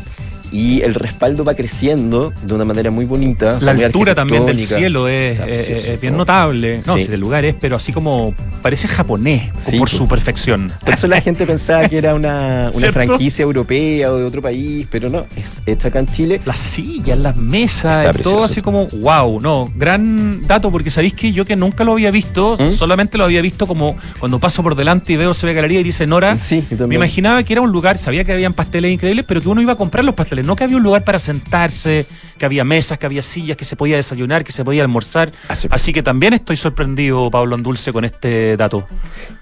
y 0.52 0.82
el 0.82 0.93
respaldo 0.95 1.43
va 1.43 1.54
creciendo 1.54 2.34
de 2.43 2.54
una 2.54 2.66
manera 2.66 2.91
muy 2.91 3.06
bonita. 3.06 3.58
o 3.62 3.66
La 3.66 3.76
sea, 3.76 3.86
altura 3.86 4.16
también 4.16 4.45
del 4.45 4.58
cielo 4.60 5.08
es, 5.08 5.39
eh, 5.39 5.93
es 5.93 6.02
bien 6.02 6.18
notable. 6.18 6.82
No, 6.86 6.95
Sí. 6.95 7.04
sí, 7.06 7.08
del 7.08 7.20
lugar 7.20 7.45
es, 7.45 7.56
pero 7.60 7.76
así 7.76 7.91
como 7.93 8.34
parece 8.62 8.88
japonés 8.88 9.43
Sí, 9.58 9.72
por 9.78 9.88
pues. 9.88 9.91
su 9.91 10.08
perfección. 10.08 10.72
Por 10.84 10.93
eso 10.93 11.08
la 11.08 11.22
gente 11.22 11.45
pensaba 11.45 11.88
que 11.88 11.97
era 11.97 12.16
una, 12.16 12.72
una 12.74 12.91
franquicia 12.91 13.43
europea 13.43 14.12
o 14.12 14.18
de 14.18 14.24
otro 14.26 14.41
país, 14.41 14.88
pero 14.89 15.10
no, 15.10 15.26
es 15.36 15.62
hecha 15.66 15.89
acá 15.89 16.00
en 16.00 16.08
Chile. 16.08 16.41
Las 16.45 16.60
sillas, 16.60 17.18
las 17.20 17.38
mesas, 17.38 18.16
todo 18.22 18.43
así 18.43 18.62
como, 18.62 18.88
wow, 19.02 19.39
no, 19.41 19.70
gran 19.76 20.41
dato, 20.47 20.72
porque 20.72 20.89
sabéis 20.91 21.14
que 21.14 21.32
yo 21.32 21.45
que 21.45 21.56
nunca 21.56 21.84
lo 21.84 21.93
había 21.93 22.12
visto, 22.12 22.58
¿Mm? 22.60 22.72
solamente 22.74 23.18
lo 23.18 23.26
había 23.26 23.41
visto 23.41 23.68
como 23.68 23.95
cuando 24.20 24.39
paso 24.39 24.64
por 24.64 24.76
delante 24.76 25.14
y 25.14 25.18
veo 25.18 25.34
se 25.34 25.45
ve 25.45 25.54
galería 25.54 25.80
y 25.80 25.84
dice 25.84 26.08
Nora. 26.08 26.38
Sí, 26.38 26.66
Me 26.88 26.95
imaginaba 26.95 27.43
que 27.43 27.54
era 27.54 27.62
un 27.62 27.72
lugar, 27.72 27.97
sabía 27.97 28.24
que 28.24 28.34
habían 28.34 28.54
pasteles 28.54 28.91
increíbles, 28.93 29.26
pero 29.28 29.41
que 29.41 29.50
uno 29.50 29.62
iba 29.62 29.74
a 29.74 29.76
comprar 29.76 30.04
los 30.06 30.16
pasteles, 30.16 30.39
no 30.44 30.56
que 30.56 30.64
había 30.64 30.78
un 30.78 30.84
lugar 30.84 31.04
para 31.04 31.20
sentarse, 31.20 32.06
que 32.38 32.46
había 32.46 32.64
mesas, 32.64 32.98
que 32.98 33.06
había 33.06 33.22
sillas, 33.22 33.58
que 33.58 33.66
se 33.66 33.76
podía 33.76 33.96
desayunar, 33.96 34.44
que 34.44 34.52
se 34.52 34.64
podía 34.64 34.82
almorzar. 34.82 35.32
Así- 35.48 35.68
Así 35.72 35.94
que 35.94 36.04
también 36.04 36.34
estoy 36.34 36.58
sorprendido, 36.58 37.30
Pablo 37.32 37.56
Andulce, 37.56 37.92
con 37.94 38.06
este 38.06 38.58
dato. 38.58 38.88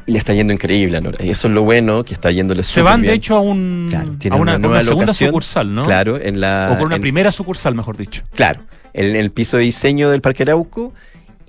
Le 0.05 0.17
está 0.17 0.33
yendo 0.33 0.53
increíble 0.53 0.99
Nora. 1.01 1.23
Y 1.23 1.29
eso 1.29 1.47
es 1.47 1.53
lo 1.53 1.63
bueno, 1.63 2.03
que 2.03 2.13
está 2.13 2.31
yéndole 2.31 2.63
Se 2.63 2.81
van, 2.81 3.01
de 3.01 3.13
hecho, 3.13 3.35
a, 3.35 3.39
un, 3.41 3.87
Claro, 3.89 4.11
a 4.13 4.19
tiene 4.19 4.35
una, 4.35 4.41
una 4.43 4.53
a 4.53 4.57
nueva 4.57 4.75
una 4.75 4.81
segunda 4.83 5.05
locación. 5.07 5.29
sucursal, 5.29 5.73
¿no? 5.75 5.85
Claro, 5.85 6.19
en 6.21 6.41
la. 6.41 6.69
O 6.73 6.77
por 6.77 6.87
una 6.87 6.95
en- 6.95 7.01
primera 7.01 7.31
sucursal, 7.31 7.75
mejor 7.75 7.97
dicho. 7.97 8.23
Claro, 8.35 8.61
en 8.93 9.15
el 9.15 9.31
piso 9.31 9.57
de 9.57 9.63
diseño 9.63 10.09
del 10.09 10.21
Parque 10.21 10.43
Arauco. 10.43 10.93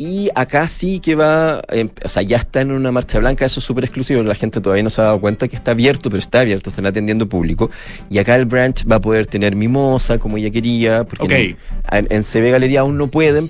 Y 0.01 0.31
acá 0.37 0.69
sí 0.69 1.01
que 1.01 1.17
va, 1.17 1.61
eh, 1.71 1.89
o 2.05 2.09
sea, 2.09 2.23
ya 2.23 2.37
está 2.37 2.61
en 2.61 2.71
una 2.71 2.93
marcha 2.93 3.19
blanca, 3.19 3.45
eso 3.45 3.59
es 3.59 3.67
súper 3.67 3.83
exclusivo, 3.83 4.23
la 4.23 4.37
gente 4.37 4.61
todavía 4.61 4.85
no 4.85 4.91
se 4.91 5.01
ha 5.01 5.07
dado 5.07 5.21
cuenta 5.21 5.49
que 5.49 5.57
está 5.57 5.73
abierto, 5.73 6.09
pero 6.09 6.21
está 6.21 6.39
abierto, 6.41 6.71
están 6.71 6.87
atendiendo 6.87 7.29
público. 7.29 7.69
Y 8.09 8.19
acá 8.19 8.37
el 8.37 8.45
branch 8.45 8.87
va 8.89 8.97
a 8.97 9.01
poder 9.01 9.27
tener 9.27 9.57
mimosa, 9.57 10.19
como 10.19 10.37
ella 10.37 10.51
quería, 10.51 11.03
porque 11.03 11.57
en, 11.91 12.07
en 12.11 12.23
CB 12.23 12.53
Galería 12.53 12.81
aún 12.81 12.97
no 12.97 13.09
pueden, 13.09 13.49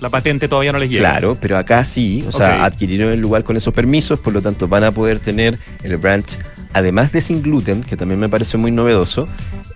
La 0.00 0.10
patente 0.10 0.46
todavía 0.46 0.70
no 0.70 0.78
les 0.78 0.90
llega. 0.90 1.10
claro, 1.10 1.36
pero 1.40 1.58
acá 1.58 1.82
sí, 1.84 2.24
o 2.28 2.30
sea, 2.30 2.64
adquirieron 2.64 3.12
el 3.12 3.20
lugar 3.20 3.42
con 3.42 3.56
esos 3.56 3.74
permisos, 3.74 4.20
por 4.20 4.32
lo 4.32 4.40
tanto 4.42 4.68
van 4.68 4.84
a 4.84 4.92
poder 4.92 5.18
tener 5.18 5.58
el 5.82 5.96
branch, 5.96 6.36
además 6.74 7.12
de 7.12 7.20
sin 7.20 7.42
gluten, 7.42 7.82
que 7.82 7.96
también 7.96 8.20
me 8.20 8.28
parece 8.28 8.56
muy 8.58 8.70
novedoso, 8.70 9.26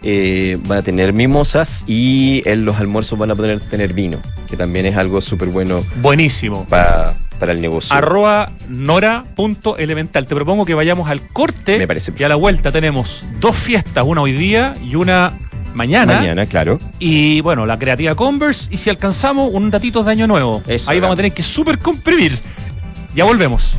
eh, 0.03 0.59
van 0.66 0.78
a 0.78 0.82
tener 0.82 1.12
mimosas 1.12 1.84
y 1.86 2.42
en 2.44 2.64
los 2.64 2.76
almuerzos 2.78 3.18
van 3.18 3.30
a 3.30 3.34
poder 3.34 3.61
tener 3.61 3.92
vino, 3.94 4.20
que 4.49 4.57
también 4.57 4.86
es 4.86 4.96
algo 4.96 5.20
súper 5.20 5.49
bueno 5.49 5.82
Buenísimo. 6.03 6.64
pa- 6.68 7.14
para 7.40 7.53
el 7.53 7.61
negocio. 7.61 7.94
Arroba 7.94 8.51
nora.elemental. 8.68 10.26
Te 10.26 10.34
propongo 10.34 10.64
que 10.64 10.74
vayamos 10.74 11.09
al 11.09 11.20
corte. 11.28 11.78
Me 11.78 11.86
parece 11.86 12.12
Y 12.18 12.22
a 12.24 12.28
la 12.28 12.34
vuelta 12.34 12.72
tenemos 12.72 13.24
dos 13.38 13.55
fiestas, 13.57 14.05
una 14.07 14.20
hoy 14.22 14.32
día 14.32 14.74
y 14.82 14.96
una 14.96 15.32
mañana. 15.74 16.16
Mañana, 16.20 16.46
claro. 16.46 16.78
Y 16.99 17.40
bueno, 17.42 17.64
la 17.64 17.78
creativa 17.78 18.16
Converse. 18.16 18.68
Y 18.72 18.76
si 18.76 18.90
alcanzamos, 18.90 19.51
un 19.55 19.70
ratito 19.70 20.03
de 20.03 20.11
año 20.11 20.26
nuevo. 20.26 20.62
Eso, 20.66 20.90
Ahí 20.90 20.99
vamos 20.99 21.14
a 21.14 21.16
tener 21.18 21.32
que 21.32 21.44
super 21.44 21.78
comprimir. 21.78 22.38
Ya 23.14 23.24
volvemos. 23.24 23.78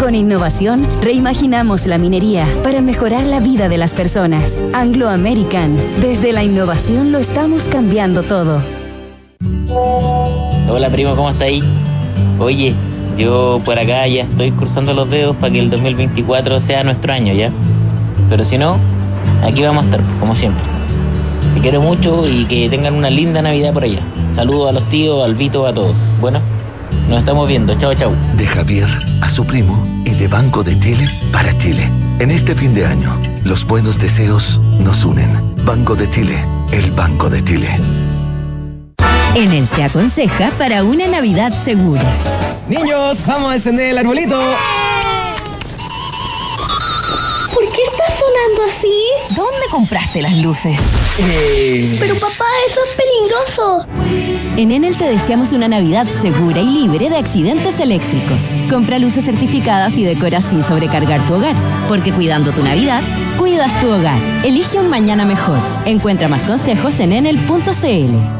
Con 0.00 0.14
innovación 0.14 0.88
reimaginamos 1.02 1.86
la 1.86 1.98
minería 1.98 2.46
para 2.64 2.80
mejorar 2.80 3.26
la 3.26 3.38
vida 3.38 3.68
de 3.68 3.76
las 3.76 3.92
personas. 3.92 4.62
Anglo 4.72 5.10
American. 5.10 5.76
Desde 6.00 6.32
la 6.32 6.42
innovación 6.42 7.12
lo 7.12 7.18
estamos 7.18 7.64
cambiando 7.64 8.22
todo. 8.22 8.62
Hola 10.70 10.88
primo, 10.88 11.14
¿cómo 11.14 11.28
está 11.28 11.44
ahí? 11.44 11.62
Oye, 12.38 12.72
yo 13.18 13.60
por 13.62 13.78
acá 13.78 14.06
ya 14.06 14.22
estoy 14.22 14.52
cruzando 14.52 14.94
los 14.94 15.10
dedos 15.10 15.36
para 15.36 15.52
que 15.52 15.58
el 15.58 15.68
2024 15.68 16.60
sea 16.60 16.82
nuestro 16.82 17.12
año, 17.12 17.34
¿ya? 17.34 17.50
Pero 18.30 18.42
si 18.46 18.56
no, 18.56 18.78
aquí 19.44 19.62
vamos 19.62 19.84
a 19.84 19.90
estar, 19.90 20.00
como 20.18 20.34
siempre. 20.34 20.64
Te 21.54 21.60
quiero 21.60 21.82
mucho 21.82 22.26
y 22.26 22.46
que 22.46 22.70
tengan 22.70 22.94
una 22.94 23.10
linda 23.10 23.42
Navidad 23.42 23.74
por 23.74 23.84
allá. 23.84 24.00
Saludos 24.34 24.70
a 24.70 24.72
los 24.72 24.84
tíos, 24.84 25.22
al 25.22 25.34
Vito, 25.34 25.66
a 25.66 25.74
todos. 25.74 25.94
Bueno, 26.22 26.40
nos 27.08 27.20
estamos 27.20 27.48
viendo. 27.48 27.78
Chao, 27.78 27.94
chao. 27.94 28.12
De 28.36 28.46
Javier 28.46 28.88
a 29.20 29.28
su 29.28 29.44
primo 29.44 29.84
y 30.04 30.14
de 30.14 30.28
Banco 30.28 30.62
de 30.62 30.78
Chile 30.78 31.08
para 31.32 31.56
Chile. 31.58 31.90
En 32.18 32.30
este 32.30 32.54
fin 32.54 32.74
de 32.74 32.86
año, 32.86 33.16
los 33.44 33.66
buenos 33.66 33.98
deseos 33.98 34.60
nos 34.78 35.04
unen. 35.04 35.54
Banco 35.64 35.94
de 35.94 36.08
Chile, 36.10 36.42
el 36.72 36.90
Banco 36.92 37.30
de 37.30 37.42
Chile. 37.42 37.68
Enel 39.34 39.66
te 39.68 39.84
aconseja 39.84 40.50
para 40.58 40.82
una 40.84 41.06
Navidad 41.06 41.52
segura. 41.52 42.02
Niños, 42.68 43.24
vamos 43.26 43.52
a 43.52 43.54
encender 43.54 43.90
el 43.90 43.98
arbolito. 43.98 44.38
Sonando 48.40 48.62
así? 48.64 48.92
¿Dónde 49.36 49.66
compraste 49.70 50.22
las 50.22 50.36
luces? 50.38 50.78
Eh, 51.18 51.96
Pero 51.98 52.14
papá, 52.14 52.46
eso 52.66 52.80
es 52.88 52.96
peligroso. 52.96 53.86
En 54.56 54.70
Enel 54.72 54.96
te 54.96 55.04
deseamos 55.04 55.52
una 55.52 55.68
Navidad 55.68 56.06
segura 56.06 56.60
y 56.60 56.66
libre 56.66 57.08
de 57.08 57.16
accidentes 57.16 57.80
eléctricos. 57.80 58.50
Compra 58.68 58.98
luces 58.98 59.24
certificadas 59.24 59.96
y 59.96 60.04
decora 60.04 60.40
sin 60.40 60.62
sobrecargar 60.62 61.26
tu 61.26 61.34
hogar. 61.34 61.56
Porque 61.88 62.12
cuidando 62.12 62.52
tu 62.52 62.62
Navidad, 62.62 63.02
cuidas 63.38 63.80
tu 63.80 63.88
hogar. 63.90 64.20
Elige 64.44 64.78
un 64.78 64.88
mañana 64.90 65.24
mejor. 65.24 65.58
Encuentra 65.86 66.28
más 66.28 66.44
consejos 66.44 67.00
en 67.00 67.12
enel.cl. 67.12 68.39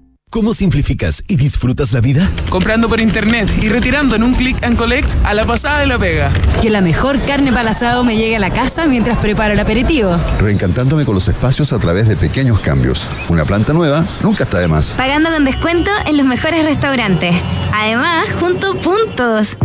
¿Cómo 0.31 0.53
simplificas 0.53 1.25
y 1.27 1.35
disfrutas 1.35 1.91
la 1.91 1.99
vida? 1.99 2.31
comprando 2.49 2.87
por 2.87 3.01
internet 3.01 3.49
y 3.61 3.67
retirando 3.67 4.15
en 4.15 4.23
un 4.23 4.33
click 4.33 4.63
and 4.63 4.77
collect 4.77 5.13
a 5.25 5.33
la 5.33 5.45
pasada 5.45 5.79
de 5.79 5.87
la 5.87 5.99
pega. 5.99 6.31
Que 6.61 6.69
la 6.69 6.79
mejor 6.79 7.19
carne 7.25 7.51
para 7.51 7.71
asado 7.71 8.05
me 8.05 8.15
llegue 8.15 8.37
a 8.37 8.39
la 8.39 8.49
casa 8.49 8.85
mientras 8.85 9.17
preparo 9.17 9.53
el 9.53 9.59
aperitivo. 9.59 10.15
Reencantándome 10.39 11.03
con 11.03 11.15
los 11.15 11.27
espacios 11.27 11.73
a 11.73 11.79
través 11.79 12.07
de 12.07 12.15
pequeños 12.15 12.61
cambios. 12.61 13.09
Una 13.27 13.43
planta 13.43 13.73
nueva 13.73 14.05
nunca 14.23 14.45
está 14.45 14.59
de 14.59 14.69
más. 14.69 14.93
Pagando 14.95 15.29
con 15.31 15.43
descuento 15.43 15.91
en 16.05 16.15
los 16.15 16.25
mejores 16.25 16.63
restaurantes. 16.63 17.35
Además, 17.73 18.29
junto 18.39 18.79
puntos. 18.79 19.57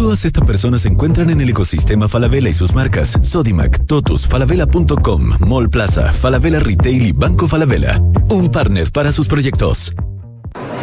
Todas 0.00 0.24
estas 0.24 0.44
personas 0.44 0.80
se 0.80 0.88
encuentran 0.88 1.28
en 1.28 1.42
el 1.42 1.50
ecosistema 1.50 2.08
Falabella 2.08 2.48
y 2.48 2.54
sus 2.54 2.74
marcas 2.74 3.18
Sodimac, 3.20 3.84
Totus, 3.84 4.26
Falabella.com, 4.26 5.32
Mall 5.40 5.68
Plaza, 5.68 6.10
Falabella 6.10 6.58
Retail 6.58 7.08
y 7.08 7.12
Banco 7.12 7.46
Falabella. 7.46 8.00
Un 8.30 8.50
partner 8.50 8.90
para 8.92 9.12
sus 9.12 9.28
proyectos. 9.28 9.92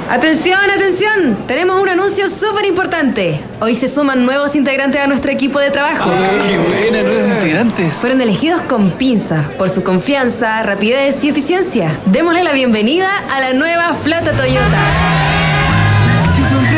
Atención, 0.07 0.59
atención, 0.69 1.35
tenemos 1.47 1.81
un 1.81 1.89
anuncio 1.89 2.29
súper 2.29 2.65
importante. 2.65 3.41
Hoy 3.59 3.73
se 3.73 3.89
suman 3.89 4.23
nuevos 4.23 4.55
integrantes 4.55 5.01
a 5.01 5.07
nuestro 5.07 5.31
equipo 5.31 5.59
de 5.59 5.71
trabajo. 5.71 6.11
¡Qué 6.11 6.57
buena, 6.59 7.01
nuevos 7.01 7.27
integrantes! 7.27 7.95
Fueron 7.95 8.21
elegidos 8.21 8.61
con 8.61 8.91
pinza 8.91 9.49
por 9.57 9.71
su 9.71 9.81
confianza, 9.81 10.61
rapidez 10.61 11.23
y 11.23 11.29
eficiencia. 11.29 11.99
Démosle 12.05 12.43
la 12.43 12.53
bienvenida 12.53 13.09
a 13.31 13.41
la 13.41 13.53
nueva 13.53 13.95
flota 13.95 14.31
Toyota. 14.33 15.36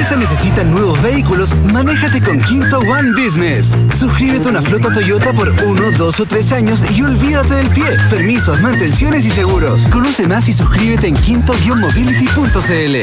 Empresa 0.10 0.32
necesita 0.32 0.64
nuevos 0.64 1.00
vehículos, 1.04 1.56
manéjate 1.72 2.20
con 2.24 2.40
Quinto 2.42 2.80
One 2.80 3.12
Business. 3.12 3.78
Suscríbete 3.96 4.48
a 4.48 4.52
una 4.52 4.62
flota 4.64 4.92
Toyota 4.92 5.34
por 5.34 5.50
uno, 5.50 5.92
dos 5.92 6.20
o 6.20 6.26
tres 6.26 6.52
años 6.52 6.84
y 6.90 7.04
olvídate 7.04 7.54
del 7.54 7.70
pie. 7.70 7.96
Permisos, 8.10 8.60
mantenciones 8.60 9.24
y 9.26 9.30
seguros. 9.30 9.88
Conoce 9.90 10.26
más 10.26 10.50
y 10.50 10.54
suscríbete 10.54 11.06
en 11.08 11.14
quinto-mobility.cl. 11.14 12.96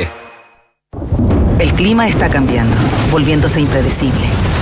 El 1.61 1.72
clima 1.74 2.09
está 2.09 2.28
cambiando, 2.28 2.74
volviéndose 3.12 3.61
impredecible, 3.61 4.26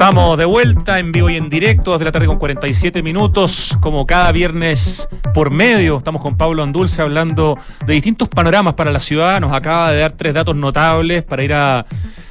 Estamos 0.00 0.38
de 0.38 0.44
vuelta 0.44 1.00
en 1.00 1.10
vivo 1.10 1.28
y 1.28 1.34
en 1.34 1.50
directo 1.50 1.90
desde 1.90 2.04
la 2.04 2.12
tarde 2.12 2.28
con 2.28 2.38
47 2.38 3.02
minutos, 3.02 3.76
como 3.80 4.06
cada 4.06 4.30
viernes 4.30 5.08
por 5.34 5.50
medio. 5.50 5.98
Estamos 5.98 6.22
con 6.22 6.36
Pablo 6.36 6.62
Andulce 6.62 7.02
hablando 7.02 7.58
de 7.84 7.94
distintos 7.94 8.28
panoramas 8.28 8.74
para 8.74 8.92
la 8.92 9.00
ciudad. 9.00 9.40
Nos 9.40 9.52
acaba 9.52 9.90
de 9.90 9.98
dar 9.98 10.12
tres 10.12 10.34
datos 10.34 10.54
notables 10.54 11.24
para 11.24 11.42
ir 11.42 11.52
a 11.52 11.84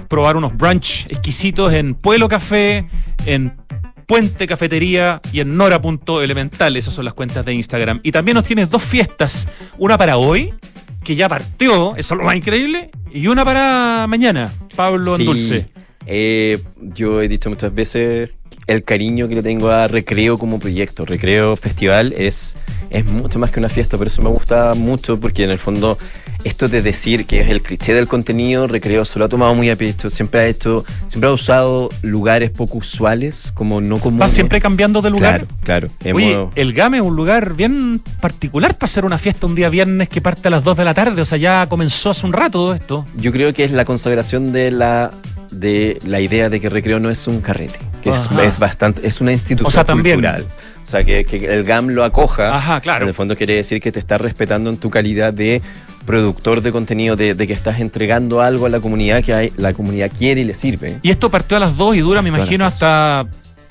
probar 0.07 0.37
unos 0.37 0.55
brunch 0.55 1.07
exquisitos 1.09 1.73
en 1.73 1.93
Pueblo 1.93 2.29
Café, 2.29 2.87
en 3.25 3.57
Puente 4.05 4.47
Cafetería 4.47 5.19
y 5.33 5.41
en 5.41 5.57
Nora.elemental. 5.57 6.77
Esas 6.77 6.93
son 6.93 7.03
las 7.03 7.15
cuentas 7.15 7.43
de 7.43 7.53
Instagram. 7.53 7.99
Y 8.01 8.13
también 8.13 8.35
nos 8.35 8.45
tienes 8.45 8.69
dos 8.69 8.81
fiestas, 8.81 9.45
una 9.77 9.97
para 9.97 10.15
hoy, 10.15 10.53
que 11.03 11.17
ya 11.17 11.27
partió, 11.27 11.97
eso 11.97 12.13
es 12.13 12.17
lo 12.17 12.23
más 12.23 12.37
increíble, 12.37 12.91
y 13.11 13.27
una 13.27 13.43
para 13.43 14.05
mañana, 14.07 14.49
Pablo 14.73 15.17
Sí. 15.17 15.21
Andulce. 15.21 15.65
Eh, 16.07 16.59
yo 16.77 17.21
he 17.21 17.27
dicho 17.27 17.49
muchas 17.49 17.73
veces 17.73 18.29
el 18.65 18.83
cariño 18.83 19.27
que 19.27 19.35
le 19.35 19.43
tengo 19.43 19.69
a 19.69 19.87
Recreo 19.87 20.37
como 20.37 20.59
proyecto. 20.59 21.05
Recreo 21.05 21.55
Festival 21.55 22.13
es, 22.17 22.57
es 22.89 23.05
mucho 23.05 23.39
más 23.39 23.51
que 23.51 23.59
una 23.59 23.69
fiesta, 23.69 23.97
por 23.97 24.07
eso 24.07 24.21
me 24.21 24.29
gusta 24.29 24.73
mucho, 24.73 25.19
porque 25.19 25.43
en 25.43 25.51
el 25.51 25.57
fondo 25.57 25.97
esto 26.43 26.67
de 26.67 26.81
decir 26.81 27.25
que 27.25 27.41
es 27.41 27.49
el 27.49 27.61
cliché 27.61 27.93
del 27.93 28.07
contenido, 28.07 28.67
Recreo 28.67 29.05
se 29.05 29.19
lo 29.19 29.25
ha 29.25 29.29
tomado 29.29 29.53
muy 29.55 29.69
a 29.69 29.75
pecho. 29.75 30.09
Siempre 30.09 30.39
ha 30.41 30.47
hecho, 30.47 30.85
siempre 31.07 31.29
ha 31.29 31.33
usado 31.33 31.89
lugares 32.01 32.51
poco 32.51 32.77
usuales, 32.77 33.51
como 33.53 33.81
no 33.81 33.99
como. 33.99 34.19
¿Vas 34.19 34.31
siempre 34.31 34.61
cambiando 34.61 35.01
de 35.01 35.09
lugar? 35.09 35.45
Claro, 35.63 35.89
claro. 36.01 36.15
Oye, 36.15 36.47
el 36.55 36.73
GAME 36.73 36.97
es 36.97 37.03
un 37.03 37.15
lugar 37.15 37.55
bien 37.55 38.01
particular 38.21 38.75
para 38.75 38.85
hacer 38.85 39.03
una 39.03 39.17
fiesta 39.17 39.47
un 39.47 39.55
día 39.55 39.69
viernes 39.69 40.09
que 40.09 40.21
parte 40.21 40.47
a 40.47 40.51
las 40.51 40.63
2 40.63 40.77
de 40.77 40.85
la 40.85 40.93
tarde. 40.93 41.21
O 41.21 41.25
sea, 41.25 41.37
ya 41.37 41.67
comenzó 41.67 42.11
hace 42.11 42.25
un 42.25 42.33
rato 42.33 42.59
todo 42.59 42.73
esto. 42.73 43.05
Yo 43.17 43.31
creo 43.31 43.53
que 43.53 43.63
es 43.63 43.71
la 43.71 43.83
consagración 43.85 44.51
de 44.53 44.71
la 44.71 45.11
de 45.51 45.99
la 46.05 46.19
idea 46.19 46.49
de 46.49 46.59
que 46.59 46.69
recreo 46.69 46.99
no 46.99 47.09
es 47.09 47.27
un 47.27 47.41
carrete, 47.41 47.79
que 48.01 48.09
es, 48.11 48.29
es 48.43 48.59
bastante, 48.59 49.05
es 49.07 49.21
una 49.21 49.31
institución 49.31 49.67
O 49.67 49.71
sea, 49.71 49.83
también. 49.83 50.15
cultural. 50.17 50.45
O 50.83 50.89
sea, 50.89 51.03
que, 51.03 51.25
que 51.25 51.53
el 51.53 51.63
GAM 51.63 51.89
lo 51.89 52.05
acoja. 52.05 52.55
Ajá, 52.55 52.79
claro. 52.79 53.03
En 53.03 53.09
el 53.09 53.13
fondo 53.13 53.35
quiere 53.35 53.55
decir 53.55 53.81
que 53.81 53.91
te 53.91 53.99
está 53.99 54.17
respetando 54.17 54.69
en 54.69 54.77
tu 54.77 54.89
calidad 54.89 55.33
de 55.33 55.61
productor 56.05 56.61
de 56.61 56.71
contenido, 56.71 57.17
de, 57.17 57.33
de 57.33 57.45
que 57.47 57.51
estás 57.51 57.81
entregando 57.81 58.41
algo 58.41 58.65
a 58.65 58.69
la 58.69 58.79
comunidad 58.79 59.21
que 59.21 59.33
hay, 59.33 59.51
la 59.57 59.73
comunidad 59.73 60.09
quiere 60.17 60.41
y 60.41 60.43
le 60.45 60.53
sirve. 60.53 60.97
Y 61.03 61.09
esto 61.09 61.29
partió 61.29 61.57
a 61.57 61.59
las 61.59 61.75
2 61.75 61.97
y 61.97 61.99
dura, 61.99 62.21
me 62.21 62.29
Partió 62.31 62.45
imagino, 62.45 62.65
hasta, 62.65 63.25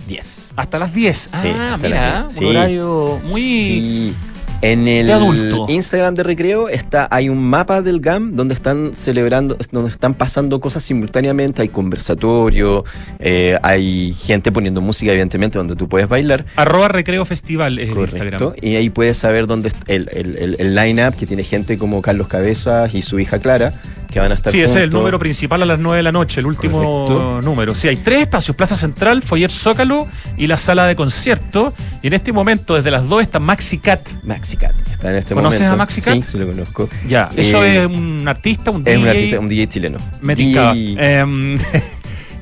10. 0.07 0.53
hasta 0.57 0.79
las 0.79 0.93
10. 0.93 1.19
Sí, 1.19 1.29
ah, 1.59 1.79
mira, 1.83 2.23
un 2.25 2.29
10. 2.29 2.39
Sí. 2.39 2.45
horario 2.45 3.21
muy... 3.25 3.41
Sí. 3.43 4.15
En 4.63 4.89
el 4.89 5.07
de. 5.07 5.73
Instagram 5.73 6.15
de 6.15 6.23
Recreo 6.23 6.69
está, 6.69 7.09
hay 7.11 7.29
un 7.29 7.39
mapa 7.39 7.83
del 7.83 8.01
GAM 8.01 8.35
donde 8.37 8.55
están 8.55 8.95
celebrando, 8.95 9.57
donde 9.71 9.91
están 9.91 10.15
pasando 10.15 10.61
cosas 10.61 10.83
simultáneamente. 10.83 11.63
Hay 11.63 11.69
conversatorio, 11.69 12.85
eh, 13.19 13.59
hay 13.63 14.15
gente 14.15 14.53
poniendo 14.53 14.81
música, 14.81 15.13
evidentemente, 15.13 15.59
donde 15.59 15.77
tú 15.77 15.89
puedes 15.89 16.09
bailar. 16.09 16.47
Arroba 16.57 16.89
Recreo 16.89 17.25
Festival 17.25 17.79
es 17.79 17.91
el 17.91 17.99
Instagram. 17.99 18.53
Y 18.61 18.77
ahí 18.77 18.91
puedes 18.91 19.19
saber 19.19 19.47
dónde 19.47 19.73
el, 19.87 20.09
el, 20.13 20.37
el, 20.37 20.57
el 20.59 20.75
line-up 20.75 21.15
que 21.17 21.27
tiene 21.27 21.43
gente 21.43 21.77
como 21.77 22.01
Carlos 22.03 22.29
Cabezas 22.29 22.95
y 22.95 23.03
su 23.03 23.19
hija 23.19 23.39
Clara, 23.39 23.73
que 24.11 24.21
van 24.21 24.31
a 24.31 24.35
estar 24.35 24.53
Sí, 24.53 24.61
ese 24.61 24.79
es 24.79 24.85
el 24.85 24.91
número 24.91 25.19
principal 25.19 25.63
a 25.63 25.67
las 25.67 25.81
9 25.81 25.97
de 25.99 26.03
la 26.03 26.13
noche, 26.13 26.41
el 26.41 26.47
último 26.47 26.81
Correcto. 27.07 27.43
número. 27.43 27.75
Sí, 27.75 27.89
hay 27.89 27.97
tres 27.97 28.23
espacios, 28.23 28.57
Plaza 28.57 28.75
Central, 28.75 29.23
Foyer 29.23 29.51
Zócalo 29.51 30.07
y 30.37 30.47
la 30.47 30.57
sala 30.57 30.87
de 30.87 30.97
concierto. 30.97 31.73
Y 32.03 32.07
en 32.09 32.13
este 32.15 32.33
momento, 32.33 32.75
desde 32.75 32.91
las 32.91 33.09
2 33.09 33.23
está 33.23 33.39
Maxi 33.39 33.79
Cat. 33.79 34.01
Maxi 34.25 34.57
Cat. 34.57 34.75
Está 34.91 35.11
en 35.11 35.17
este 35.17 35.35
¿Conoces 35.35 35.61
momento. 35.61 35.75
a 35.75 35.79
Maxi 35.79 36.01
Cat? 36.01 36.15
Sí, 36.15 36.23
sí 36.33 36.39
lo 36.39 36.47
conozco. 36.47 36.89
Ya, 37.09 37.31
eso 37.37 37.63
Eh, 37.65 37.81
es 37.83 37.87
un 37.87 38.27
artista, 38.29 38.71
un 38.71 38.81
Es 38.81 38.85
DJ. 38.95 38.99
un 39.03 39.09
artista, 39.09 39.41
un 39.41 39.49
DJ 39.49 39.69
chileno. 39.69 39.99
Me. 40.23 40.35
DJ 40.35 40.97
Em, 40.99 41.59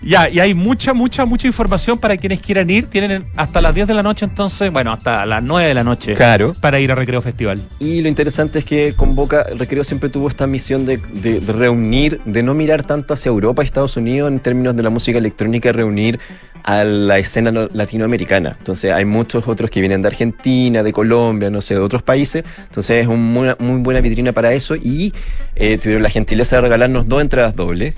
ya, 0.06 0.28
y 0.28 0.38
hay 0.40 0.54
mucha, 0.54 0.92
mucha, 0.94 1.24
mucha 1.24 1.46
información 1.46 1.98
para 1.98 2.16
quienes 2.16 2.40
quieran 2.40 2.68
ir. 2.70 2.86
Tienen 2.86 3.24
hasta 3.36 3.60
las 3.60 3.74
10 3.74 3.86
de 3.88 3.94
la 3.94 4.02
noche, 4.02 4.24
entonces, 4.24 4.70
bueno, 4.72 4.92
hasta 4.92 5.24
las 5.26 5.42
9 5.42 5.68
de 5.68 5.74
la 5.74 5.84
noche 5.84 6.14
Claro. 6.14 6.52
para 6.60 6.78
ir 6.80 6.90
a 6.92 6.94
Recreo 6.94 7.20
Festival. 7.20 7.60
Y 7.78 8.00
lo 8.02 8.08
interesante 8.08 8.58
es 8.60 8.64
que 8.64 8.94
Convoca, 8.94 9.44
Recreo 9.56 9.84
siempre 9.84 10.08
tuvo 10.08 10.28
esta 10.28 10.46
misión 10.46 10.86
de, 10.86 10.96
de- 10.96 11.40
de 11.40 11.52
reunir, 11.52 12.20
de 12.24 12.42
no 12.42 12.54
mirar 12.54 12.82
tanto 12.84 13.14
hacia 13.14 13.28
Europa 13.30 13.62
y 13.62 13.66
Estados 13.66 13.96
Unidos 13.96 14.30
en 14.30 14.40
términos 14.40 14.76
de 14.76 14.82
la 14.82 14.90
música 14.90 15.18
electrónica, 15.18 15.72
reunir 15.72 16.18
a 16.62 16.82
la 16.84 17.18
escena 17.18 17.50
no- 17.50 17.68
latinoamericana. 17.72 18.54
Entonces 18.58 18.92
hay 18.92 19.04
muchos 19.04 19.46
otros 19.48 19.70
que 19.70 19.80
vienen 19.80 20.00
de 20.02 20.08
Argentina, 20.08 20.82
de 20.82 20.92
Colombia, 20.92 21.50
no 21.50 21.60
sé, 21.60 21.74
de 21.74 21.80
otros 21.80 22.02
países. 22.02 22.44
Entonces 22.68 23.02
es 23.02 23.06
una 23.06 23.16
muy, 23.18 23.48
muy 23.58 23.80
buena 23.82 24.00
vitrina 24.00 24.32
para 24.32 24.52
eso 24.52 24.74
y 24.76 25.12
eh, 25.56 25.76
tuvieron 25.78 26.02
la 26.02 26.10
gentileza 26.10 26.56
de 26.56 26.62
regalarnos 26.62 27.06
dos 27.08 27.20
entradas 27.22 27.54
dobles. 27.54 27.94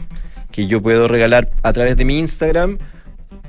Que 0.57 0.67
yo 0.67 0.81
puedo 0.81 1.07
regalar 1.07 1.51
a 1.63 1.73
través 1.75 1.99
de 1.99 2.07
mi 2.07 2.19
Instagram. 2.19 2.79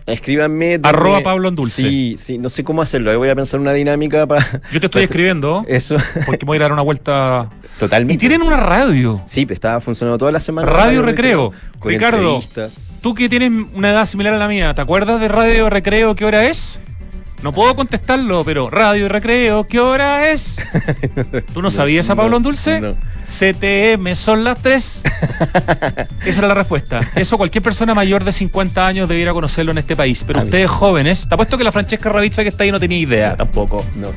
Escríbanme. 0.06 0.78
denme- 0.78 0.88
Arroba 0.90 1.22
Pablo 1.22 1.48
Endulce. 1.48 1.82
Sí, 1.82 2.16
sí, 2.18 2.38
no 2.38 2.50
sé 2.50 2.66
cómo 2.66 2.82
hacerlo. 2.82 3.12
Ahí 3.12 3.18
voy 3.18 3.30
a 3.30 3.36
pensar 3.36 3.62
una 3.62 3.72
dinámica 3.72 4.28
para. 4.28 4.46
Yo 4.74 4.80
te 4.82 4.88
estoy 4.88 5.04
escribiendo. 5.04 5.64
Eso. 5.68 5.96
Porque 6.26 6.46
me 6.46 6.48
voy 6.48 6.58
a 6.58 6.62
dar 6.62 6.74
una 6.74 6.82
vuelta. 6.82 7.50
Totalmente. 7.80 8.14
Y 8.14 8.18
tienen 8.18 8.42
una 8.42 8.58
radio. 8.58 9.22
Sí, 9.26 9.46
pues, 9.46 9.56
estaba 9.56 9.80
funcionando 9.80 10.18
toda 10.18 10.32
la 10.34 10.42
semana. 10.42 10.70
Radio 10.70 11.02
Recreo. 11.02 11.54
con 11.80 11.92
Ricardo, 11.92 12.42
tú 13.02 13.16
que 13.16 13.30
tienes 13.30 13.52
una 13.74 13.92
edad 13.92 14.06
similar 14.06 14.34
a 14.34 14.38
la 14.38 14.50
mía, 14.50 14.74
¿te 14.74 14.82
acuerdas 14.82 15.22
de 15.22 15.30
Radio 15.30 15.70
Recreo 15.70 16.14
qué 16.16 16.26
hora 16.26 16.46
es? 16.48 16.82
No 17.42 17.54
puedo 17.54 17.76
contestarlo, 17.76 18.44
pero 18.44 18.70
Radio 18.70 19.08
Recreo, 19.08 19.66
¿qué 19.66 19.80
hora 19.80 20.30
es? 20.32 20.60
¿Tú 21.54 21.62
no, 21.62 21.70
sabías 21.72 22.10
a 22.10 22.16
Pablo 22.16 22.40
Dulce? 22.40 22.82
no. 22.82 22.96
CTM 23.28 24.16
son 24.16 24.44
las 24.44 24.58
3. 24.62 25.04
Esa 26.26 26.40
era 26.40 26.48
la 26.48 26.54
respuesta. 26.54 27.02
Eso 27.16 27.38
cualquier 27.38 27.62
persona 27.64 27.94
mayor 27.94 28.24
de 28.24 28.32
50 28.32 28.88
años 28.88 29.10
debiera 29.10 29.34
conocerlo 29.34 29.72
en 29.74 29.80
este 29.80 29.96
país. 29.96 30.24
Pero 30.26 30.42
ustedes 30.44 30.70
jóvenes, 30.70 31.28
te 31.28 31.34
apuesto 31.36 31.58
que 31.58 31.64
la 31.64 31.72
Francesca 31.72 32.10
Ravizza 32.10 32.44
que 32.44 32.50
está 32.50 32.64
ahí 32.64 32.72
no 32.72 32.80
tenía 32.80 32.98
idea 33.00 33.36
tampoco. 33.36 33.86
No. 33.96 34.08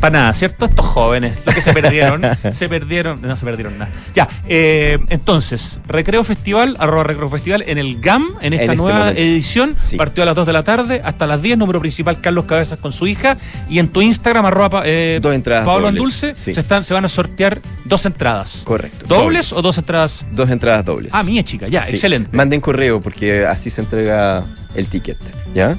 Para 0.00 0.18
nada, 0.18 0.34
¿cierto? 0.34 0.66
Estos 0.66 0.84
jóvenes, 0.84 1.32
los 1.46 1.54
que 1.54 1.62
se 1.62 1.72
perdieron, 1.72 2.20
se 2.52 2.68
perdieron, 2.68 3.22
no 3.22 3.34
se 3.34 3.44
perdieron 3.46 3.78
nada. 3.78 3.90
Ya, 4.14 4.28
eh, 4.46 4.98
entonces, 5.08 5.80
Recreo 5.86 6.22
Festival, 6.22 6.76
arroba 6.78 7.04
Recreo 7.04 7.30
Festival 7.30 7.64
en 7.66 7.78
el 7.78 7.98
GAM, 8.00 8.28
en 8.42 8.52
esta 8.52 8.64
En 8.64 8.70
este 8.70 8.76
nueva 8.76 8.98
momento. 8.98 9.20
edición. 9.22 9.74
Sí. 9.78 9.96
Partió 9.96 10.22
a 10.22 10.26
las 10.26 10.36
2 10.36 10.46
de 10.46 10.52
la 10.52 10.62
tarde 10.64 11.00
hasta 11.02 11.26
las 11.26 11.40
10, 11.40 11.56
número 11.58 11.80
principal 11.80 12.20
Carlos 12.20 12.44
Cabezas 12.44 12.78
con 12.78 12.92
su 12.92 13.06
hija. 13.06 13.38
Y 13.70 13.78
en 13.78 13.88
tu 13.88 14.02
Instagram, 14.02 14.44
arroba 14.44 14.82
eh, 14.84 15.18
Pablo 15.22 15.86
dobles, 15.86 15.94
Dulce, 16.02 16.34
sí. 16.34 16.52
se, 16.52 16.60
están, 16.60 16.84
se 16.84 16.92
van 16.92 17.04
a 17.04 17.08
sortear 17.08 17.60
dos 17.84 18.04
entradas. 18.04 18.55
Correcto. 18.64 19.04
¿Dobles, 19.06 19.52
o 19.52 19.62
dos 19.62 19.78
entradas? 19.78 20.24
Dos 20.32 20.50
entradas 20.50 20.84
dobles. 20.84 21.12
Ah, 21.14 21.22
mía 21.22 21.42
chica, 21.44 21.68
ya, 21.68 21.82
Sí. 21.82 21.92
excelente. 21.94 22.36
Manden 22.36 22.60
correo 22.60 23.00
porque 23.00 23.44
así 23.46 23.70
se 23.70 23.80
entrega 23.82 24.44
el 24.74 24.86
ticket, 24.86 25.18
¿ya? 25.54 25.76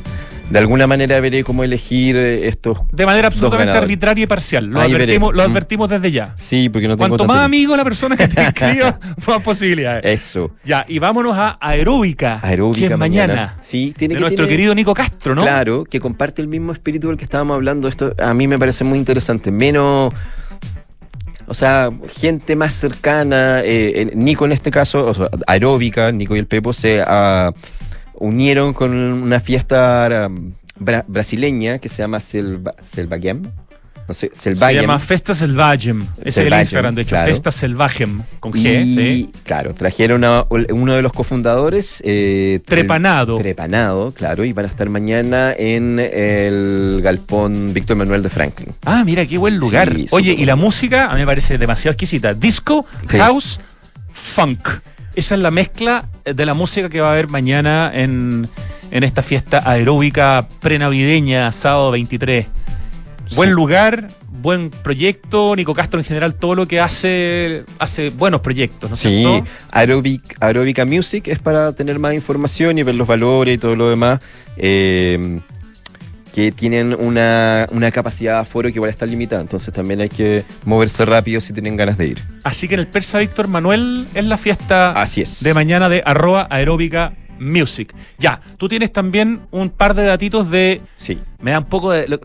De 0.50 0.60
alguna 0.60 0.88
manera 0.88 1.20
veré 1.20 1.44
cómo 1.44 1.66
elegir 1.66 2.16
eh, 2.16 2.48
estos. 2.48 2.78
De 2.94 3.06
manera 3.06 3.28
absolutamente 3.28 3.74
arbitraria 3.78 4.24
y 4.24 4.28
parcial. 4.28 4.68
Lo, 4.68 4.80
Ahí 4.80 4.94
advertimos, 4.94 5.32
veré. 5.34 5.44
lo 5.44 5.50
Mm. 5.50 5.52
advertimos 5.52 5.90
desde 5.90 6.10
ya. 6.14 6.34
Sí, 6.38 6.70
porque 6.70 6.88
no 6.88 6.94
tengo 6.96 7.10
Cuanto 7.10 7.18
tanto 7.18 7.34
más 7.34 7.44
amigo 7.44 7.76
la 7.76 7.84
persona 7.84 8.16
que 8.16 8.30
te 8.30 8.42
escriba, 8.48 8.98
más 9.28 9.42
posibilidades. 9.42 10.06
Eso. 10.06 10.52
Ya, 10.64 10.86
y 10.88 11.00
vámonos 11.00 11.36
a 11.38 11.58
Aeróbica. 11.60 12.40
Aeróbica 12.42 12.88
que 12.88 12.94
es 12.94 12.98
mañana. 12.98 13.58
Sí, 13.62 13.94
tiene 13.98 14.14
de 14.14 14.20
que 14.20 14.22
nuestro 14.22 14.46
tiene- 14.46 14.58
querido 14.58 14.74
Nico 14.74 14.94
Castro, 14.94 15.36
¿no? 15.36 15.42
Claro, 15.42 15.84
que 15.84 16.00
comparte 16.00 16.42
el 16.42 16.48
mismo 16.48 16.72
espíritu 16.72 17.10
del 17.10 17.18
que 17.18 17.26
estábamos 17.26 17.56
hablando. 17.56 17.90
Esto 17.90 18.14
a 18.18 18.34
mí 18.34 18.48
me 18.48 18.58
parece 18.58 18.86
muy 18.86 18.98
interesante. 19.00 19.52
Menos. 19.52 20.14
O 21.48 21.54
sea, 21.54 21.90
gente 22.20 22.56
más 22.56 22.74
cercana. 22.74 23.62
eh, 23.64 24.12
Nico 24.14 24.46
en 24.46 24.52
este 24.52 24.70
caso, 24.70 25.14
aeróbica, 25.48 26.12
Nico 26.12 26.36
y 26.36 26.40
el 26.40 26.46
Pepo 26.48 26.74
se 26.74 27.02
ah, 27.06 27.52
unieron 28.16 28.74
con 28.74 28.92
una 28.94 29.40
fiesta 29.40 30.28
um, 30.30 30.52
bra- 30.80 31.06
brasileña 31.08 31.80
que 31.80 31.88
se 31.90 31.98
llama 32.04 32.20
Selva, 32.20 32.74
Selvagem. 32.82 33.44
No 34.08 34.14
sé, 34.14 34.30
Se 34.34 34.56
Selvagem. 34.56 34.82
llama 34.82 35.00
Festa 35.00 35.34
Selvagem. 35.34 36.02
Ese 36.02 36.10
es 36.22 36.26
el 36.38 36.44
Selvagem, 36.44 36.62
Instagram, 36.64 36.96
de 36.96 37.02
hecho. 37.02 37.10
claro. 37.10 37.28
Festa 37.28 37.52
Selvagem. 37.52 38.22
Con 38.40 38.54
G, 38.54 38.86
y, 38.86 38.96
sí. 38.96 39.32
claro, 39.44 39.74
trajeron 39.74 40.24
a 40.24 40.46
uno 40.50 40.94
de 40.94 41.02
los 41.02 41.12
cofundadores. 41.12 42.02
eh, 42.06 42.62
Trepanado. 42.66 43.36
el- 43.38 43.44
Trepanado, 43.44 44.12
claro, 44.12 44.46
y 44.46 44.54
van 44.54 44.64
a 44.66 44.68
estar 44.70 44.90
mañana 44.90 45.54
en 45.58 46.00
el 46.00 47.02
galpón 47.04 47.74
Víctor 47.74 47.98
Manuel 47.98 48.24
de 48.24 48.30
Franklin. 48.30 48.70
Ah, 48.86 49.04
mira, 49.06 49.26
qué 49.26 49.38
buen 49.38 49.58
lugar. 49.58 49.94
Sí, 49.94 50.08
Oye, 50.12 50.34
y 50.38 50.46
la 50.46 50.56
música 50.56 51.08
a 51.12 51.14
mí 51.14 51.20
me 51.20 51.26
parece 51.26 51.58
demasiado 51.58 51.92
exquisita. 51.92 52.34
Disco, 52.34 52.86
Sí. 53.10 53.18
house, 53.18 53.60
funk. 54.12 54.68
Esa 55.16 55.36
es 55.36 55.42
la 55.42 55.52
mezcla 55.52 56.06
de 56.24 56.46
la 56.46 56.54
música 56.54 56.90
que 56.90 57.02
va 57.02 57.10
a 57.10 57.12
haber 57.14 57.28
mañana 57.28 57.92
en, 57.94 58.48
en 58.92 59.04
esta 59.04 59.24
fiesta 59.24 59.64
aeróbica 59.70 60.48
prenavideña, 60.62 61.52
sábado 61.52 61.92
23. 61.92 62.48
Buen 63.36 63.50
Sí. 63.50 63.56
lugar, 63.56 64.08
buen 64.42 64.70
proyecto. 64.70 65.56
Nico 65.56 65.74
Castro 65.74 66.00
en 66.00 66.06
general 66.06 66.36
todo 66.36 66.56
lo 66.56 66.66
que 66.66 66.80
hace, 66.80 67.64
hace 67.80 68.10
buenos 68.12 68.42
proyectos, 68.42 68.90
¿no 68.90 68.94
es 68.94 69.00
Sí, 69.00 69.10
cierto? 69.24 69.46
Aerobic, 69.72 70.38
Aeróbica 70.42 70.86
Music 70.86 71.28
es 71.28 71.40
para 71.40 71.74
tener 71.74 72.00
más 72.00 72.14
información 72.14 72.78
y 72.78 72.84
ver 72.84 72.96
los 72.96 73.08
valores 73.08 73.56
y 73.56 73.58
todo 73.58 73.76
lo 73.76 73.90
demás. 73.90 74.20
eh, 74.58 75.40
que 76.34 76.52
tienen 76.52 76.96
una, 77.00 77.66
una 77.72 77.90
capacidad 77.92 78.34
de 78.36 78.40
aforo 78.42 78.70
que 78.70 78.76
igual 78.76 78.92
está 78.92 79.08
limitada, 79.08 79.42
entonces 79.42 79.74
también 79.74 80.02
hay 80.02 80.10
que 80.10 80.44
moverse 80.66 81.04
rápido 81.04 81.42
si 81.42 81.52
tienen 81.52 81.76
ganas 81.76 81.98
de 81.98 82.10
ir. 82.10 82.20
Así 82.44 82.68
que 82.68 82.76
en 82.76 82.82
el 82.82 82.88
Persa 82.88 83.18
Víctor 83.18 83.48
Manuel 83.48 84.06
es 84.14 84.24
la 84.24 84.38
fiesta 84.38 84.92
Así 84.92 85.22
es. 85.22 85.42
de 85.42 85.56
mañana 85.56 85.90
de 85.90 86.04
arroba 86.06 86.46
aeróbica 86.52 87.14
music. 87.40 87.92
Ya, 88.20 88.40
tú 88.58 88.68
tienes 88.70 88.94
también 88.94 89.42
un 89.50 89.72
par 89.72 89.96
de 89.96 90.06
datitos 90.06 90.52
de... 90.52 90.82
Sí. 90.94 91.18
Me 91.42 91.52
da 91.52 91.60
un 91.60 91.66
poco 91.66 91.90
de... 91.92 92.20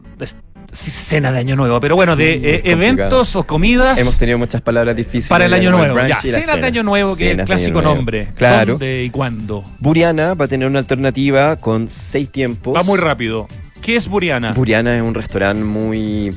cena 0.73 1.31
de 1.33 1.39
año 1.39 1.57
nuevo, 1.57 1.79
pero 1.81 1.95
bueno, 1.97 2.17
Sí, 2.17 2.23
de 2.23 2.33
eh, 2.57 2.63
eventos 2.65 3.37
o 3.37 3.45
comidas 3.45 3.99
Hemos 3.99 4.17
tenido 4.19 4.39
muchas 4.39 4.61
palabras 4.63 4.97
difíciles. 4.97 5.29
para 5.29 5.45
el 5.47 5.53
año 5.53 5.71
nuevo. 5.71 5.97
Ya, 6.07 6.21
cenas 6.21 6.47
de 6.47 6.53
cena. 6.53 6.67
año 6.67 6.83
nuevo, 6.83 7.17
que 7.17 7.33
es 7.33 7.39
el 7.39 7.45
clásico 7.45 7.83
nombre. 7.83 8.29
Claro. 8.35 8.73
¿Dónde 8.73 9.05
y 9.05 9.11
cuándo? 9.11 9.65
Buriana 9.79 10.35
va 10.35 10.47
a 10.47 10.49
tener 10.49 10.67
una 10.67 10.79
alternativa 10.79 11.57
con 11.57 11.89
seis 11.89 12.31
tiempos. 12.31 12.75
Va 12.75 12.83
muy 12.83 12.99
rápido. 12.99 13.49
¿Qué 13.83 13.97
es 13.97 14.09
Buriana? 14.09 14.53
Buriana 14.53 14.95
es 14.97 15.03
un 15.03 15.13
restaurante 15.15 15.65
muy, 15.65 16.31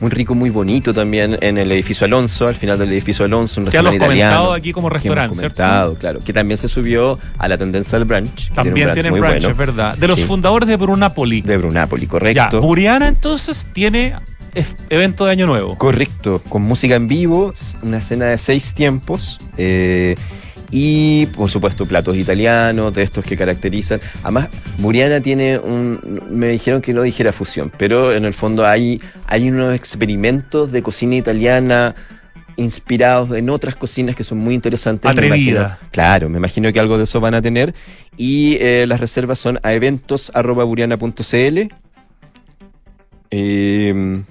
muy 0.00 0.10
rico, 0.10 0.34
muy 0.34 0.50
bonito 0.50 0.92
también 0.94 1.36
en 1.40 1.58
el 1.58 1.70
edificio 1.72 2.04
Alonso, 2.06 2.48
al 2.48 2.54
final 2.54 2.78
del 2.78 2.88
edificio 2.90 3.24
Alonso, 3.24 3.60
un 3.60 3.66
Ya 3.66 3.82
restaurante 3.82 4.04
has 4.04 4.08
comentado 4.08 4.52
aquí 4.52 4.72
como 4.72 4.88
que 4.88 4.94
restaurante, 4.94 5.36
¿cierto? 5.36 5.56
comentado, 5.56 5.94
claro. 5.94 6.20
Que 6.20 6.32
también 6.32 6.58
se 6.58 6.68
subió 6.68 7.18
a 7.38 7.48
la 7.48 7.58
tendencia 7.58 7.98
del 7.98 8.06
brunch. 8.06 8.48
que 8.48 8.54
También 8.54 8.92
tiene 8.94 9.10
brunch, 9.10 9.34
es 9.36 9.42
bueno. 9.42 9.54
verdad. 9.56 9.96
De 9.96 10.08
los 10.08 10.18
Sí, 10.18 10.24
fundadores 10.26 10.68
de 10.68 10.76
Brunapoli. 10.76 11.42
de 11.42 11.56
Brunapoli, 11.58 12.02
Ya, 12.02 12.08
correcto. 12.08 12.60
Buriana 12.60 13.08
entonces 13.08 13.66
tiene 13.72 14.14
evento 14.88 15.26
de 15.26 15.32
año 15.32 15.46
nuevo. 15.46 15.76
Correcto, 15.78 16.42
con 16.48 16.62
música 16.62 16.96
en 16.96 17.06
vivo, 17.08 17.52
una 17.82 18.00
cena 18.00 18.26
de 18.26 18.38
seis 18.38 18.74
tiempos 18.74 19.38
eh, 19.56 20.16
y 20.70 21.26
por 21.26 21.50
supuesto 21.50 21.84
platos 21.86 22.16
italianos, 22.16 22.94
de 22.94 23.02
estos 23.02 23.24
que 23.24 23.36
caracterizan. 23.36 24.00
Además, 24.22 24.48
Buriana 24.78 25.20
tiene 25.20 25.58
un... 25.58 26.20
Me 26.30 26.48
dijeron 26.48 26.80
que 26.80 26.92
no 26.94 27.02
dijera 27.02 27.32
fusión, 27.32 27.72
pero 27.76 28.12
en 28.12 28.24
el 28.24 28.34
fondo 28.34 28.66
hay, 28.66 29.00
hay 29.26 29.50
unos 29.50 29.74
experimentos 29.74 30.70
de 30.72 30.82
cocina 30.82 31.16
italiana 31.16 31.94
inspirados 32.56 33.32
en 33.36 33.48
otras 33.50 33.74
cocinas 33.74 34.14
que 34.14 34.22
son 34.24 34.38
muy 34.38 34.54
interesantes. 34.54 35.04
Me 35.06 35.10
Atrevida. 35.12 35.60
imagino- 35.60 35.76
claro, 35.92 36.28
me 36.28 36.38
imagino 36.38 36.72
que 36.72 36.78
algo 36.80 36.98
de 36.98 37.04
eso 37.04 37.18
van 37.20 37.34
a 37.34 37.40
tener. 37.42 37.74
Y 38.16 38.56
eh, 38.60 38.84
las 38.86 39.00
reservas 39.00 39.38
son 39.38 39.58
a 39.62 39.72
eventos.buriana.cl. 39.72 41.58
Eh, 43.30 44.22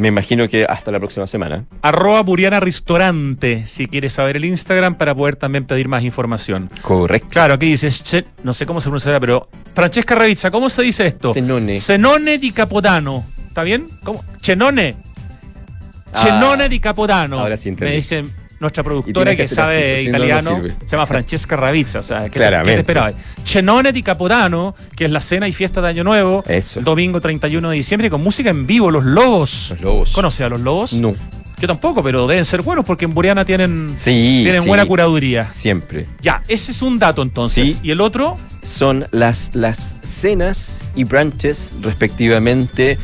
me 0.00 0.08
imagino 0.08 0.48
que 0.48 0.64
hasta 0.64 0.90
la 0.90 0.98
próxima 0.98 1.26
semana. 1.26 1.66
Arroba 1.82 2.22
Buriana 2.22 2.58
Ristorante, 2.58 3.66
si 3.66 3.86
quieres 3.86 4.14
saber 4.14 4.36
el 4.36 4.44
Instagram 4.46 4.94
para 4.96 5.14
poder 5.14 5.36
también 5.36 5.66
pedir 5.66 5.88
más 5.88 6.02
información. 6.04 6.70
Correcto. 6.82 7.28
Claro, 7.30 7.54
aquí 7.54 7.66
dices, 7.66 8.02
che- 8.02 8.24
no 8.42 8.54
sé 8.54 8.64
cómo 8.66 8.80
se 8.80 8.86
pronunciará, 8.88 9.20
pero 9.20 9.48
Francesca 9.74 10.14
Ravizza, 10.14 10.50
¿cómo 10.50 10.68
se 10.68 10.82
dice 10.82 11.06
esto? 11.06 11.32
Cenone. 11.34 11.78
Cenone 11.78 12.38
di 12.38 12.50
Capodano. 12.50 13.24
¿Está 13.48 13.62
bien? 13.62 13.86
¿Cómo? 14.02 14.24
Chenone. 14.40 14.96
Ah, 16.14 16.18
Cenone 16.22 16.68
di 16.68 16.80
Capodano. 16.80 17.38
ahora 17.38 17.56
sí 17.56 17.68
entendí. 17.68 17.90
Me 17.90 17.96
dice 17.96 18.24
nuestra 18.60 18.82
productora 18.84 19.34
que, 19.34 19.48
sabe 19.48 19.94
así, 19.94 20.04
si 20.04 20.10
no, 20.10 20.18
no 20.18 20.24
italiano. 20.26 20.62
se 20.84 20.86
llama 20.86 21.06
Francesca 21.06 21.56
Ravizza. 21.56 22.00
O 22.00 22.02
sea, 22.02 22.18
¿qué 22.18 22.24
te- 22.24 22.30
¿qué 22.30 22.38
te, 22.38 22.38
Claramente. 22.46 22.80
esperabas? 22.80 23.14
Cenone 23.44 23.92
di 23.92 24.02
Capodano, 24.02 24.74
que 24.94 25.06
es 25.06 25.10
la 25.10 25.20
cena 25.20 25.48
y 25.48 25.52
fiesta 25.52 25.80
de 25.80 25.88
Año 25.88 26.04
Nuevo. 26.04 26.44
Eso. 26.46 26.80
Domingo 26.82 27.20
31 27.20 27.70
de 27.70 27.76
diciembre 27.76 28.10
con 28.10 28.22
música 28.22 28.50
en 28.50 28.66
vivo, 28.66 28.90
Los 28.90 29.04
Lobos. 29.04 29.70
Los 29.70 29.80
lobos. 29.80 30.12
¿Conoce 30.12 30.44
a 30.44 30.48
Los 30.50 30.60
Lobos? 30.60 30.92
No. 30.92 31.14
Yo 31.58 31.66
tampoco, 31.66 32.02
pero 32.02 32.26
deben 32.26 32.44
ser 32.46 32.62
buenos 32.62 32.86
porque 32.86 33.04
en 33.04 33.12
Buriana 33.12 33.44
tienen, 33.44 33.90
Sí. 33.96 34.40
tienen 34.44 34.62
sí, 34.62 34.68
buena 34.68 34.86
curaduría. 34.86 35.48
Siempre. 35.48 36.06
Ya, 36.22 36.42
ese 36.48 36.72
es 36.72 36.80
un 36.80 36.98
dato 36.98 37.20
entonces. 37.22 37.74
Sí. 37.76 37.80
Y 37.82 37.90
el 37.90 38.00
otro, 38.00 38.36
Son 38.62 39.06
las, 39.10 39.54
las 39.54 39.96
cenas 40.02 40.84
y 40.94 41.04
brunches, 41.04 41.76
respectivamente, 41.82 42.98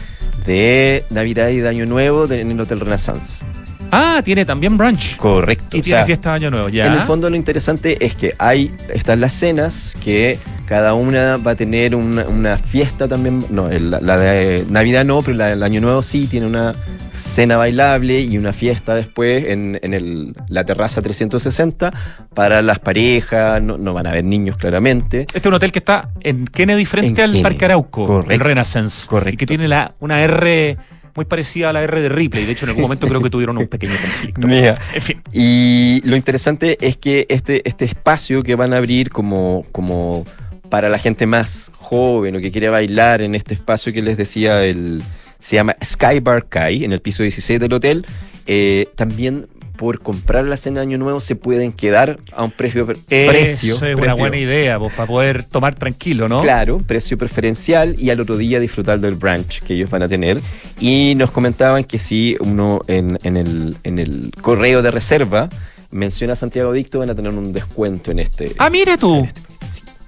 de 0.47 1.05
Navidad 1.11 1.49
y 1.49 1.57
de 1.61 1.69
Año 1.69 1.87
Nuevo 1.87 2.31
en 2.31 2.51
el 2.51 2.61
Hotel 2.61 2.81
Renaissance. 2.81 3.45
Ah, 3.93 4.21
tiene 4.25 4.45
también 4.45 4.77
brunch. 4.77 5.17
Correcto. 5.17 5.77
Y 5.77 5.81
o 5.81 5.83
tiene 5.83 5.99
sea, 5.99 6.07
fiesta 6.07 6.31
de 6.31 6.37
Año 6.37 6.51
Nuevo, 6.51 6.69
ya. 6.69 6.87
En 6.87 6.93
el 6.95 7.01
fondo 7.01 7.29
lo 7.31 7.37
interesante 7.37 8.05
es 8.05 8.15
que 8.15 8.35
hay, 8.39 8.71
están 8.93 9.21
las 9.21 9.33
cenas, 9.33 9.97
que 10.03 10.39
cada 10.67 10.95
una 10.95 11.37
va 11.37 11.53
a 11.53 11.55
tener 11.55 11.95
una, 11.95 12.25
una 12.27 12.59
fiesta 12.59 13.07
también, 13.07 13.45
no, 13.51 13.69
el- 13.71 13.91
la, 13.91 14.17
de 14.19 14.65
Navidad 14.69 15.05
no, 15.05 15.23
pero 15.23 15.37
la 15.37 15.49
del 15.51 15.63
Año 15.63 15.81
Nuevo 15.81 16.03
sí, 16.03 16.27
tiene 16.27 16.47
una 16.47 16.75
cena 17.13 17.57
bailable 17.57 18.21
y 18.21 18.37
una 18.37 18.53
fiesta 18.53 18.95
después 18.95 19.45
en, 19.47 19.79
en 19.83 19.95
el- 19.95 20.35
la 20.49 20.65
terraza 20.65 21.01
360 21.03 21.93
para 22.35 22.63
las 22.63 22.79
parejas, 22.81 23.63
no, 23.63 23.79
no 23.79 23.95
van 23.95 24.07
a 24.07 24.11
haber 24.11 24.25
niños 24.25 24.57
claramente. 24.57 25.21
Este 25.23 25.39
es 25.39 25.47
un 25.47 25.55
hotel 25.55 25.71
que 25.73 25.79
está 25.79 26.11
en 26.21 26.47
Kennedy 26.47 26.85
frente 26.85 27.09
En 27.09 27.21
al 27.21 27.31
Kennedy, 27.31 27.43
Parque 27.43 27.65
Arauco, 27.65 28.03
el 28.03 28.07
correcto, 28.09 28.45
Renaissance. 28.45 29.07
correcto. 29.07 29.35
Y 29.35 29.37
que 29.37 29.47
tiene 29.47 29.69
la, 29.69 29.95
una 30.01 30.21
R 30.23 30.77
muy 31.17 31.25
parecida 31.25 31.71
a 31.71 31.73
la 31.73 31.83
R 31.83 32.01
de 32.01 32.09
Ripley. 32.09 32.45
De 32.45 32.53
hecho, 32.53 32.65
en 32.65 32.71
algún 32.71 32.83
momento 32.83 33.09
creo 33.09 33.21
que 33.21 33.31
tuvieron 33.31 33.59
un 33.59 33.67
pequeño 33.67 33.95
conflicto. 34.01 34.47
Mira. 34.47 34.77
En 34.95 35.03
fin. 35.03 35.23
Y 35.33 36.01
lo 36.05 36.17
interesante 36.17 36.77
es 36.87 36.97
que 36.97 37.27
este, 37.29 37.67
este 37.69 37.85
espacio 37.85 38.43
que 38.43 38.55
van 38.55 38.73
a 38.73 38.77
abrir 38.77 39.11
como, 39.11 39.65
como 39.73 40.25
para 40.69 40.89
la 40.89 40.99
gente 40.99 41.27
más 41.27 41.71
joven 41.79 42.37
o 42.37 42.41
que 42.41 42.53
quiere 42.53 42.69
bailar 42.69 43.23
en 43.23 43.35
este 43.35 43.55
espacio 43.55 43.93
que 43.93 44.03
les 44.03 44.17
decía, 44.17 44.65
el, 44.65 45.03
se 45.39 45.57
llama 45.57 45.75
Sky 45.83 46.21
Bar 46.21 46.49
Kai, 46.49 46.85
en 46.85 46.93
el 46.93 47.01
piso 47.01 47.23
16 47.23 47.61
del 47.61 47.73
hotel, 47.73 48.07
eh, 48.47 48.89
también 48.95 49.49
por 49.77 50.01
comprar 50.01 50.45
la 50.45 50.57
cena 50.57 50.81
de 50.81 50.87
Año 50.87 50.99
Nuevo 50.99 51.21
se 51.21 51.37
pueden 51.37 51.73
quedar 51.73 52.19
a 52.33 52.45
un 52.45 52.51
precio, 52.51 52.87
precio 52.87 53.75
Eso 53.77 53.87
es 53.87 53.95
una 53.95 54.03
precio- 54.03 54.17
buena 54.17 54.37
idea, 54.37 54.79
pues, 54.79 54.93
para 54.95 55.07
poder 55.07 55.45
tomar 55.45 55.75
tranquilo, 55.75 56.29
¿no? 56.29 56.43
Claro, 56.43 56.79
precio 56.79 57.17
preferencial 57.19 57.95
y 57.99 58.11
al 58.11 58.21
otro 58.21 58.37
día 58.37 58.59
disfrutar 58.61 58.99
del 59.01 59.15
brunch 59.17 59.61
que 59.63 59.75
ellos 59.75 59.91
van 59.91 60.03
a 60.03 60.09
tener. 60.09 60.41
Y 60.81 61.15
nos 61.17 61.31
comentaban 61.31 61.85
que 61.85 61.99
si 61.99 62.37
uno 62.41 62.81
en, 62.89 63.19
en 63.23 63.37
el, 63.37 63.77
en 63.85 63.99
el 63.99 64.31
correo 64.41 64.83
de 64.83 64.91
reserva 64.91 65.49
menciona 65.91 66.35
Santiago 66.37 66.73
Dicto, 66.73 66.99
van 66.99 67.11
a 67.11 67.15
tener 67.15 67.33
un 67.33 67.53
descuento 67.53 68.11
en 68.11 68.19
este. 68.19 68.53
Ah, 68.59 68.71
mira 68.71 68.97
tú. 68.97 69.27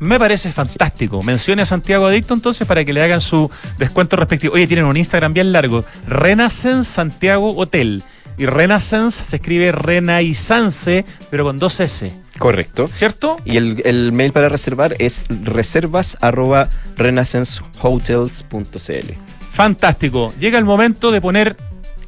Me 0.01 0.17
parece 0.17 0.53
fantástico. 0.53 1.25
Mencione 1.25 1.63
a 1.63 1.65
Santiago 1.65 2.07
Adicto 2.07 2.33
entonces 2.33 2.69
para 2.69 2.85
que 2.85 2.93
le 2.93 3.03
hagan 3.03 3.21
su 3.21 3.51
descuento 3.79 4.15
respectivo. 4.15 4.55
Oye, 4.55 4.69
tienen 4.69 4.85
un 4.85 4.97
Instagram 4.97 5.33
bien 5.33 5.51
largo. 5.51 5.85
Renaissance 6.07 6.89
Santiago 6.89 7.57
Hotel. 7.57 8.03
Y 8.39 8.47
Renaissance 8.47 9.25
se 9.25 9.37
escribe 9.37 9.73
Renaissance, 9.73 11.05
pero 11.31 11.45
con 11.45 11.59
dos 11.59 11.81
S. 11.81 12.13
Correcto. 12.39 12.89
¿Cierto? 12.93 13.37
Y 13.45 13.57
el, 13.57 13.83
el 13.85 14.13
mail 14.13 14.33
para 14.33 14.49
reservar 14.49 14.95
es 14.99 15.27
reservas 15.29 16.17
arroba 16.21 16.69
renaissancehotels.cl. 16.97 19.13
Fantástico. 19.53 20.33
Llega 20.39 20.59
el 20.59 20.65
momento 20.65 21.11
de 21.11 21.21
poner 21.21 21.57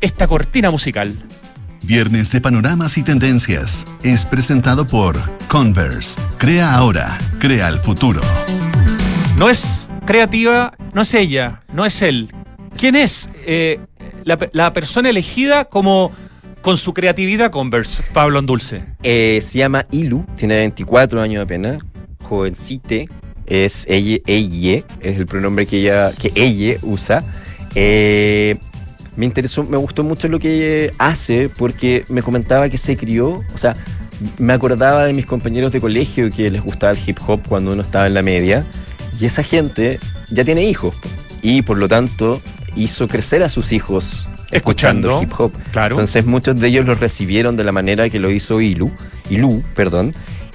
esta 0.01 0.28
cortina 0.28 0.70
musical. 0.70 1.16
Viernes 1.83 2.31
de 2.31 2.41
panoramas 2.41 2.99
y 2.99 3.03
tendencias 3.03 3.87
es 4.05 4.24
presentado 4.24 4.87
por 4.87 5.18
Converse. 5.49 6.20
Crea 6.39 6.74
ahora, 6.74 7.18
crea 7.39 7.68
el 7.68 7.81
futuro. 7.81 8.20
No 9.37 9.49
es 9.49 9.89
creativa, 10.07 10.74
no 10.93 11.03
es 11.03 11.14
ella, 11.14 11.62
no 11.72 11.85
es 11.85 12.03
él. 12.03 12.33
¿Quién 12.76 12.95
es 12.95 13.28
eh, 13.47 13.81
la, 14.24 14.38
la 14.52 14.72
persona 14.72 15.08
elegida 15.08 15.64
como 15.64 16.10
con 16.62 16.76
su 16.76 16.92
creatividad 16.92 17.50
Converse, 17.50 18.02
Pablo 18.12 18.38
Andulce? 18.38 18.84
Eh, 19.02 19.38
se 19.42 19.58
llama 19.58 19.86
Ilu, 19.90 20.24
tiene 20.36 20.56
24 20.56 21.20
años 21.20 21.42
apenas, 21.42 21.82
jovencite, 22.22 23.08
es 23.46 23.84
ella, 23.88 24.18
ella, 24.26 24.84
es 25.00 25.18
el 25.18 25.26
pronombre 25.26 25.66
que 25.66 25.78
ella, 25.78 26.10
que 26.16 26.32
ella 26.34 26.78
usa. 26.82 27.24
Eh, 27.74 28.56
me 29.16 29.26
interesó, 29.26 29.64
me 29.64 29.76
gustó 29.76 30.02
mucho 30.02 30.28
lo 30.28 30.38
que 30.38 30.92
hace 30.98 31.48
porque 31.48 32.04
me 32.08 32.22
comentaba 32.22 32.68
que 32.68 32.78
se 32.78 32.96
crió, 32.96 33.42
o 33.54 33.58
sea, 33.58 33.74
me 34.38 34.52
acordaba 34.52 35.04
de 35.04 35.12
mis 35.12 35.26
compañeros 35.26 35.72
de 35.72 35.80
colegio 35.80 36.30
que 36.30 36.50
les 36.50 36.62
gustaba 36.62 36.92
el 36.92 36.98
hip 37.04 37.18
hop 37.26 37.40
cuando 37.48 37.72
uno 37.72 37.82
estaba 37.82 38.06
en 38.06 38.14
la 38.14 38.22
media 38.22 38.64
y 39.18 39.26
esa 39.26 39.42
gente 39.42 39.98
ya 40.30 40.44
tiene 40.44 40.64
hijos 40.64 40.94
y 41.42 41.62
por 41.62 41.78
lo 41.78 41.88
tanto 41.88 42.40
hizo 42.76 43.08
crecer 43.08 43.42
a 43.42 43.48
sus 43.48 43.72
hijos 43.72 44.26
escuchando, 44.50 45.20
Escuchando, 45.20 45.22
hip 45.22 45.32
hop. 45.38 45.52
claro. 45.72 45.94
Entonces 45.94 46.26
muchos 46.26 46.58
de 46.60 46.68
ellos 46.68 46.84
lo 46.86 46.94
recibieron 46.94 47.56
de 47.56 47.64
la 47.64 47.72
manera 47.72 48.08
que 48.10 48.18
lo 48.18 48.30
hizo 48.30 48.60
Ilu, 48.60 48.90
Ilu, 49.30 49.62
perdón. 49.74 50.12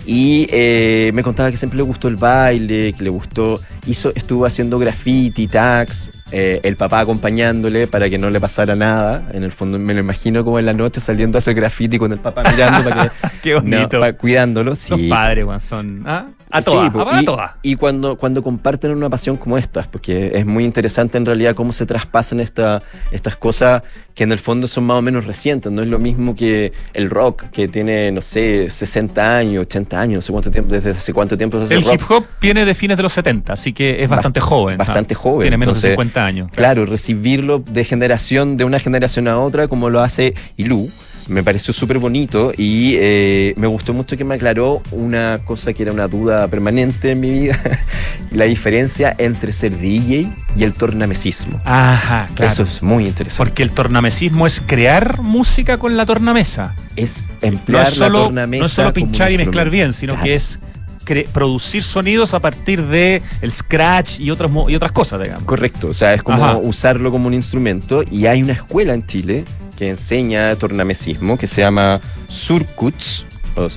Y 0.08 0.48
eh, 0.52 1.10
me 1.16 1.24
contaba 1.24 1.50
que 1.50 1.58
siempre 1.58 1.78
le 1.78 1.84
gustó 1.84 2.08
el 2.08 2.16
baile, 2.16 2.94
que 2.94 3.04
le 3.04 3.10
gustó, 3.10 3.60
hizo, 3.88 4.12
estuvo 4.14 4.46
haciendo 4.46 4.78
graffiti, 4.78 5.48
tags, 5.48 6.12
eh, 6.38 6.60
el 6.64 6.76
papá 6.76 7.00
acompañándole 7.00 7.88
para 7.88 8.10
que 8.10 8.18
no 8.18 8.30
le 8.30 8.42
pasara 8.42 8.76
nada. 8.76 9.30
En 9.32 9.44
el 9.44 9.54
fondo 9.54 9.80
me 9.80 9.94
lo 9.94 10.02
imagino 10.02 10.44
como 10.44 10.60
en 10.60 10.66
la 10.66 10.74
noche 10.74 11.00
saliendo 11.00 11.38
a 11.38 11.40
hacer 11.40 11.54
graffiti 11.56 11.98
con 11.98 12.12
el 12.12 12.20
papá 12.20 12.44
mirando 12.52 12.90
para 12.90 13.04
que, 13.04 13.12
Qué 13.42 13.54
bonito. 13.56 13.88
no, 13.94 14.00
para- 14.02 14.18
cuidándolo. 14.18 14.76
Son 14.76 15.00
sí. 15.00 15.08
padres, 15.08 15.46
weón, 15.46 15.62
son. 15.62 16.04
¿ah? 16.06 16.26
A 16.52 16.62
Sí, 16.62 16.72
todas, 16.72 16.92
po, 16.92 17.10
a 17.10 17.58
y, 17.64 17.72
y 17.72 17.76
cuando, 17.76 18.18
cuando 18.18 18.44
comparten 18.44 18.92
una 18.92 19.10
pasión 19.10 19.36
como 19.36 19.58
esta, 19.58 19.84
porque 19.84 20.32
es 20.36 20.46
muy 20.46 20.64
interesante 20.64 21.18
en 21.18 21.26
realidad 21.26 21.56
cómo 21.56 21.74
se 21.74 21.86
traspasan 21.86 22.40
esta, 22.40 22.84
estas 23.12 23.36
cosas 23.36 23.82
que 24.14 24.24
en 24.24 24.32
el 24.32 24.40
fondo 24.40 24.68
son 24.68 24.86
más 24.86 24.98
o 24.98 25.02
menos 25.02 25.26
recientes. 25.26 25.72
No 25.72 25.82
es 25.82 25.88
lo 25.90 26.00
mismo 26.00 26.36
que 26.36 26.72
el 26.94 27.10
rock, 27.10 27.46
que 27.52 27.68
tiene, 27.68 28.12
no 28.12 28.22
sé, 28.22 28.70
60 28.70 29.38
años, 29.38 29.62
80 29.64 30.00
años, 30.00 30.16
no 30.18 30.22
sé 30.22 30.32
cuánto 30.32 30.52
tiempo, 30.52 30.72
desde 30.74 30.92
hace 30.92 31.14
cuánto 31.14 31.36
tiempo 31.36 31.58
se 31.58 31.66
hace 31.66 31.76
El 31.76 31.84
rock. 31.84 31.94
hip 31.96 32.12
hop 32.12 32.26
viene 32.40 32.64
de 32.64 32.76
fines 32.76 32.96
de 32.96 33.04
los 33.04 33.12
70, 33.14 33.52
así 33.52 33.74
que 33.74 34.02
es 34.04 34.08
bastante 34.08 34.40
joven. 34.40 34.78
Bastante 34.78 35.16
ah. 35.16 35.18
joven. 35.18 35.42
Tiene 35.42 35.58
menos 35.58 35.82
de 35.82 35.90
Entonces, 35.90 36.12
50 36.12 36.25
años. 36.25 36.25
Claro, 36.54 36.86
recibirlo 36.86 37.60
de 37.60 37.84
generación, 37.84 38.58
de 38.58 38.64
una 38.64 38.80
generación 38.80 39.28
a 39.28 39.40
otra, 39.40 39.68
como 39.68 39.90
lo 39.90 40.02
hace 40.02 40.34
Ilú, 40.58 40.90
me 41.30 41.44
pareció 41.44 41.74
súper 41.74 41.98
bonito 41.98 42.52
y 42.56 42.96
eh, 42.98 43.54
me 43.58 43.68
gustó 43.68 43.94
mucho 43.94 44.16
que 44.18 44.24
me 44.24 44.36
aclaró 44.36 44.82
una 44.92 45.40
cosa 45.44 45.74
que 45.74 45.84
era 45.84 45.92
una 45.92 46.08
duda 46.08 46.48
permanente 46.48 47.12
en 47.12 47.20
mi 47.20 47.32
vida, 47.32 47.58
la 48.32 48.46
diferencia 48.46 49.16
entre 49.18 49.52
ser 49.52 49.78
DJ 49.78 50.28
y 50.58 50.64
el 50.64 50.74
tornamesismo. 50.74 51.60
Ajá, 51.66 52.28
claro. 52.36 52.52
Eso 52.52 52.64
es 52.64 52.84
muy 52.84 53.06
interesante. 53.08 53.38
Porque 53.50 53.64
el 53.64 53.72
tornamesismo 53.72 54.46
es 54.46 54.62
crear 54.66 55.22
música 55.22 55.78
con 55.78 55.98
la 55.98 56.06
tornamesa. 56.06 56.76
Es 56.96 57.24
No 57.42 57.48
emplear 57.48 57.88
es 57.88 57.94
solo, 57.96 58.20
la 58.20 58.26
tornamesa 58.26 58.60
no 58.62 58.66
es 58.68 58.72
solo 58.72 58.94
pinchar 58.94 59.32
y 59.32 59.38
mezclar 59.38 59.70
bien, 59.70 59.94
sino 59.94 60.14
Claro. 60.14 60.26
que 60.26 60.36
es 60.36 60.60
producir 61.32 61.84
sonidos 61.84 62.34
a 62.34 62.40
partir 62.40 62.84
de 62.84 63.22
el 63.42 63.52
scratch 63.52 64.20
y 64.20 64.32
otras 64.32 64.52
y 64.68 64.76
otras 64.76 64.92
cosas, 64.92 65.22
digamos. 65.22 65.46
Correcto, 65.46 65.90
o 65.90 65.94
sea, 65.94 66.14
es 66.14 66.24
como 66.24 66.44
Ajá. 66.44 66.58
usarlo 66.58 67.12
como 67.12 67.28
un 67.28 67.34
instrumento 67.34 68.04
y 68.10 68.26
hay 68.26 68.44
una 68.44 68.54
escuela 68.54 68.94
en 68.94 69.06
Chile 69.06 69.46
que 69.78 69.90
enseña 69.90 70.56
tornamesismo 70.56 71.38
que 71.38 71.48
se 71.48 71.62
llama 71.62 72.02
Surcuts, 72.28 73.26
o 73.56 73.70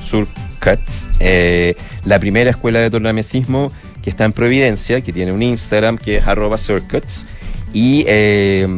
Surcuts, 0.00 1.08
eh, 1.20 1.76
la 2.04 2.18
primera 2.18 2.50
escuela 2.50 2.80
de 2.80 2.90
tornamesismo 2.90 3.70
que 4.02 4.10
está 4.10 4.24
en 4.24 4.32
Providencia, 4.32 5.00
que 5.00 5.12
tiene 5.12 5.32
un 5.32 5.42
Instagram 5.42 5.96
que 5.96 6.18
es 6.18 6.26
arroba 6.26 6.58
Surcuts 6.58 7.26
y 7.72 8.04
eh, 8.06 8.68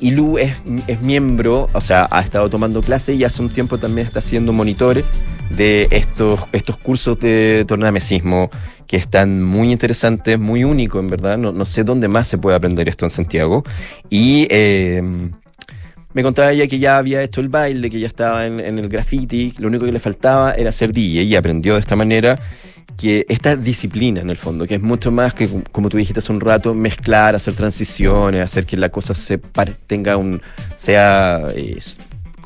Ilu 0.00 0.38
es, 0.38 0.56
es 0.86 1.00
miembro, 1.02 1.68
o 1.72 1.80
sea, 1.80 2.06
ha 2.10 2.20
estado 2.20 2.48
tomando 2.48 2.82
clases 2.82 3.16
y 3.16 3.24
hace 3.24 3.42
un 3.42 3.50
tiempo 3.50 3.78
también 3.78 4.06
está 4.06 4.20
haciendo 4.20 4.52
monitores 4.52 5.04
de 5.50 5.88
estos, 5.90 6.40
estos 6.52 6.76
cursos 6.76 7.18
de 7.18 7.64
tornamesismo 7.66 8.50
que 8.86 8.96
están 8.96 9.42
muy 9.42 9.72
interesantes, 9.72 10.38
muy 10.38 10.64
únicos 10.64 11.02
en 11.02 11.10
verdad. 11.10 11.38
No, 11.38 11.52
no 11.52 11.64
sé 11.64 11.84
dónde 11.84 12.08
más 12.08 12.26
se 12.26 12.38
puede 12.38 12.56
aprender 12.56 12.88
esto 12.88 13.04
en 13.04 13.10
Santiago. 13.10 13.62
Y 14.08 14.46
eh, 14.50 15.02
me 16.14 16.22
contaba 16.22 16.52
ella 16.52 16.66
que 16.66 16.78
ya 16.78 16.98
había 16.98 17.22
hecho 17.22 17.40
el 17.40 17.48
baile, 17.48 17.90
que 17.90 18.00
ya 18.00 18.06
estaba 18.06 18.46
en, 18.46 18.60
en 18.60 18.78
el 18.78 18.88
graffiti, 18.88 19.54
lo 19.58 19.68
único 19.68 19.84
que 19.84 19.92
le 19.92 20.00
faltaba 20.00 20.52
era 20.52 20.72
ser 20.72 20.92
DJ 20.92 21.22
y 21.22 21.36
aprendió 21.36 21.74
de 21.74 21.80
esta 21.80 21.96
manera 21.96 22.38
que 22.96 23.26
esta 23.28 23.54
disciplina 23.56 24.20
en 24.20 24.30
el 24.30 24.36
fondo, 24.36 24.66
que 24.66 24.76
es 24.76 24.82
mucho 24.82 25.10
más 25.10 25.34
que, 25.34 25.48
como 25.70 25.88
tú 25.88 25.96
dijiste 25.96 26.18
hace 26.18 26.32
un 26.32 26.40
rato, 26.40 26.74
mezclar, 26.74 27.34
hacer 27.34 27.54
transiciones, 27.54 28.42
hacer 28.42 28.66
que 28.66 28.76
la 28.76 28.88
cosa 28.88 29.14
se 29.14 29.38
tenga 29.86 30.16
un 30.16 30.40
sea 30.74 31.46
eh, 31.54 31.76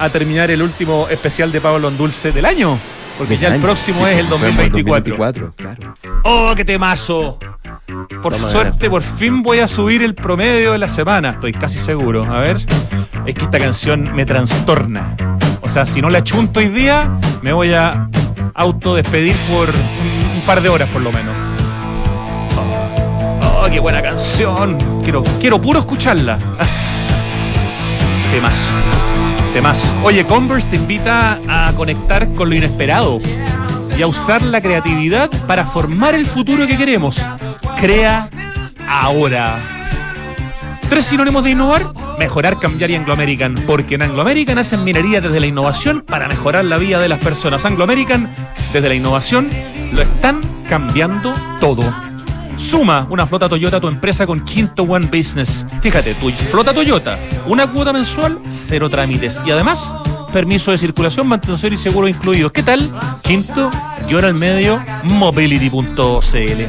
a 0.00 0.08
terminar 0.10 0.50
el 0.50 0.62
último 0.62 1.06
especial 1.10 1.50
de 1.52 1.60
Pablo 1.60 1.88
Endulce 1.88 2.32
del 2.32 2.44
año. 2.46 2.78
Porque 3.18 3.36
ya 3.36 3.52
el 3.54 3.60
próximo 3.60 3.98
Sí, 3.98 4.12
es 4.12 4.18
el 4.20 4.26
pues, 4.26 4.40
vemos 4.40 4.56
2024. 4.56 5.46
2024, 5.46 5.52
claro. 5.56 5.94
¡Oh, 6.22 6.52
qué 6.54 6.64
temazo! 6.64 7.38
Por 8.22 8.38
suerte, 8.38 8.88
por 8.88 9.02
fin 9.02 9.42
voy 9.42 9.58
a 9.58 9.66
subir 9.68 10.02
el 10.02 10.14
promedio 10.14 10.72
de 10.72 10.78
la 10.78 10.88
semana, 10.88 11.30
estoy 11.30 11.52
casi 11.52 11.80
seguro. 11.80 12.24
A 12.24 12.38
ver, 12.38 12.58
es 13.26 13.34
que 13.34 13.44
esta 13.44 13.58
canción 13.58 14.14
me 14.14 14.24
trastorna. 14.24 15.16
O 15.60 15.68
sea, 15.68 15.84
si 15.84 16.00
no 16.00 16.08
la 16.10 16.22
chunto 16.22 16.60
hoy 16.60 16.68
día, 16.68 17.10
me 17.42 17.52
voy 17.52 17.74
a 17.74 18.08
autodespedir 18.54 19.34
por 19.50 19.68
un, 19.68 20.36
un 20.36 20.42
par 20.46 20.62
de 20.62 20.68
horas 20.68 20.88
por 20.90 21.02
lo 21.02 21.10
menos. 21.12 21.36
¡Oh, 23.42 23.66
qué 23.68 23.80
buena 23.80 24.00
canción! 24.00 24.78
Quiero, 25.02 25.24
quiero 25.40 25.60
puro 25.60 25.80
escucharla. 25.80 26.38
Temazo. 28.30 28.72
Temazo. 29.58 29.88
Oye, 30.04 30.24
Converse 30.24 30.68
te 30.68 30.76
invita 30.76 31.40
a 31.48 31.72
conectar 31.72 32.32
con 32.34 32.48
lo 32.48 32.54
inesperado 32.54 33.20
y 33.98 34.02
a 34.02 34.06
usar 34.06 34.40
la 34.40 34.60
creatividad 34.60 35.28
para 35.48 35.66
formar 35.66 36.14
el 36.14 36.26
futuro 36.26 36.64
que 36.64 36.76
queremos. 36.76 37.20
Crea 37.80 38.30
ahora. 38.88 39.58
Tres 40.88 41.06
sinónimos 41.06 41.42
de 41.42 41.50
innovar: 41.50 41.86
mejorar, 42.20 42.60
cambiar 42.60 42.92
y 42.92 42.94
Anglo 42.94 43.12
American. 43.12 43.56
Porque 43.66 43.96
en 43.96 44.02
Anglo 44.02 44.22
American 44.22 44.58
hacen 44.58 44.84
minería 44.84 45.20
desde 45.20 45.40
la 45.40 45.46
innovación 45.46 46.04
para 46.06 46.28
mejorar 46.28 46.64
la 46.64 46.76
vida 46.76 47.00
de 47.00 47.08
las 47.08 47.18
personas. 47.18 47.64
Anglo 47.64 47.82
American, 47.82 48.32
desde 48.72 48.88
la 48.88 48.94
innovación, 48.94 49.50
lo 49.90 50.02
están 50.02 50.40
cambiando 50.68 51.34
todo. 51.58 51.82
Suma 52.58 53.06
una 53.08 53.26
flota 53.26 53.48
Toyota 53.48 53.76
a 53.76 53.80
tu 53.80 53.88
empresa 53.88 54.26
con 54.26 54.44
Quinto 54.44 54.82
One 54.82 55.06
Business. 55.06 55.64
Fíjate, 55.80 56.14
tu 56.14 56.30
flota 56.30 56.74
Toyota, 56.74 57.18
una 57.46 57.70
cuota 57.70 57.92
mensual, 57.92 58.40
cero 58.48 58.90
trámites. 58.90 59.40
Y 59.46 59.50
además, 59.52 59.94
permiso 60.32 60.72
de 60.72 60.78
circulación, 60.78 61.26
mantención 61.28 61.72
y 61.72 61.76
seguro 61.76 62.08
incluidos. 62.08 62.52
¿Qué 62.52 62.62
tal? 62.62 62.90
Quinto, 63.22 63.70
y 64.08 64.14
ahora 64.14 64.26
al 64.28 64.34
medio, 64.34 64.82
mobility.cl. 65.04 66.62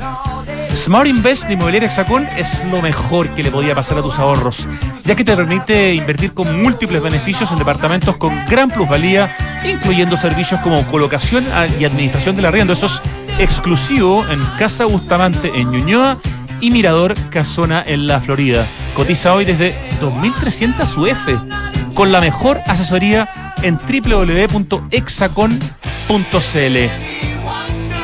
Smart 0.73 1.07
Invest 1.07 1.45
de 1.45 1.53
Inmobiliaria 1.53 1.87
Hexacón 1.87 2.25
es 2.37 2.63
lo 2.71 2.81
mejor 2.81 3.27
que 3.29 3.43
le 3.43 3.51
podía 3.51 3.75
pasar 3.75 3.97
a 3.97 4.01
tus 4.01 4.17
ahorros, 4.19 4.67
ya 5.03 5.15
que 5.15 5.25
te 5.25 5.35
permite 5.35 5.93
invertir 5.93 6.33
con 6.33 6.61
múltiples 6.61 7.01
beneficios 7.01 7.51
en 7.51 7.57
departamentos 7.57 8.15
con 8.17 8.33
gran 8.47 8.69
plusvalía, 8.69 9.29
incluyendo 9.65 10.15
servicios 10.15 10.61
como 10.61 10.85
colocación 10.85 11.45
y 11.79 11.83
administración 11.83 12.35
del 12.35 12.45
arriendo. 12.45 12.73
Eso 12.73 12.85
es 12.85 13.01
exclusivo 13.39 14.25
en 14.29 14.41
Casa 14.57 14.85
Bustamante 14.85 15.51
en 15.55 15.71
Ñuñoa 15.71 16.17
y 16.61 16.71
Mirador 16.71 17.13
Casona 17.29 17.81
en 17.85 18.05
la 18.05 18.19
Florida. 18.19 18.67
Cotiza 18.95 19.33
hoy 19.33 19.45
desde 19.45 19.73
2.300 20.01 20.97
UF 20.97 21.93
con 21.95 22.11
la 22.11 22.19
mejor 22.21 22.59
asesoría 22.67 23.27
en 23.61 23.77
www.exacon.cl. 23.77 24.89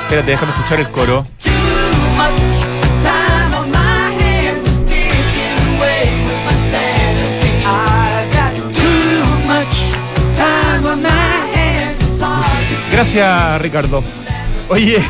Espérate, 0.04 0.32
déjame 0.32 0.52
escuchar 0.52 0.80
el 0.80 0.88
coro. 0.90 1.26
Gracias, 12.92 13.62
Ricardo. 13.62 14.04
Oye, 14.70 15.04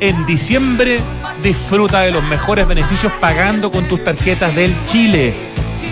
en 0.00 0.26
diciembre 0.26 1.00
disfruta 1.42 2.00
de 2.00 2.12
los 2.12 2.24
mejores 2.24 2.66
beneficios 2.66 3.12
pagando 3.20 3.70
con 3.70 3.84
tus 3.88 4.02
tarjetas 4.04 4.54
del 4.54 4.74
Chile. 4.84 5.34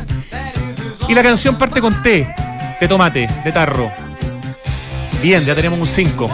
Y 1.09 1.15
la 1.15 1.23
canción 1.23 1.57
parte 1.57 1.81
con 1.81 2.03
T, 2.03 2.27
de 2.81 2.89
tomate, 2.89 3.29
de 3.45 3.53
tarro. 3.53 3.91
Bien, 5.21 5.45
ya 5.45 5.55
tenemos 5.55 5.79
un 5.79 5.87
5. 5.87 6.29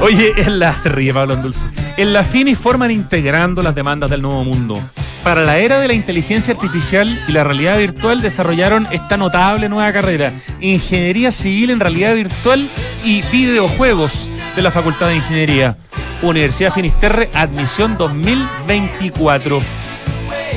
Oye, 0.00 0.32
en 0.36 0.58
la, 0.58 0.74
se 0.74 0.88
ríe 0.88 1.12
Pablo 1.12 1.36
Dulce. 1.36 1.83
En 1.96 2.12
la 2.12 2.24
FINI 2.24 2.56
forman 2.56 2.90
integrando 2.90 3.62
las 3.62 3.74
demandas 3.74 4.10
del 4.10 4.22
nuevo 4.22 4.42
mundo. 4.44 4.76
Para 5.22 5.42
la 5.42 5.58
era 5.58 5.78
de 5.78 5.86
la 5.86 5.94
inteligencia 5.94 6.52
artificial 6.52 7.08
y 7.28 7.32
la 7.32 7.44
realidad 7.44 7.78
virtual 7.78 8.20
desarrollaron 8.20 8.86
esta 8.90 9.16
notable 9.16 9.68
nueva 9.68 9.92
carrera, 9.92 10.32
Ingeniería 10.60 11.30
Civil 11.30 11.70
en 11.70 11.80
Realidad 11.80 12.14
Virtual 12.14 12.68
y 13.04 13.22
Videojuegos 13.22 14.30
de 14.56 14.62
la 14.62 14.70
Facultad 14.70 15.08
de 15.08 15.16
Ingeniería. 15.16 15.76
Universidad 16.22 16.72
Finisterre, 16.72 17.30
admisión 17.32 17.96
2024 17.96 19.62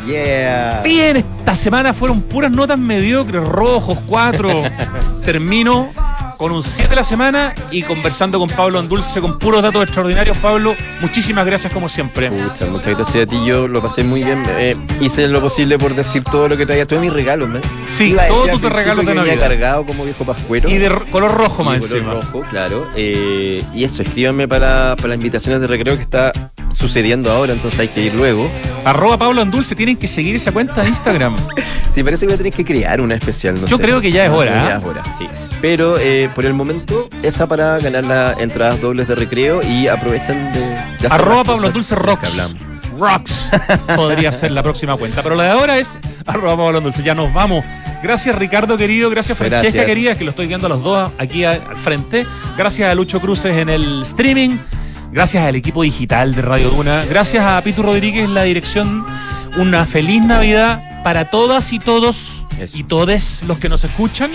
Yeah. 0.06 0.82
Bien, 0.84 1.18
esta 1.18 1.56
semana 1.56 1.94
fueron 1.94 2.22
puras 2.22 2.52
notas 2.52 2.78
mediocres, 2.78 3.44
rojos, 3.48 3.98
cuatro. 4.08 4.52
Termino 5.26 5.90
con 6.38 6.52
un 6.52 6.64
7 6.64 6.96
la 6.96 7.04
semana 7.04 7.54
y 7.72 7.84
conversando 7.84 8.40
con 8.40 8.50
Pablo 8.50 8.80
Andulce 8.80 9.22
con 9.22 9.40
puros 9.40 9.62
datos 9.62 9.84
extraordinarios. 9.84 10.38
Pablo, 10.38 10.76
muchísimas 11.02 11.46
gracias 11.46 11.72
como 11.74 11.88
siempre. 11.90 12.30
Muchas, 12.30 12.70
muchas 12.70 12.96
gracias 12.96 13.24
a 13.26 13.30
ti. 13.30 13.38
Yo 13.46 13.68
lo 13.68 13.82
pasé 13.82 14.04
muy 14.04 14.24
bien. 14.24 14.44
eh, 14.58 14.76
hice 15.00 15.28
lo 15.28 15.42
posible 15.42 15.78
por 15.78 15.96
decir 15.96 16.24
todo 16.24 16.48
lo 16.48 16.58
que 16.58 16.66
traía. 16.66 16.86
Todos 16.86 17.02
mis 17.02 17.14
regalos, 17.14 17.50
¿no? 17.50 17.60
Sí, 17.90 18.16
todos 18.28 18.60
tus 18.62 18.72
regalos 18.72 19.06
de 19.06 19.16
Navidad. 19.16 19.40
cargado 19.40 19.86
como 19.86 20.04
viejo 20.04 20.24
pascuero. 20.26 20.70
Y 20.70 20.78
de 20.78 20.90
color 21.12 21.32
rojo 21.34 21.64
más 21.64 21.76
de 21.82 21.88
color 21.88 21.98
encima. 21.98 22.14
rojo, 22.14 22.42
claro. 22.50 22.88
Eh, 22.96 23.64
y 23.74 23.84
eso, 23.84 24.02
escríbanme 24.04 24.48
para, 24.48 24.96
para 24.98 25.10
las 25.10 25.16
invitaciones 25.18 25.62
de 25.62 25.68
recreo 25.68 25.96
que 25.96 26.02
está 26.02 26.32
sucediendo 26.74 27.32
ahora, 27.32 27.54
entonces 27.54 27.80
hay 27.80 27.88
que 27.88 28.02
ir 28.02 28.14
luego. 28.14 28.50
Arroba 28.84 29.18
Pablo 29.18 29.42
Andulce, 29.42 29.76
tienen 29.76 29.96
que 29.96 30.08
seguir 30.08 30.36
esa 30.36 30.52
cuenta 30.52 30.82
de 30.84 30.90
Instagram. 30.90 31.36
Sí, 31.96 32.04
parece 32.04 32.26
que 32.26 32.26
voy 32.28 32.34
a 32.34 32.38
tener 32.38 32.52
que 32.52 32.66
crear 32.66 33.00
una 33.00 33.16
especial. 33.16 33.56
No 33.56 33.68
Yo 33.68 33.78
sé. 33.78 33.84
creo 33.84 34.02
que 34.02 34.12
ya 34.12 34.26
es 34.26 34.30
hora, 34.34 34.52
Ya 34.54 34.76
¿ah? 34.76 34.78
es 34.80 34.84
hora, 34.84 35.02
sí. 35.18 35.26
Pero 35.68 35.98
eh, 35.98 36.30
por 36.36 36.46
el 36.46 36.54
momento, 36.54 37.10
esa 37.24 37.48
para 37.48 37.80
ganar 37.80 38.04
las 38.04 38.40
entradas 38.40 38.80
dobles 38.80 39.08
de 39.08 39.16
recreo 39.16 39.64
y 39.64 39.88
aprovechan 39.88 40.54
de, 40.54 40.60
de 40.60 41.08
hacer 41.08 41.12
Arroba 41.12 41.44
Pablo 41.44 41.74
que 41.74 41.96
Rocks. 41.96 42.38
Rocks 43.00 43.50
podría 43.96 44.32
ser 44.32 44.52
la 44.52 44.62
próxima 44.62 44.96
cuenta. 44.96 45.24
Pero 45.24 45.34
la 45.34 45.46
de 45.46 45.50
ahora 45.50 45.80
es 45.80 45.98
arroba 46.28 46.56
Pablo 46.56 46.78
Andulce. 46.78 47.02
Ya 47.02 47.16
nos 47.16 47.34
vamos. 47.34 47.66
Gracias 48.04 48.36
Ricardo 48.36 48.78
querido, 48.78 49.10
gracias 49.10 49.40
Francesca 49.40 49.64
Gracias. 49.64 49.86
querida, 49.88 50.16
que 50.16 50.24
lo 50.24 50.30
estoy 50.30 50.46
viendo 50.46 50.68
a 50.68 50.70
los 50.70 50.84
dos 50.84 51.12
aquí 51.18 51.46
al 51.46 51.60
frente. 51.60 52.28
Gracias 52.56 52.88
a 52.88 52.94
Lucho 52.94 53.20
Cruces 53.20 53.58
en 53.58 53.70
el 53.70 54.04
streaming. 54.04 54.60
Gracias 55.12 55.44
al 55.44 55.56
equipo 55.56 55.82
digital 55.82 56.36
de 56.36 56.44
Radio 56.44 56.70
Duna. 56.70 57.04
Gracias 57.06 57.44
a 57.44 57.60
Pitu 57.64 57.82
Rodríguez 57.82 58.30
la 58.30 58.44
dirección. 58.44 59.04
Una 59.58 59.88
feliz 59.88 60.22
Navidad 60.22 60.80
para 61.04 61.26
todas 61.26 61.74
y 61.74 61.80
todos 61.80 62.44
y 62.72 62.84
todes 62.84 63.42
los 63.48 63.58
que 63.58 63.68
nos 63.68 63.84
escuchan. 63.84 64.30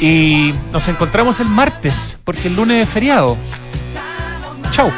Y 0.00 0.54
nos 0.72 0.88
encontramos 0.88 1.40
el 1.40 1.48
martes, 1.48 2.16
porque 2.24 2.48
el 2.48 2.56
lunes 2.56 2.88
es 2.88 2.92
feriado. 2.92 3.36
Chau. 4.70 4.90